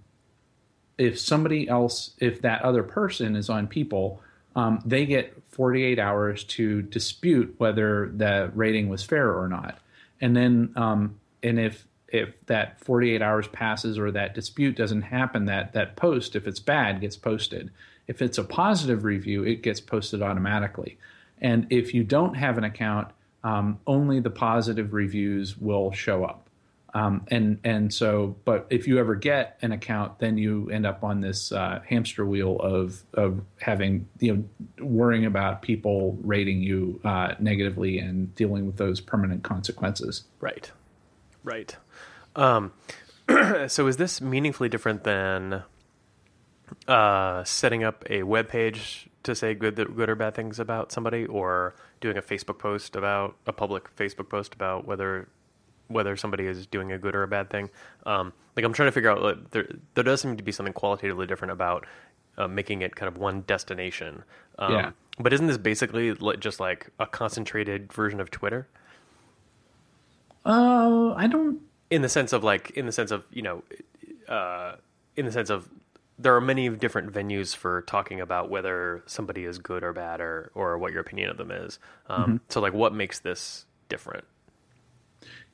if 0.98 1.20
somebody 1.20 1.68
else, 1.68 2.12
if 2.20 2.42
that 2.42 2.62
other 2.64 2.84
person 2.84 3.36
is 3.36 3.50
on 3.50 3.68
Peeple, 3.68 4.20
um, 4.56 4.82
they 4.86 5.06
get 5.06 5.36
48 5.50 6.00
hours 6.00 6.44
to 6.46 6.82
dispute 6.82 7.56
whether 7.58 8.10
the 8.10 8.52
rating 8.56 8.90
was 8.90 9.04
fair 9.04 9.34
or 9.34 9.48
not. 9.48 9.78
And 10.20 10.36
then, 10.36 10.74
um, 10.76 11.20
and 11.44 11.60
if 11.60 11.86
if 12.08 12.34
that 12.46 12.80
48 12.80 13.22
hours 13.22 13.48
passes 13.50 14.00
or 14.00 14.12
that 14.12 14.34
dispute 14.34 14.78
doesn't 14.78 15.02
happen, 15.04 15.46
that 15.46 15.74
that 15.74 15.96
post, 15.96 16.36
if 16.36 16.48
it's 16.48 16.60
bad, 16.60 17.02
gets 17.02 17.18
posted. 17.18 17.70
If 18.08 18.22
it's 18.22 18.38
a 18.38 18.44
positive 18.44 19.04
review, 19.04 19.44
it 19.44 19.62
gets 19.62 19.82
posted 19.82 20.22
automatically. 20.22 20.98
And 21.40 21.68
if 21.70 21.94
you 21.94 22.04
don't 22.04 22.36
have 22.36 22.58
an 22.58 22.64
account, 22.64 23.10
um, 23.44 23.80
only 23.86 24.20
the 24.20 24.30
positive 24.30 24.94
reviews 24.94 25.58
will 25.58 25.92
show 25.92 26.24
up. 26.24 26.47
Um, 26.94 27.26
and 27.30 27.60
and 27.64 27.94
so, 27.94 28.38
but 28.46 28.68
if 28.70 28.88
you 28.88 28.98
ever 29.00 29.16
get 29.16 29.58
an 29.62 29.72
account, 29.72 30.20
then 30.20 30.38
you 30.38 30.70
end 30.70 30.86
up 30.86 31.04
on 31.04 31.20
this 31.20 31.52
uh, 31.52 31.82
hamster 31.86 32.26
wheel 32.26 32.58
of 32.60 33.04
of 33.14 33.42
having 33.60 34.08
you 34.20 34.36
know 34.36 34.86
worrying 34.86 35.26
about 35.26 35.62
people 35.62 36.18
rating 36.22 36.62
you 36.62 37.02
uh, 37.04 37.36
negatively 37.40 38.00
and 38.00 38.34
dealing 38.36 38.66
with 38.66 38.78
those 38.78 39.02
permanent 39.02 39.44
consequences. 39.44 40.24
Right, 40.40 40.72
right. 41.44 41.76
Um, 42.36 42.72
so 43.68 43.88
is 43.88 43.98
this 43.98 44.22
meaningfully 44.22 44.70
different 44.70 45.04
than 45.04 45.64
uh, 46.88 47.44
setting 47.44 47.84
up 47.84 48.06
a 48.10 48.24
web 48.24 48.48
page 48.48 49.10
to 49.24 49.36
say 49.36 49.54
good 49.54 49.76
good 49.76 50.10
or 50.10 50.16
bad 50.16 50.36
things 50.36 50.58
about 50.58 50.94
somebody, 50.94 51.26
or 51.26 51.76
doing 52.00 52.18
a 52.18 52.22
Facebook 52.22 52.60
post 52.60 52.96
about 52.96 53.36
a 53.46 53.52
public 53.52 53.94
Facebook 53.96 54.30
post 54.30 54.54
about 54.54 54.88
whether 54.88 55.28
whether 55.88 56.16
somebody 56.16 56.46
is 56.46 56.68
doing 56.68 56.92
a 56.92 56.98
good 56.98 57.16
or 57.16 57.24
a 57.24 57.28
bad 57.28 57.50
thing. 57.50 57.70
Um, 58.06 58.34
like 58.56 58.66
I'm 58.66 58.74
trying 58.74 58.88
to 58.88 58.92
figure 58.92 59.10
out 59.10 59.22
like, 59.22 59.52
there 59.52 59.68
there 59.94 60.04
does 60.04 60.22
seem 60.22 60.38
to 60.38 60.44
be 60.44 60.52
something 60.52 60.74
qualitatively 60.74 61.28
different 61.28 61.52
about 61.52 61.86
uh, 62.38 62.48
making 62.48 62.82
it 62.82 62.96
kind 62.96 63.08
of 63.08 63.18
one 63.18 63.42
destination. 63.42 64.24
Um, 64.60 64.74
yeah. 64.74 64.92
But 65.20 65.34
isn't 65.34 65.48
this 65.48 65.58
basically 65.58 66.16
just 66.40 66.60
like 66.60 66.90
a 67.00 67.08
concentrated 67.08 67.92
version 67.92 68.20
of 68.20 68.30
Twitter? 68.30 68.68
Uh, 70.46 71.14
I 71.16 71.28
don't. 71.28 71.60
In 71.90 72.02
the 72.02 72.10
sense 72.10 72.34
of 72.34 72.44
like, 72.44 72.72
in 72.72 72.86
the 72.86 72.92
sense 72.92 73.12
of 73.12 73.24
you 73.32 73.42
know, 73.42 73.64
uh, 74.28 74.76
in 75.16 75.26
the 75.26 75.32
sense 75.32 75.50
of 75.50 75.68
there 76.20 76.36
are 76.36 76.42
many 76.42 76.70
different 76.70 77.12
venues 77.14 77.56
for 77.56 77.84
talking 77.84 78.22
about 78.22 78.50
whether 78.50 79.04
somebody 79.06 79.46
is 79.46 79.58
good 79.58 79.84
or 79.84 79.94
bad 79.94 80.20
or 80.22 80.52
or 80.56 80.78
what 80.78 80.92
your 80.92 81.02
opinion 81.02 81.30
of 81.30 81.38
them 81.38 81.52
is. 81.52 81.80
Um, 82.08 82.22
mm-hmm. 82.22 82.36
So 82.50 82.62
like, 82.62 82.74
what 82.74 82.94
makes 82.94 83.20
this 83.20 83.66
different? 83.90 84.26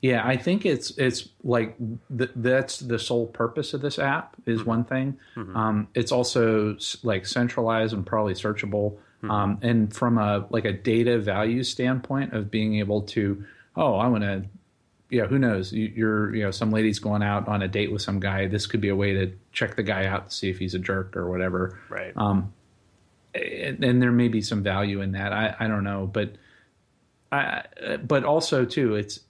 Yeah, 0.04 0.22
I 0.28 0.36
think 0.36 0.66
it's 0.66 0.92
it's 0.98 1.30
like 1.46 1.78
th- 2.16 2.32
that's 2.36 2.80
the 2.80 3.00
sole 3.00 3.26
purpose 3.26 3.74
of 3.74 3.80
this 3.80 3.98
app 3.98 4.36
is 4.46 4.60
mm-hmm. 4.60 4.70
one 4.70 4.84
thing. 4.84 5.18
Mm-hmm. 5.38 5.56
Um, 5.56 5.88
it's 5.96 6.12
also 6.12 6.76
like 7.04 7.26
centralized 7.26 7.94
and 7.94 8.06
probably 8.06 8.34
searchable. 8.34 8.98
Mm-hmm. 8.98 9.32
Um, 9.32 9.60
and 9.62 9.96
from 9.96 10.18
a 10.18 10.46
like 10.50 10.66
a 10.66 10.74
data 10.74 11.20
value 11.20 11.64
standpoint 11.64 12.34
of 12.34 12.52
being 12.52 12.80
able 12.80 13.04
to, 13.04 13.46
oh, 13.78 13.96
I 13.96 14.08
want 14.08 14.26
to, 14.26 14.44
yeah, 15.10 15.26
who 15.26 15.40
knows? 15.40 15.72
You, 15.72 16.06
are 16.06 16.36
you 16.36 16.44
know 16.44 16.52
some 16.52 16.72
lady's 16.72 17.00
going 17.00 17.24
out 17.24 17.48
on 17.48 17.62
a 17.62 17.70
date 17.70 17.90
with 17.90 18.02
some 18.02 18.20
guy. 18.20 18.48
This 18.48 18.68
could 18.68 18.82
be 18.82 18.90
a 18.90 18.96
way 18.98 19.14
to 19.14 19.32
check 19.54 19.78
the 19.78 19.84
guy 19.84 20.06
out 20.06 20.32
to 20.32 20.36
see 20.36 20.50
if 20.50 20.60
he's 20.60 20.74
a 20.74 20.80
jerk 20.80 21.16
or 21.16 21.30
whatever. 21.30 21.80
Right. 21.88 22.12
Um, 22.18 22.52
and, 23.34 23.82
and 23.82 24.02
there 24.02 24.12
may 24.12 24.28
be 24.28 24.42
some 24.42 24.64
value 24.64 25.00
in 25.00 25.14
that. 25.14 25.32
I 25.32 25.56
I 25.62 25.68
don't 25.70 25.86
know, 25.86 26.08
but 26.08 26.34
I 27.32 27.64
but 28.06 28.26
also 28.26 28.66
too, 28.66 28.96
it's 28.96 29.22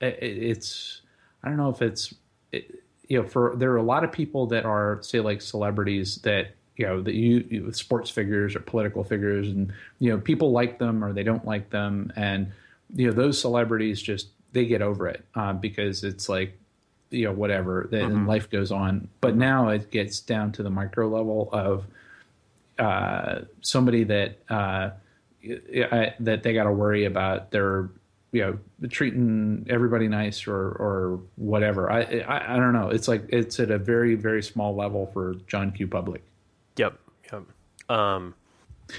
it's 0.00 1.02
I 1.42 1.48
don't 1.48 1.56
know 1.56 1.70
if 1.70 1.82
it's 1.82 2.14
it, 2.52 2.82
you 3.08 3.20
know 3.20 3.28
for 3.28 3.54
there 3.56 3.72
are 3.72 3.76
a 3.76 3.82
lot 3.82 4.04
of 4.04 4.12
people 4.12 4.46
that 4.46 4.64
are 4.64 4.98
say 5.02 5.20
like 5.20 5.42
celebrities 5.42 6.16
that 6.22 6.54
you 6.80 6.86
know 6.86 7.02
that 7.02 7.14
you, 7.14 7.46
you 7.50 7.72
sports 7.72 8.08
figures 8.08 8.56
or 8.56 8.60
political 8.60 9.04
figures 9.04 9.48
and 9.48 9.70
you 9.98 10.10
know 10.10 10.18
people 10.18 10.50
like 10.50 10.78
them 10.78 11.04
or 11.04 11.12
they 11.12 11.22
don't 11.22 11.44
like 11.44 11.68
them. 11.68 12.10
And 12.16 12.52
you 12.94 13.06
know 13.06 13.12
those 13.12 13.38
celebrities 13.38 14.00
just 14.00 14.28
they 14.52 14.64
get 14.64 14.80
over 14.80 15.06
it 15.06 15.22
uh, 15.34 15.52
because 15.52 16.04
it's 16.04 16.30
like 16.30 16.58
you 17.10 17.26
know 17.26 17.32
whatever 17.32 17.86
then 17.90 18.10
mm-hmm. 18.10 18.26
life 18.26 18.48
goes 18.48 18.72
on. 18.72 19.08
But 19.20 19.36
now 19.36 19.68
it 19.68 19.90
gets 19.90 20.20
down 20.20 20.52
to 20.52 20.62
the 20.62 20.70
micro 20.70 21.06
level 21.06 21.50
of 21.52 21.84
uh, 22.78 23.42
somebody 23.60 24.04
that 24.04 24.38
uh, 24.48 24.90
that 25.42 26.42
they 26.42 26.54
got 26.54 26.64
to 26.64 26.72
worry 26.72 27.04
about 27.04 27.50
their 27.50 27.90
you 28.32 28.42
know 28.42 28.88
treating 28.88 29.66
everybody 29.68 30.08
nice 30.08 30.46
or 30.46 30.54
or 30.56 31.20
whatever. 31.36 31.90
I, 31.90 32.02
I, 32.26 32.54
I 32.54 32.56
don't 32.56 32.72
know. 32.72 32.90
It's 32.90 33.08
like 33.08 33.24
it's 33.28 33.58
at 33.60 33.70
a 33.70 33.78
very 33.78 34.14
very 34.14 34.42
small 34.42 34.74
level 34.74 35.06
for 35.12 35.34
john 35.46 35.72
q. 35.72 35.86
Public. 35.86 36.22
Yep 36.76 36.98
yep. 37.32 37.42
Um 37.88 38.34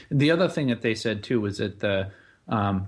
the 0.10 0.32
other 0.32 0.48
thing 0.48 0.68
that 0.68 0.82
they 0.82 0.96
said 0.96 1.24
too 1.24 1.42
was 1.42 1.58
that 1.60 1.80
the 1.80 2.12
um 2.48 2.88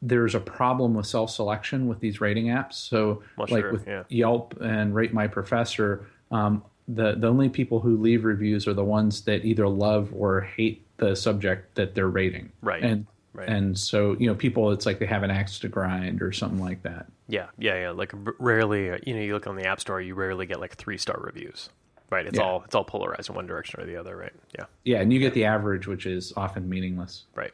there's 0.00 0.36
a 0.36 0.40
problem 0.40 0.94
with 0.94 1.06
self-selection 1.06 1.88
with 1.88 1.98
these 1.98 2.20
rating 2.20 2.46
apps. 2.46 2.74
So 2.74 3.24
like 3.36 3.48
sure, 3.48 3.72
with 3.72 3.86
yeah. 3.86 4.04
yelp 4.08 4.60
and 4.60 4.94
rate 4.94 5.12
my 5.12 5.26
professor 5.26 6.06
um 6.30 6.62
the 6.86 7.14
the 7.16 7.28
only 7.28 7.48
people 7.48 7.80
who 7.80 7.96
leave 7.96 8.24
reviews 8.24 8.66
are 8.66 8.74
the 8.74 8.84
ones 8.84 9.22
that 9.22 9.44
either 9.44 9.68
love 9.68 10.10
or 10.14 10.40
hate 10.40 10.84
the 10.98 11.14
subject 11.14 11.74
that 11.76 11.94
they're 11.94 12.08
rating. 12.08 12.52
Right. 12.62 12.82
And 12.82 13.06
Right. 13.32 13.48
And 13.48 13.78
so, 13.78 14.16
you 14.18 14.26
know, 14.26 14.34
people, 14.34 14.72
it's 14.72 14.86
like 14.86 14.98
they 14.98 15.06
have 15.06 15.22
an 15.22 15.30
axe 15.30 15.58
to 15.60 15.68
grind 15.68 16.22
or 16.22 16.32
something 16.32 16.60
like 16.60 16.82
that. 16.82 17.06
Yeah, 17.28 17.46
yeah, 17.58 17.80
yeah. 17.80 17.90
Like 17.90 18.12
rarely, 18.38 18.90
uh, 18.90 18.98
you 19.04 19.14
know, 19.14 19.20
you 19.20 19.34
look 19.34 19.46
on 19.46 19.56
the 19.56 19.66
App 19.66 19.80
Store, 19.80 20.00
you 20.00 20.14
rarely 20.14 20.46
get 20.46 20.60
like 20.60 20.76
three 20.76 20.98
star 20.98 21.18
reviews. 21.20 21.68
Right. 22.10 22.26
It's 22.26 22.38
yeah. 22.38 22.44
all 22.44 22.62
it's 22.64 22.74
all 22.74 22.84
polarized 22.84 23.28
in 23.28 23.34
one 23.34 23.46
direction 23.46 23.80
or 23.80 23.86
the 23.86 23.96
other. 23.96 24.16
Right. 24.16 24.32
Yeah. 24.58 24.64
Yeah, 24.84 25.00
and 25.00 25.12
you 25.12 25.18
get 25.18 25.34
the 25.34 25.44
average, 25.44 25.86
which 25.86 26.06
is 26.06 26.32
often 26.36 26.68
meaningless. 26.68 27.24
Right. 27.34 27.52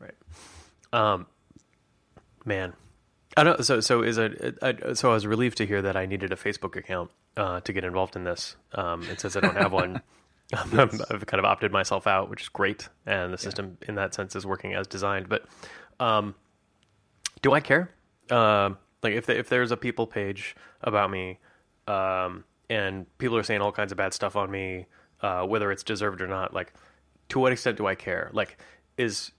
Right. 0.00 0.14
Um, 0.92 1.26
man, 2.44 2.72
I 3.36 3.44
don't. 3.44 3.64
So 3.64 3.80
so 3.80 4.02
is 4.02 4.18
it? 4.18 4.58
I, 4.60 4.94
so 4.94 5.10
I 5.10 5.14
was 5.14 5.26
relieved 5.26 5.58
to 5.58 5.66
hear 5.66 5.82
that 5.82 5.96
I 5.96 6.06
needed 6.06 6.32
a 6.32 6.36
Facebook 6.36 6.74
account 6.76 7.10
uh, 7.36 7.60
to 7.60 7.72
get 7.72 7.84
involved 7.84 8.16
in 8.16 8.24
this. 8.24 8.56
Um, 8.72 9.02
it 9.04 9.20
says 9.20 9.36
I 9.36 9.40
don't 9.40 9.56
have 9.56 9.72
one. 9.72 10.02
I've 10.72 11.26
kind 11.26 11.38
of 11.38 11.44
opted 11.44 11.72
myself 11.72 12.06
out, 12.06 12.28
which 12.28 12.42
is 12.42 12.48
great, 12.48 12.88
and 13.06 13.32
the 13.32 13.38
system 13.38 13.78
yeah. 13.80 13.88
in 13.88 13.94
that 13.94 14.14
sense 14.14 14.36
is 14.36 14.44
working 14.44 14.74
as 14.74 14.86
designed. 14.86 15.28
But 15.28 15.46
um, 15.98 16.34
do 17.40 17.52
I 17.52 17.60
care? 17.60 17.90
Uh, 18.30 18.70
like 19.02 19.14
if 19.14 19.26
the, 19.26 19.38
if 19.38 19.48
there's 19.48 19.72
a 19.72 19.76
Peeple 19.76 20.10
page 20.10 20.54
about 20.82 21.10
me, 21.10 21.38
um, 21.86 22.44
and 22.68 23.06
people 23.18 23.36
are 23.36 23.42
saying 23.42 23.60
all 23.60 23.72
kinds 23.72 23.92
of 23.92 23.98
bad 23.98 24.12
stuff 24.12 24.36
on 24.36 24.50
me, 24.50 24.86
uh, 25.22 25.44
whether 25.44 25.72
it's 25.72 25.82
deserved 25.82 26.20
or 26.20 26.26
not, 26.26 26.52
like 26.52 26.72
to 27.30 27.38
what 27.38 27.52
extent 27.52 27.78
do 27.78 27.86
I 27.86 27.94
care? 27.94 28.30
Like, 28.32 28.58
is 28.98 29.32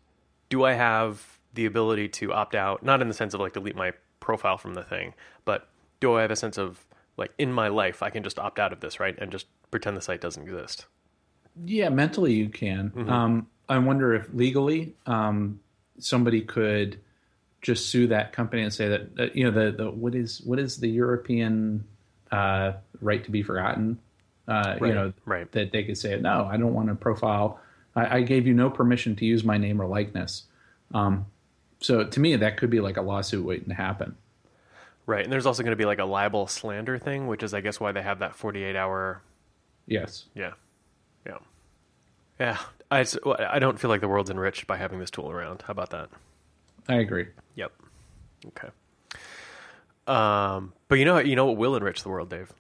do 0.50 0.64
I 0.64 0.74
have 0.74 1.40
the 1.54 1.66
ability 1.66 2.10
to 2.10 2.34
opt 2.34 2.56
out? 2.56 2.84
Not 2.84 3.02
in 3.02 3.08
the 3.08 3.14
sense 3.14 3.34
of 3.34 3.40
like 3.40 3.54
delete 3.54 3.76
my 3.76 3.94
profile 4.20 4.58
from 4.58 4.74
the 4.74 4.84
thing, 4.84 5.14
but 5.46 5.70
do 6.00 6.16
I 6.16 6.22
have 6.24 6.32
a 6.32 6.36
sense 6.36 6.58
of 6.58 6.86
like 7.18 7.32
in 7.38 7.52
my 7.54 7.68
life 7.68 8.02
I 8.02 8.10
can 8.10 8.24
just 8.24 8.40
opt 8.40 8.58
out 8.58 8.74
of 8.74 8.80
this, 8.80 9.00
right, 9.00 9.16
and 9.20 9.32
just 9.32 9.46
pretend 9.70 9.96
the 9.96 10.02
site 10.02 10.22
doesn't 10.22 10.42
exist? 10.44 10.88
Yeah, 11.66 11.90
mentally 11.90 12.34
you 12.34 12.50
can. 12.50 12.92
Mm-hmm. 12.92 13.10
Um, 13.10 13.48
I 13.70 13.78
wonder 13.78 14.14
if 14.14 14.28
legally 14.34 14.96
um, 15.06 15.60
somebody 16.00 16.42
could 16.42 17.00
just 17.62 17.90
sue 17.90 18.08
that 18.08 18.34
company 18.34 18.62
and 18.62 18.74
say 18.74 18.90
that 18.90 19.02
uh, 19.20 19.28
you 19.34 19.46
know 19.46 19.52
the, 19.52 19.72
the 19.72 19.92
what 19.92 20.16
is 20.16 20.42
what 20.42 20.60
is 20.60 20.78
the 20.78 20.90
European 20.90 21.86
uh, 22.32 22.74
right 23.02 23.24
to 23.24 23.32
be 23.32 23.44
forgotten? 23.44 24.00
Uh, 24.48 24.78
right, 24.80 24.90
you 24.90 24.94
know, 24.94 25.14
right. 25.26 25.50
that 25.54 25.72
they 25.72 25.84
could 25.84 25.98
say 25.98 26.20
no, 26.20 26.46
I 26.52 26.58
don't 26.58 26.74
want 26.74 26.90
to 26.90 26.96
profile. 26.96 27.62
I, 27.96 28.18
I, 28.18 28.22
gave 28.24 28.46
you 28.46 28.54
no 28.54 28.70
permission 28.70 29.16
to 29.16 29.26
use 29.26 29.46
my 29.46 29.58
name 29.58 29.82
or 29.82 29.86
likeness. 29.86 30.44
Um, 30.94 31.28
so 31.80 32.04
to 32.04 32.20
me, 32.20 32.36
that 32.36 32.58
could 32.58 32.70
be 32.70 32.82
like 32.82 32.98
a 32.98 33.02
lawsuit 33.02 33.46
waiting 33.46 33.70
to 33.70 33.74
happen. 33.74 34.18
Right, 35.06 35.24
and 35.24 35.32
there's 35.32 35.46
also 35.46 35.64
going 35.64 35.72
to 35.72 35.78
be 35.78 35.86
like 35.86 36.00
a 36.00 36.06
libel 36.06 36.48
slander 36.48 36.98
thing, 36.98 37.28
which 37.28 37.44
is, 37.44 37.54
I 37.54 37.62
guess, 37.62 37.80
why 37.80 37.94
they 37.94 38.02
have 38.02 38.20
that 38.20 38.36
48 38.36 38.76
hour. 38.76 39.22
Yes. 39.86 40.26
Yeah. 40.34 40.54
Yeah. 41.26 41.38
Yeah. 42.40 42.58
I, 42.92 43.06
I 43.50 43.60
don't 43.60 43.80
feel 43.80 43.90
like 43.90 44.02
the 44.02 44.08
world's 44.08 44.30
enriched 44.30 44.68
by 44.68 44.78
having 44.78 45.00
this 45.00 45.10
tool 45.10 45.32
around. 45.32 45.64
How 45.66 45.72
about 45.72 45.90
that? 45.92 46.10
I 46.88 46.96
agree. 46.96 47.28
Yep. 47.56 47.72
Okay. 48.48 48.70
Um, 50.06 50.74
but 50.88 50.96
you 50.96 51.06
know, 51.06 51.18
you 51.20 51.36
know 51.36 51.46
what 51.46 51.58
will 51.58 51.76
enrich 51.76 52.04
the 52.04 52.10
world, 52.10 52.30
Dave? 52.30 52.52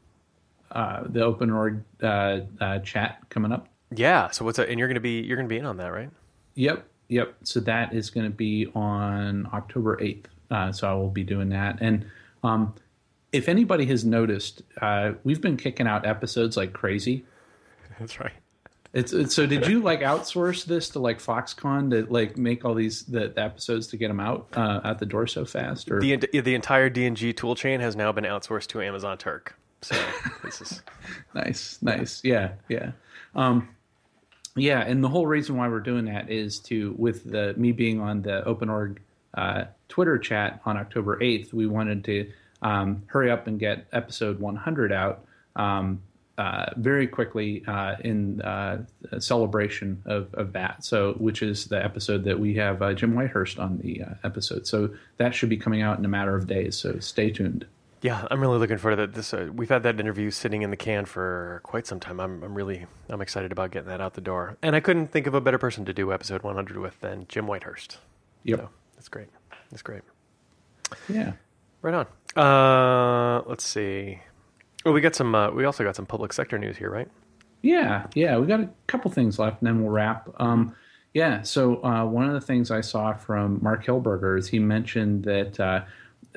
Uh, 0.72 1.04
the 1.06 1.20
OpenOrg 1.20 1.84
uh, 2.02 2.64
uh, 2.64 2.80
chat 2.80 3.20
coming 3.30 3.52
up. 3.52 3.68
Yeah. 3.94 4.32
So 4.32 4.44
what's 4.46 4.58
that? 4.58 4.70
And 4.70 4.80
you're 4.80 4.88
going 4.88 4.96
to 4.96 5.02
be 5.02 5.22
you're 5.22 5.38
going 5.38 5.48
to 5.48 5.54
be 5.54 5.60
in 5.60 5.66
on 5.66 5.78
that, 5.78 5.92
right? 5.92 6.10
Yep. 6.56 6.86
Yep. 7.10 7.36
So 7.44 7.60
that 7.62 7.94
is 7.94 8.10
going 8.10 8.26
to 8.26 8.36
be 8.36 8.68
on 8.74 9.48
October 9.54 10.02
eighth. 10.02 10.30
Uh, 10.50 10.72
so 10.72 10.90
I 10.90 10.94
will 10.94 11.10
be 11.10 11.24
doing 11.24 11.50
that. 11.50 11.80
And 11.82 12.06
um, 12.44 12.74
if 13.32 13.50
anybody 13.50 13.86
has 13.88 14.06
noticed, 14.06 14.62
uh, 14.82 15.14
we've 15.24 15.42
been 15.42 15.58
kicking 15.58 15.88
out 15.88 16.06
episodes 16.06 16.58
like 16.58 16.74
crazy. 16.74 17.26
That's 18.00 18.20
right. 18.20 18.34
It's, 18.94 19.12
it's, 19.12 19.34
so 19.34 19.48
did 19.48 19.66
you 19.66 19.82
like 19.82 20.02
outsource 20.02 20.66
this 20.66 20.90
to 20.90 21.00
like 21.00 21.20
Foxconn 21.20 21.90
to 21.90 22.06
like 22.12 22.38
make 22.38 22.64
all 22.64 22.76
these 22.76 23.04
the, 23.04 23.30
the 23.30 23.42
episodes 23.42 23.88
to 23.88 23.98
get 23.98 24.10
them 24.10 24.20
out 24.20 24.48
uh, 24.54 24.82
out 24.84 25.00
the 25.00 25.08
door 25.08 25.26
so 25.26 25.46
fast? 25.46 25.90
Or 25.90 26.00
the 26.00 26.18
the 26.18 26.54
entire 26.54 26.92
DNG 26.92 27.36
tool 27.36 27.56
chain 27.56 27.80
has 27.80 27.96
now 27.96 28.12
been 28.12 28.24
outsourced 28.24 28.68
to 28.68 28.82
Amazon 28.84 29.18
Turk. 29.18 29.56
So 29.82 29.96
this 30.44 30.62
is 30.62 30.84
nice, 31.34 31.80
nice, 31.82 32.24
yeah, 32.24 32.52
yeah, 32.70 32.92
um, 33.36 33.70
yeah. 34.56 34.82
And 34.82 35.04
the 35.04 35.10
whole 35.10 35.26
reason 35.26 35.58
why 35.58 35.68
we're 35.70 35.80
doing 35.80 36.06
that 36.06 36.30
is 36.30 36.60
to 36.60 36.94
with 36.96 37.24
the 37.24 37.56
me 37.58 37.72
being 37.72 38.00
on 38.00 38.22
the 38.22 38.44
OpenOrg 38.46 39.00
uh, 39.34 39.64
Twitter 39.90 40.20
chat 40.20 40.62
on 40.66 40.78
October 40.78 41.22
eighth, 41.22 41.52
we 41.52 41.66
wanted 41.66 42.04
to 42.04 42.32
um, 42.62 43.04
hurry 43.08 43.32
up 43.32 43.48
and 43.48 43.60
get 43.60 43.88
episode 43.92 44.40
100 44.40 44.92
out. 44.92 45.26
Um, 45.56 46.02
uh, 46.38 46.66
very 46.78 47.08
quickly 47.08 47.64
uh, 47.68 47.96
in 48.04 48.42
uh, 48.42 48.84
celebration 49.20 50.02
of, 50.06 50.34
of 50.34 50.54
that. 50.54 50.84
So, 50.84 51.14
which 51.14 51.44
is 51.44 51.66
the 51.66 51.84
episode 51.84 52.24
that 52.24 52.40
we 52.40 52.56
have 52.56 52.82
uh, 52.82 52.94
Jim 52.94 53.14
Whitehurst 53.14 53.60
on 53.60 53.78
the 53.78 54.04
uh, 54.04 54.14
episode. 54.24 54.66
So 54.66 54.90
that 55.18 55.36
should 55.36 55.50
be 55.50 55.58
coming 55.58 55.82
out 55.82 56.00
in 56.00 56.06
a 56.06 56.10
matter 56.10 56.36
of 56.36 56.48
days. 56.48 56.76
So 56.76 57.00
stay 57.00 57.30
tuned. 57.30 57.68
Yeah, 58.02 58.28
I'm 58.30 58.42
really 58.42 58.58
looking 58.58 58.80
forward 58.80 58.98
to 58.98 59.02
that. 59.04 59.14
This 59.14 59.34
uh, 59.34 59.50
we've 59.54 59.70
had 59.70 59.84
that 59.84 60.00
interview 60.00 60.30
sitting 60.30 60.62
in 60.62 60.72
the 60.72 60.76
can 60.76 61.06
for 61.06 61.62
quite 61.64 61.88
some 61.88 62.02
time. 62.02 62.20
I'm 62.20 62.44
I'm 62.44 62.54
really 62.54 62.86
I'm 63.10 63.22
excited 63.22 63.54
about 63.54 63.72
getting 63.72 63.88
that 63.88 64.02
out 64.02 64.16
the 64.16 64.22
door. 64.22 64.58
And 64.62 64.76
I 64.76 64.82
couldn't 64.82 65.08
think 65.08 65.26
of 65.26 65.34
a 65.34 65.40
better 65.40 65.58
person 65.58 65.86
to 65.86 65.94
do 65.94 66.12
episode 66.12 66.44
100 66.44 66.78
with 66.78 67.00
than 67.00 67.26
Jim 67.30 67.46
Whitehurst. 67.46 67.98
Yep, 68.44 68.60
so 68.60 68.70
that's 68.96 69.08
great. 69.08 69.30
That's 69.72 69.84
great. 69.84 70.02
Yeah, 71.08 71.34
right 71.82 72.06
on. 72.36 73.44
let's 73.48 73.64
see. 73.64 74.20
Well, 74.84 74.94
we 74.94 75.02
got 75.02 75.16
some. 75.16 75.34
Uh, 75.34 75.52
we 75.52 75.66
also 75.66 75.84
got 75.84 75.96
some 75.96 76.06
public 76.06 76.34
sector 76.34 76.58
news 76.58 76.78
here, 76.78 76.90
right? 76.90 77.10
Yeah, 77.62 78.08
yeah. 78.14 78.38
We 78.38 78.48
got 78.48 78.60
a 78.60 78.70
couple 78.88 79.10
things 79.12 79.40
left, 79.40 79.62
and 79.62 79.68
then 79.68 79.82
we'll 79.82 79.92
wrap. 79.92 80.30
Um, 80.38 80.76
yeah. 81.14 81.42
So 81.44 81.84
uh, 81.84 82.06
one 82.06 82.28
of 82.28 82.34
the 82.34 82.42
things 82.42 82.72
I 82.72 82.82
saw 82.82 83.14
from 83.14 83.60
Mark 83.62 83.86
Hilberger 83.86 84.38
is 84.38 84.48
he 84.48 84.60
mentioned 84.60 85.24
that 85.24 85.60
uh, 85.60 85.86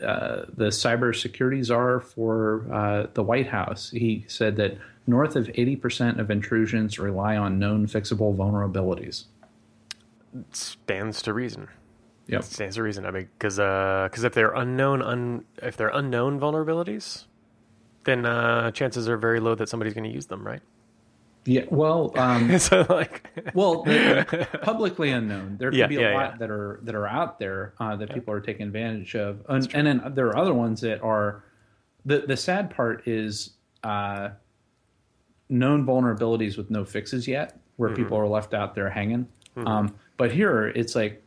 uh, 0.03 0.45
the 0.55 0.67
cybersecurity 0.67 1.65
czar 1.65 2.01
for 2.01 2.67
uh, 2.73 3.07
the 3.15 3.23
White 3.23 3.49
House. 3.49 3.91
He 3.91 4.25
said 4.29 4.57
that 4.57 4.79
north 5.07 5.35
of 5.35 5.51
eighty 5.55 5.75
percent 5.75 6.21
of 6.21 6.31
intrusions 6.31 6.99
rely 6.99 7.37
on 7.37 7.59
known 7.59 7.87
fixable 7.87 8.37
vulnerabilities. 8.37 9.25
It 10.39 10.55
stands 10.55 11.23
to 11.23 11.33
reason. 11.33 11.69
Yeah, 12.29 12.41
stands 12.41 12.77
to 12.77 12.83
reason. 12.83 13.07
I 13.07 13.11
mean, 13.11 13.29
because 13.39 13.57
because 13.57 14.25
uh, 14.25 14.27
if 14.27 14.35
they're 14.35 14.53
unknown, 14.53 15.03
un, 15.03 15.45
if 15.63 15.77
they're 15.77 15.89
unknown 15.89 16.39
vulnerabilities, 16.39 17.25
then 18.07 18.25
uh, 18.25 18.71
chances 18.71 19.09
are 19.09 19.19
very 19.19 19.41
low 19.41 19.55
that 19.55 19.69
somebody's 19.69 19.93
going 19.93 20.05
to 20.05 20.15
use 20.15 20.27
them, 20.27 20.47
right? 20.47 20.63
Yeah, 21.45 21.65
well, 21.71 22.13
um, 22.17 22.59
so 22.59 22.87
like, 22.89 23.29
well, 23.55 23.85
publicly 24.63 25.11
unknown. 25.11 25.59
There 25.59 25.71
could 25.71 25.79
yeah, 25.79 25.87
be 25.87 25.97
a 25.97 26.11
yeah, 26.11 26.15
lot 26.15 26.31
yeah. 26.33 26.37
that 26.39 26.51
are 26.51 26.81
that 26.83 26.95
are 26.95 27.07
out 27.07 27.39
there 27.39 27.75
uh, 27.79 27.95
that 27.97 28.13
people 28.13 28.35
are 28.35 28.41
taking 28.41 28.67
advantage 28.67 29.15
of, 29.15 29.45
and, 29.49 29.73
and, 29.75 29.87
then 29.87 30.15
there 30.15 30.27
are 30.29 30.37
other 30.37 30.55
ones 30.55 30.81
that 30.81 31.03
are. 31.03 31.45
The 32.05 32.21
the 32.21 32.37
sad 32.37 32.71
part 32.71 33.07
is 33.07 33.51
uh, 33.85 34.31
known 35.49 35.87
vulnerabilities 35.87 36.57
with 36.57 36.71
no 36.71 36.85
fixes 36.85 37.29
yet, 37.29 37.59
where 37.77 37.91
mm-hmm. 37.91 38.03
people 38.03 38.19
are 38.19 38.29
left 38.29 38.55
out 38.55 38.75
there 38.75 38.91
hanging. 38.91 39.29
Mm-hmm. 39.57 39.67
Um, 39.67 39.95
but 40.17 40.33
here, 40.33 40.69
it's 40.69 40.95
like 40.95 41.23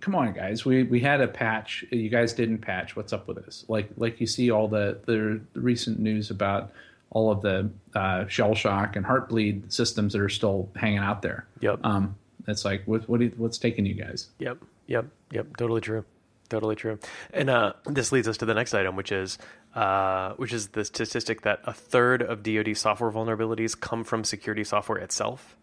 come 0.00 0.14
on 0.14 0.32
guys. 0.32 0.64
We 0.64 0.82
we 0.84 1.00
had 1.00 1.20
a 1.20 1.28
patch. 1.28 1.84
You 1.90 2.08
guys 2.08 2.32
didn't 2.32 2.58
patch. 2.58 2.96
What's 2.96 3.12
up 3.12 3.26
with 3.28 3.44
this? 3.44 3.64
Like 3.68 3.90
like 3.96 4.20
you 4.20 4.26
see 4.26 4.50
all 4.50 4.68
the 4.68 4.98
the, 5.06 5.40
recent 5.54 5.98
news 5.98 6.30
about 6.30 6.72
all 7.10 7.30
of 7.30 7.42
the 7.42 7.70
uh, 7.94 8.26
shell 8.26 8.54
shock 8.54 8.96
and 8.96 9.06
heartbleed 9.06 9.72
systems 9.72 10.12
that 10.12 10.20
are 10.20 10.28
still 10.28 10.68
hanging 10.76 10.98
out 10.98 11.22
there. 11.22 11.46
Yep. 11.60 11.80
Um 11.84 12.16
it's 12.46 12.64
like 12.64 12.82
what 12.86 13.08
what 13.08 13.20
what's 13.36 13.58
taking 13.58 13.86
you 13.86 13.94
guys? 13.94 14.28
Yep. 14.38 14.58
Yep. 14.86 15.06
Yep. 15.30 15.56
Totally 15.56 15.80
true. 15.80 16.04
Totally 16.48 16.76
true. 16.76 16.98
And 17.32 17.48
uh, 17.48 17.72
this 17.86 18.12
leads 18.12 18.28
us 18.28 18.36
to 18.38 18.44
the 18.44 18.54
next 18.54 18.74
item 18.74 18.96
which 18.96 19.12
is 19.12 19.38
uh, 19.74 20.34
which 20.34 20.52
is 20.52 20.68
the 20.68 20.84
statistic 20.84 21.42
that 21.42 21.60
a 21.64 21.72
third 21.72 22.22
of 22.22 22.42
dod 22.42 22.76
software 22.76 23.10
vulnerabilities 23.10 23.78
come 23.78 24.04
from 24.04 24.22
security 24.24 24.62
software 24.62 24.98
itself. 24.98 25.56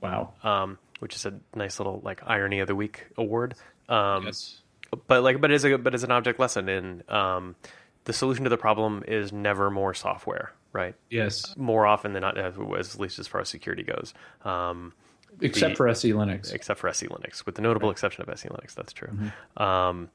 Wow. 0.00 0.34
Um, 0.42 0.78
which 1.00 1.14
is 1.14 1.26
a 1.26 1.34
nice 1.54 1.78
little 1.78 2.00
like 2.04 2.20
irony 2.26 2.60
of 2.60 2.66
the 2.68 2.74
week 2.74 3.06
award. 3.16 3.54
Um, 3.88 4.26
yes. 4.26 4.60
But 5.08 5.22
like, 5.22 5.40
but 5.40 5.50
as 5.50 5.64
a 5.64 5.76
but 5.78 5.94
as 5.94 6.04
an 6.04 6.10
object 6.12 6.38
lesson 6.38 6.68
in 6.68 7.02
um, 7.08 7.56
the 8.04 8.12
solution 8.12 8.44
to 8.44 8.50
the 8.50 8.56
problem 8.56 9.02
is 9.06 9.32
never 9.32 9.70
more 9.70 9.94
software, 9.94 10.52
right? 10.72 10.94
Yes, 11.10 11.56
More 11.56 11.86
often 11.86 12.12
than 12.12 12.22
not, 12.22 12.38
as 12.38 12.56
at 12.94 13.00
least 13.00 13.18
as 13.18 13.26
far 13.26 13.40
as 13.40 13.48
security 13.48 13.82
goes. 13.82 14.14
Um, 14.44 14.92
except 15.40 15.72
the- 15.72 15.76
for 15.76 15.88
SE 15.88 16.12
Linux. 16.12 16.52
except 16.54 16.78
for 16.80 16.88
SE 16.88 17.06
Linux, 17.08 17.44
with 17.44 17.56
the 17.56 17.62
notable 17.62 17.90
exception 17.90 18.22
of 18.22 18.28
SE 18.30 18.48
Linux. 18.48 18.74
That's 18.74 18.92
true. 18.92 19.10
Um, 19.56 20.08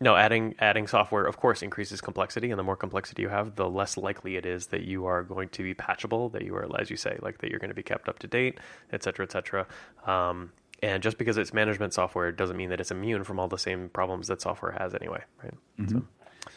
no, 0.00 0.16
adding 0.16 0.54
adding 0.58 0.86
software, 0.86 1.24
of 1.24 1.36
course, 1.36 1.62
increases 1.62 2.00
complexity, 2.00 2.50
and 2.50 2.58
the 2.58 2.64
more 2.64 2.76
complexity 2.76 3.22
you 3.22 3.28
have, 3.28 3.56
the 3.56 3.68
less 3.70 3.96
likely 3.96 4.36
it 4.36 4.44
is 4.44 4.66
that 4.68 4.82
you 4.82 5.06
are 5.06 5.22
going 5.22 5.48
to 5.50 5.62
be 5.62 5.74
patchable, 5.74 6.28
that 6.30 6.42
you 6.42 6.54
are, 6.56 6.68
as 6.80 6.90
you 6.90 6.96
say, 6.96 7.18
like 7.22 7.38
that 7.38 7.50
you're 7.50 7.60
going 7.60 7.70
to 7.70 7.74
be 7.74 7.82
kept 7.82 8.08
up 8.08 8.18
to 8.18 8.26
date, 8.26 8.58
et 8.92 9.02
cetera, 9.02 9.24
et 9.24 9.32
cetera. 9.32 9.66
Um, 10.06 10.52
and 10.82 11.02
just 11.02 11.16
because 11.16 11.38
it's 11.38 11.54
management 11.54 11.94
software 11.94 12.32
doesn't 12.32 12.56
mean 12.56 12.70
that 12.70 12.80
it's 12.80 12.90
immune 12.90 13.24
from 13.24 13.38
all 13.38 13.48
the 13.48 13.56
same 13.58 13.88
problems 13.88 14.26
that 14.26 14.42
software 14.42 14.72
has 14.72 14.94
anyway, 14.94 15.22
right? 15.42 15.54
So, 15.88 16.02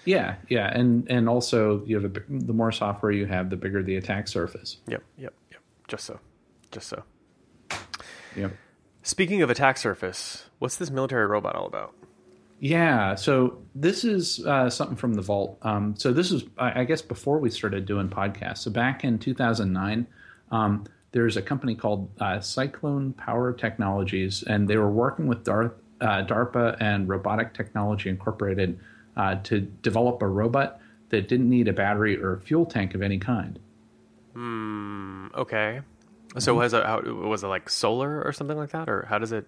Yeah, 0.03 0.35
yeah, 0.49 0.67
and 0.77 1.09
and 1.09 1.29
also 1.29 1.83
you 1.85 2.01
have 2.01 2.05
a, 2.17 2.21
the 2.29 2.53
more 2.53 2.71
software 2.71 3.11
you 3.11 3.25
have, 3.27 3.49
the 3.49 3.55
bigger 3.55 3.81
the 3.83 3.95
attack 3.97 4.27
surface. 4.27 4.77
yep, 4.87 5.03
yep, 5.17 5.33
yep. 5.51 5.61
Just 5.87 6.05
so, 6.05 6.19
just 6.71 6.87
so. 6.89 7.03
Yep. 8.35 8.51
Speaking 9.03 9.41
of 9.41 9.49
attack 9.49 9.77
surface, 9.77 10.49
what's 10.59 10.75
this 10.75 10.91
military 10.91 11.25
robot 11.27 11.55
all 11.55 11.65
about? 11.67 11.93
Yeah, 12.59 13.15
so 13.15 13.61
this 13.75 14.03
is 14.03 14.45
uh, 14.45 14.69
something 14.69 14.97
from 14.97 15.13
the 15.13 15.21
vault. 15.21 15.59
Um, 15.61 15.95
so 15.95 16.11
this 16.11 16.31
is, 16.31 16.43
I 16.57 16.81
I 16.81 16.83
guess, 16.85 17.01
before 17.01 17.37
we 17.37 17.49
started 17.49 17.85
doing 17.85 18.09
podcasts. 18.09 18.59
So 18.59 18.71
back 18.71 19.03
in 19.03 19.19
2009, 19.19 20.07
um, 20.51 20.85
there's 21.11 21.37
a 21.37 21.41
company 21.41 21.75
called 21.75 22.09
uh, 22.19 22.39
Cyclone 22.39 23.13
Power 23.13 23.53
Technologies, 23.53 24.43
and 24.43 24.67
they 24.67 24.77
were 24.77 24.89
working 24.89 25.27
with 25.27 25.47
uh, 25.47 25.69
DARPA 26.01 26.77
and 26.79 27.07
Robotic 27.07 27.53
Technology 27.53 28.09
Incorporated 28.09 28.79
uh, 29.15 29.35
to 29.43 29.61
develop 29.61 30.21
a 30.21 30.27
robot 30.27 30.79
that 31.09 31.27
didn't 31.27 31.49
need 31.49 31.67
a 31.67 31.73
battery 31.73 32.21
or 32.21 32.33
a 32.33 32.39
fuel 32.41 32.65
tank 32.65 32.93
of 32.95 33.01
any 33.01 33.17
kind. 33.17 33.59
Hmm. 34.33 35.27
Okay. 35.35 35.81
So 36.39 36.53
was 36.53 36.73
it 36.73 36.85
how, 36.85 37.01
was 37.01 37.43
it 37.43 37.47
like 37.47 37.69
solar 37.69 38.21
or 38.21 38.31
something 38.31 38.57
like 38.57 38.69
that, 38.71 38.89
or 38.89 39.05
how 39.09 39.17
does 39.17 39.31
it? 39.31 39.47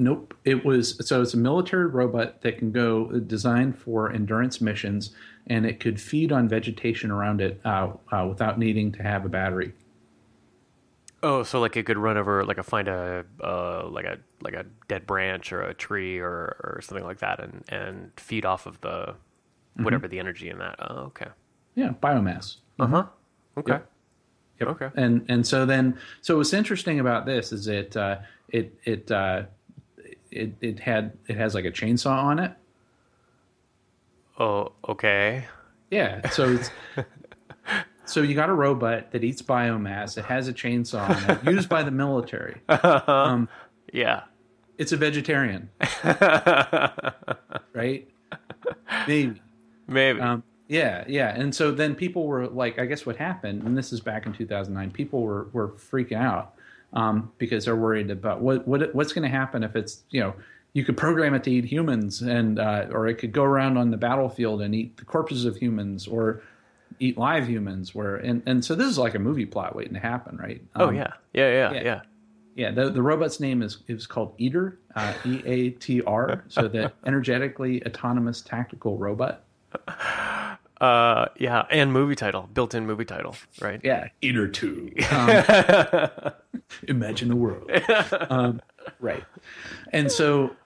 Nope. 0.00 0.32
It 0.46 0.64
was 0.64 0.96
so 1.06 1.20
it's 1.20 1.34
a 1.34 1.36
military 1.36 1.86
robot 1.86 2.40
that 2.40 2.56
can 2.56 2.72
go 2.72 3.10
designed 3.20 3.78
for 3.78 4.10
endurance 4.10 4.58
missions, 4.58 5.10
and 5.46 5.66
it 5.66 5.78
could 5.78 6.00
feed 6.00 6.32
on 6.32 6.48
vegetation 6.48 7.10
around 7.10 7.42
it 7.42 7.60
uh, 7.66 7.92
uh, 8.10 8.26
without 8.26 8.58
needing 8.58 8.92
to 8.92 9.02
have 9.02 9.26
a 9.26 9.28
battery. 9.28 9.74
Oh, 11.22 11.42
so 11.42 11.60
like 11.60 11.76
it 11.76 11.84
could 11.84 11.98
run 11.98 12.16
over 12.16 12.46
like 12.46 12.56
a 12.56 12.62
find 12.62 12.88
a 12.88 13.26
uh, 13.44 13.86
like 13.90 14.06
a 14.06 14.18
like 14.40 14.54
a 14.54 14.64
dead 14.88 15.06
branch 15.06 15.52
or 15.52 15.60
a 15.60 15.74
tree 15.74 16.18
or 16.18 16.56
or 16.64 16.80
something 16.82 17.04
like 17.04 17.18
that, 17.18 17.38
and 17.38 17.62
and 17.68 18.10
feed 18.16 18.46
off 18.46 18.64
of 18.64 18.80
the 18.80 19.14
whatever 19.76 20.08
the 20.08 20.18
energy 20.18 20.48
in 20.48 20.56
that. 20.58 20.76
Oh, 20.78 20.96
okay. 21.08 21.28
Yeah, 21.74 21.90
biomass. 22.02 22.56
Uh 22.78 22.86
huh. 22.86 23.04
Okay. 23.58 23.72
Yep. 23.72 23.90
Yep. 24.60 24.68
Okay. 24.70 24.88
And 24.96 25.26
and 25.28 25.46
so 25.46 25.66
then 25.66 25.98
so 26.22 26.38
what's 26.38 26.54
interesting 26.54 27.00
about 27.00 27.26
this 27.26 27.52
is 27.52 27.66
it 27.66 27.98
uh, 27.98 28.20
it 28.48 28.74
it 28.84 29.10
uh, 29.10 29.42
it 30.30 30.52
it 30.60 30.80
had 30.80 31.12
it 31.28 31.36
has 31.36 31.54
like 31.54 31.64
a 31.64 31.70
chainsaw 31.70 32.22
on 32.24 32.38
it. 32.38 32.52
Oh, 34.38 34.72
okay. 34.88 35.44
Yeah. 35.90 36.28
So 36.30 36.50
it's 36.52 36.70
so 38.04 38.22
you 38.22 38.34
got 38.34 38.48
a 38.48 38.54
robot 38.54 39.10
that 39.12 39.22
eats 39.24 39.42
biomass. 39.42 40.16
It 40.16 40.24
has 40.24 40.48
a 40.48 40.52
chainsaw 40.52 41.08
on 41.10 41.30
it, 41.36 41.44
used 41.52 41.68
by 41.68 41.82
the 41.82 41.90
military. 41.90 42.60
Um, 42.68 43.48
Yeah. 43.92 44.22
it's 44.78 44.92
a 44.92 44.96
vegetarian, 44.96 45.68
right? 47.74 48.08
Maybe. 49.06 49.40
Maybe. 49.86 50.20
Um, 50.20 50.42
yeah, 50.68 51.04
yeah. 51.08 51.34
And 51.34 51.54
so 51.54 51.72
then 51.72 51.94
people 51.94 52.26
were 52.26 52.46
like, 52.46 52.78
I 52.78 52.86
guess 52.86 53.04
what 53.04 53.16
happened, 53.16 53.64
and 53.64 53.76
this 53.76 53.92
is 53.92 54.00
back 54.00 54.24
in 54.26 54.32
2009, 54.32 54.90
people 54.92 55.22
were, 55.22 55.48
were 55.52 55.68
freaking 55.70 56.16
out 56.16 56.54
um, 56.92 57.32
because 57.38 57.64
they're 57.64 57.76
worried 57.76 58.10
about 58.10 58.40
what, 58.40 58.66
what 58.66 58.94
what's 58.94 59.12
going 59.12 59.22
to 59.22 59.36
happen 59.36 59.62
if 59.62 59.76
it's, 59.76 60.02
you 60.10 60.20
know, 60.20 60.34
you 60.72 60.84
could 60.84 60.96
program 60.96 61.34
it 61.34 61.44
to 61.44 61.50
eat 61.50 61.64
humans 61.64 62.22
and, 62.22 62.58
uh, 62.58 62.86
or 62.90 63.08
it 63.08 63.14
could 63.14 63.32
go 63.32 63.42
around 63.42 63.76
on 63.76 63.90
the 63.90 63.96
battlefield 63.96 64.62
and 64.62 64.74
eat 64.74 64.96
the 64.96 65.04
corpses 65.04 65.44
of 65.44 65.56
humans 65.56 66.06
or 66.06 66.42
eat 67.00 67.18
live 67.18 67.48
humans 67.48 67.94
where, 67.94 68.16
and, 68.16 68.42
and 68.46 68.64
so 68.64 68.74
this 68.74 68.86
is 68.86 68.98
like 68.98 69.14
a 69.14 69.18
movie 69.18 69.46
plot 69.46 69.74
waiting 69.74 69.94
to 69.94 70.00
happen, 70.00 70.36
right? 70.36 70.62
oh 70.76 70.88
Um, 70.88 70.96
yeah. 70.96 71.12
Yeah. 71.32 71.50
Yeah. 71.50 71.72
yeah. 71.72 71.82
Yeah. 71.82 72.00
Yeah, 72.56 72.72
the, 72.72 72.90
the 72.90 73.00
robot's 73.00 73.40
name 73.40 73.62
is 73.62 73.78
is 73.86 74.06
called 74.06 74.34
Eater, 74.36 74.78
uh, 74.94 75.14
E 75.24 75.40
A 75.46 75.70
T 75.70 76.02
R. 76.02 76.44
So 76.48 76.68
the 76.68 76.92
energetically 77.06 77.82
autonomous 77.86 78.42
tactical 78.42 78.98
robot. 78.98 79.44
Uh, 80.80 81.26
yeah. 81.38 81.66
And 81.70 81.92
movie 81.92 82.14
title, 82.14 82.48
built-in 82.52 82.86
movie 82.86 83.04
title, 83.04 83.36
right? 83.60 83.80
Yeah, 83.84 84.08
inner 84.22 84.48
Two. 84.48 84.92
Um, 85.10 86.32
imagine 86.88 87.28
the 87.28 87.36
world. 87.36 87.70
Um, 88.30 88.60
right, 89.00 89.24
and 89.92 90.10
so 90.10 90.56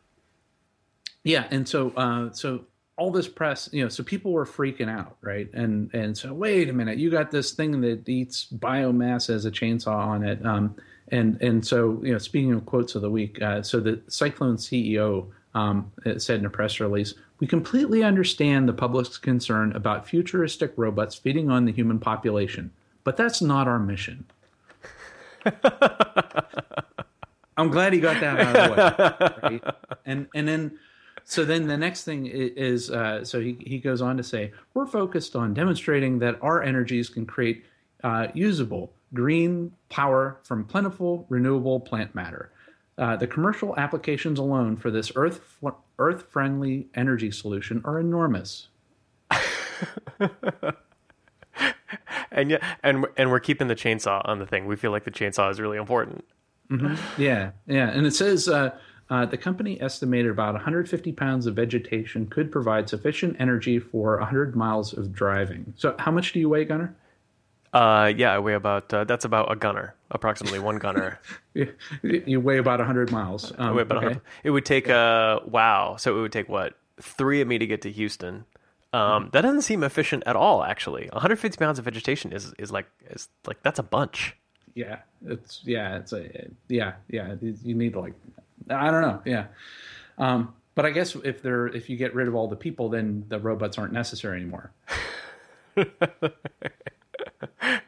yeah, 1.24 1.46
and 1.50 1.66
so 1.66 1.90
uh, 1.96 2.30
so 2.32 2.66
all 2.96 3.10
this 3.10 3.26
press, 3.26 3.68
you 3.72 3.82
know, 3.82 3.88
so 3.88 4.04
people 4.04 4.32
were 4.32 4.44
freaking 4.44 4.88
out, 4.88 5.16
right? 5.20 5.52
And 5.52 5.92
and 5.94 6.16
so 6.16 6.32
wait 6.32 6.68
a 6.68 6.72
minute, 6.72 6.98
you 6.98 7.10
got 7.10 7.30
this 7.30 7.52
thing 7.52 7.80
that 7.80 8.08
eats 8.08 8.46
biomass 8.46 9.30
as 9.30 9.44
a 9.46 9.50
chainsaw 9.50 9.96
on 9.96 10.22
it. 10.22 10.44
Um, 10.44 10.76
and 11.08 11.40
and 11.42 11.66
so 11.66 12.00
you 12.04 12.12
know, 12.12 12.18
speaking 12.18 12.52
of 12.52 12.66
quotes 12.66 12.94
of 12.94 13.02
the 13.02 13.10
week, 13.10 13.42
uh, 13.42 13.62
so 13.62 13.80
the 13.80 14.00
Cyclone 14.08 14.56
CEO 14.56 15.28
um, 15.54 15.92
said 16.18 16.40
in 16.40 16.46
a 16.46 16.50
press 16.50 16.80
release, 16.80 17.14
"We 17.40 17.46
completely 17.46 18.02
understand 18.02 18.68
the 18.68 18.72
public's 18.72 19.18
concern 19.18 19.72
about 19.72 20.08
futuristic 20.08 20.72
robots 20.76 21.14
feeding 21.14 21.50
on 21.50 21.64
the 21.64 21.72
human 21.72 21.98
population, 21.98 22.70
but 23.04 23.16
that's 23.16 23.40
not 23.40 23.68
our 23.68 23.78
mission." 23.78 24.24
I'm 27.56 27.70
glad 27.70 27.92
he 27.92 28.00
got 28.00 28.20
that 28.20 28.40
out 28.40 28.56
of 28.56 28.62
the 28.62 28.72
way. 28.72 29.60
Right? 29.62 29.74
And 30.06 30.26
and 30.34 30.48
then 30.48 30.78
so 31.24 31.44
then 31.44 31.66
the 31.66 31.76
next 31.76 32.04
thing 32.04 32.26
is 32.26 32.90
uh, 32.90 33.24
so 33.24 33.40
he 33.40 33.56
he 33.60 33.78
goes 33.78 34.02
on 34.02 34.16
to 34.16 34.22
say 34.22 34.52
we're 34.74 34.86
focused 34.86 35.36
on 35.36 35.54
demonstrating 35.54 36.18
that 36.18 36.38
our 36.42 36.62
energies 36.62 37.08
can 37.08 37.26
create 37.26 37.64
uh, 38.02 38.28
usable 38.34 38.92
green 39.14 39.72
power 39.88 40.38
from 40.42 40.64
plentiful 40.64 41.26
renewable 41.28 41.80
plant 41.80 42.14
matter. 42.14 42.50
Uh, 42.96 43.16
the 43.16 43.26
commercial 43.26 43.76
applications 43.76 44.38
alone 44.38 44.76
for 44.76 44.90
this 44.90 45.10
earth 45.16 45.58
earth 45.98 46.26
friendly 46.30 46.88
energy 46.94 47.30
solution 47.30 47.82
are 47.84 47.98
enormous. 47.98 48.68
And 52.34 52.50
yeah, 52.50 52.74
and 52.82 53.06
and 53.16 53.30
we're 53.30 53.40
keeping 53.40 53.68
the 53.68 53.76
chainsaw 53.76 54.20
on 54.28 54.40
the 54.40 54.46
thing. 54.46 54.66
We 54.66 54.76
feel 54.76 54.90
like 54.90 55.04
the 55.04 55.10
chainsaw 55.10 55.50
is 55.50 55.60
really 55.60 55.78
important. 55.78 56.24
Yeah, 57.16 57.52
yeah, 57.66 57.90
and 57.90 58.06
it 58.06 58.14
says 58.14 58.48
uh, 58.48 58.76
uh, 59.08 59.26
the 59.26 59.36
company 59.36 59.80
estimated 59.80 60.30
about 60.30 60.54
150 60.54 61.12
pounds 61.12 61.46
of 61.46 61.54
vegetation 61.54 62.26
could 62.26 62.50
provide 62.50 62.88
sufficient 62.88 63.36
energy 63.38 63.78
for 63.78 64.18
100 64.18 64.56
miles 64.56 64.92
of 64.92 65.12
driving. 65.12 65.72
So, 65.76 65.94
how 65.98 66.10
much 66.10 66.32
do 66.32 66.40
you 66.40 66.48
weigh, 66.48 66.64
Gunnar? 66.64 66.94
Uh, 67.74 68.12
yeah, 68.16 68.32
I 68.32 68.38
weigh 68.38 68.54
about 68.54 68.94
uh, 68.94 69.02
that's 69.04 69.24
about 69.24 69.50
a 69.50 69.56
gunner, 69.56 69.94
approximately 70.10 70.60
one 70.60 70.78
gunner. 70.78 71.18
You 72.02 72.40
weigh 72.40 72.58
about 72.58 72.78
100 72.80 73.12
miles. 73.12 73.52
Um, 73.52 73.68
I 73.68 73.72
weigh 73.72 73.82
about 73.82 73.98
okay. 73.98 74.06
hundred- 74.06 74.22
It 74.42 74.50
would 74.50 74.64
take 74.64 74.88
uh 74.88 75.40
wow, 75.46 75.96
so 75.96 76.16
it 76.18 76.20
would 76.22 76.32
take 76.32 76.48
what 76.48 76.76
three 77.00 77.40
of 77.40 77.46
me 77.48 77.58
to 77.58 77.66
get 77.66 77.82
to 77.82 77.90
Houston. 77.92 78.44
Um, 78.92 79.28
that 79.32 79.40
doesn't 79.42 79.62
seem 79.62 79.82
efficient 79.84 80.22
at 80.26 80.34
all. 80.36 80.62
Actually, 80.64 81.08
150 81.12 81.56
pounds 81.58 81.78
of 81.80 81.84
vegetation 81.84 82.32
is 82.32 82.52
is 82.58 82.70
like 82.72 82.86
is 83.10 83.28
like 83.46 83.62
that's 83.62 83.78
a 83.78 83.82
bunch. 83.84 84.36
Yeah, 84.74 84.98
it's 85.26 85.60
yeah, 85.64 85.96
it's 85.98 86.12
a 86.12 86.48
yeah, 86.68 86.94
yeah. 87.08 87.34
You 87.40 87.74
need 87.74 87.92
to 87.92 88.00
like, 88.00 88.14
I 88.70 88.90
don't 88.90 89.02
know, 89.02 89.20
yeah. 89.24 89.46
Um, 90.18 90.54
but 90.74 90.86
I 90.86 90.90
guess 90.90 91.14
if 91.24 91.40
they're 91.42 91.68
if 91.68 91.88
you 91.88 91.96
get 91.96 92.14
rid 92.14 92.26
of 92.28 92.34
all 92.34 92.48
the 92.48 92.56
people, 92.56 92.88
then 92.88 93.24
the 93.28 93.38
robots 93.38 93.78
aren't 93.78 93.92
necessary 93.92 94.40
anymore. 94.40 94.72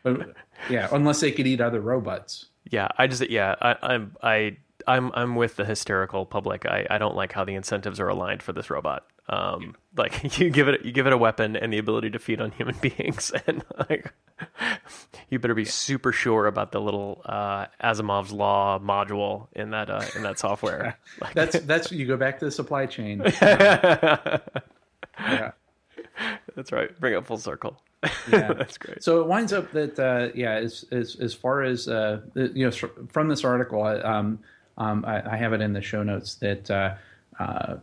but, 0.02 0.34
yeah, 0.70 0.88
unless 0.92 1.20
they 1.20 1.32
could 1.32 1.46
eat 1.46 1.60
other 1.60 1.80
robots. 1.80 2.46
Yeah, 2.70 2.88
I 2.98 3.06
just 3.06 3.28
yeah, 3.30 3.54
I, 3.60 3.76
I'm 3.82 4.16
I 4.22 4.56
I'm 4.86 5.10
I'm 5.14 5.36
with 5.36 5.56
the 5.56 5.64
hysterical 5.64 6.26
public. 6.26 6.66
I, 6.66 6.86
I 6.90 6.98
don't 6.98 7.16
like 7.16 7.32
how 7.32 7.44
the 7.44 7.54
incentives 7.54 8.00
are 8.00 8.08
aligned 8.08 8.42
for 8.42 8.52
this 8.52 8.70
robot. 8.70 9.06
Um, 9.28 9.74
like 9.96 10.38
you 10.38 10.50
give 10.50 10.68
it 10.68 10.84
you 10.84 10.92
give 10.92 11.06
it 11.06 11.12
a 11.12 11.18
weapon 11.18 11.56
and 11.56 11.72
the 11.72 11.78
ability 11.78 12.10
to 12.10 12.18
feed 12.18 12.40
on 12.40 12.52
human 12.52 12.76
beings, 12.80 13.32
and 13.46 13.64
like 13.88 14.12
you 15.30 15.38
better 15.38 15.54
be 15.54 15.64
super 15.64 16.12
sure 16.12 16.46
about 16.46 16.72
the 16.72 16.80
little 16.80 17.22
uh, 17.24 17.66
Asimov's 17.82 18.32
law 18.32 18.78
module 18.78 19.48
in 19.52 19.70
that 19.70 19.90
uh, 19.90 20.04
in 20.14 20.22
that 20.22 20.38
software. 20.38 20.98
Like, 21.20 21.34
That's 21.34 21.58
that's 21.60 21.90
you 21.92 22.06
go 22.06 22.16
back 22.16 22.38
to 22.40 22.44
the 22.44 22.50
supply 22.50 22.86
chain. 22.86 23.22
yeah. 23.40 24.40
that's 26.54 26.72
right. 26.72 26.98
Bring 27.00 27.14
it 27.14 27.26
full 27.26 27.38
circle. 27.38 27.80
Yeah. 28.02 28.52
that's 28.58 28.78
great. 28.78 29.02
So 29.02 29.20
it 29.20 29.26
winds 29.26 29.52
up 29.52 29.70
that 29.72 29.98
uh, 29.98 30.28
yeah, 30.34 30.52
as 30.52 30.84
as 30.90 31.16
as 31.16 31.34
far 31.34 31.62
as 31.62 31.88
uh, 31.88 32.20
you 32.34 32.66
know 32.66 32.70
from 33.08 33.28
this 33.28 33.44
article, 33.44 33.82
I, 33.82 33.96
um, 33.96 34.38
um, 34.78 35.04
I, 35.06 35.34
I 35.34 35.36
have 35.36 35.52
it 35.52 35.60
in 35.60 35.72
the 35.72 35.82
show 35.82 36.02
notes 36.02 36.36
that 36.36 36.70
uh, 36.70 36.94
uh, 37.38 37.76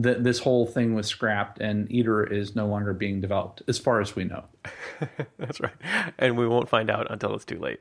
th- 0.00 0.18
this 0.20 0.38
whole 0.38 0.66
thing 0.66 0.94
was 0.94 1.06
scrapped 1.06 1.60
and 1.60 1.90
Eater 1.90 2.24
is 2.24 2.54
no 2.54 2.66
longer 2.66 2.92
being 2.92 3.20
developed, 3.20 3.62
as 3.68 3.78
far 3.78 4.00
as 4.00 4.14
we 4.14 4.24
know. 4.24 4.44
That's 5.38 5.60
right, 5.60 5.74
and 6.18 6.36
we 6.36 6.46
won't 6.46 6.68
find 6.68 6.90
out 6.90 7.10
until 7.10 7.34
it's 7.34 7.44
too 7.44 7.58
late. 7.58 7.80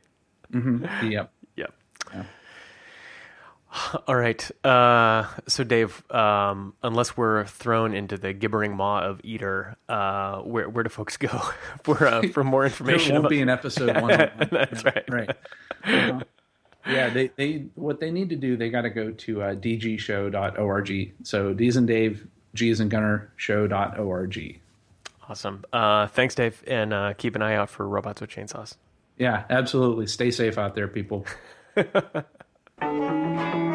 Mm-hmm. 0.51 1.11
Yep. 1.11 1.31
Yep. 1.55 1.73
Yeah. 2.13 2.23
All 4.07 4.15
right. 4.15 4.65
Uh, 4.65 5.27
so, 5.47 5.63
Dave, 5.63 6.03
um, 6.11 6.73
unless 6.83 7.17
we're 7.17 7.45
thrown 7.45 7.93
into 7.93 8.17
the 8.17 8.33
gibbering 8.33 8.75
maw 8.75 9.01
of 9.01 9.21
Eater, 9.23 9.77
uh, 9.89 10.39
where 10.39 10.69
where 10.69 10.83
do 10.83 10.89
folks 10.89 11.17
go 11.17 11.27
for 11.83 12.05
uh, 12.05 12.27
for 12.29 12.43
more 12.43 12.65
information? 12.65 13.13
there 13.13 13.21
won't 13.21 13.25
about... 13.25 13.29
be 13.29 13.41
an 13.41 13.49
episode 13.49 14.01
one. 14.01 14.09
That's 14.51 14.83
right. 14.83 15.03
Right. 15.09 15.29
Uh-huh. 15.83 16.21
Yeah, 16.85 17.09
they, 17.09 17.31
they 17.37 17.65
what 17.75 18.01
they 18.01 18.11
need 18.11 18.29
to 18.29 18.35
do, 18.35 18.57
they 18.57 18.69
got 18.69 18.81
to 18.81 18.89
go 18.89 19.11
to 19.11 19.41
uh, 19.41 19.55
dgshow.org. 19.55 21.13
So 21.23 21.53
D's 21.53 21.77
and 21.77 21.87
Dave, 21.87 22.27
G's 22.53 22.81
and 22.81 22.91
Gunnar 22.91 23.31
show.org. 23.37 24.59
Awesome. 25.29 25.63
Uh, 25.71 26.07
thanks, 26.07 26.35
Dave, 26.35 26.61
and 26.67 26.93
uh, 26.93 27.13
keep 27.13 27.37
an 27.37 27.41
eye 27.41 27.55
out 27.55 27.69
for 27.69 27.87
robots 27.87 28.19
with 28.19 28.29
chainsaws. 28.29 28.75
Yeah, 29.17 29.45
absolutely. 29.49 30.07
Stay 30.07 30.29
safe 30.29 30.57
out 30.57 30.75
there, 30.75 30.89
people. 30.89 31.25
Thank 32.79 33.65
you. 33.67 33.72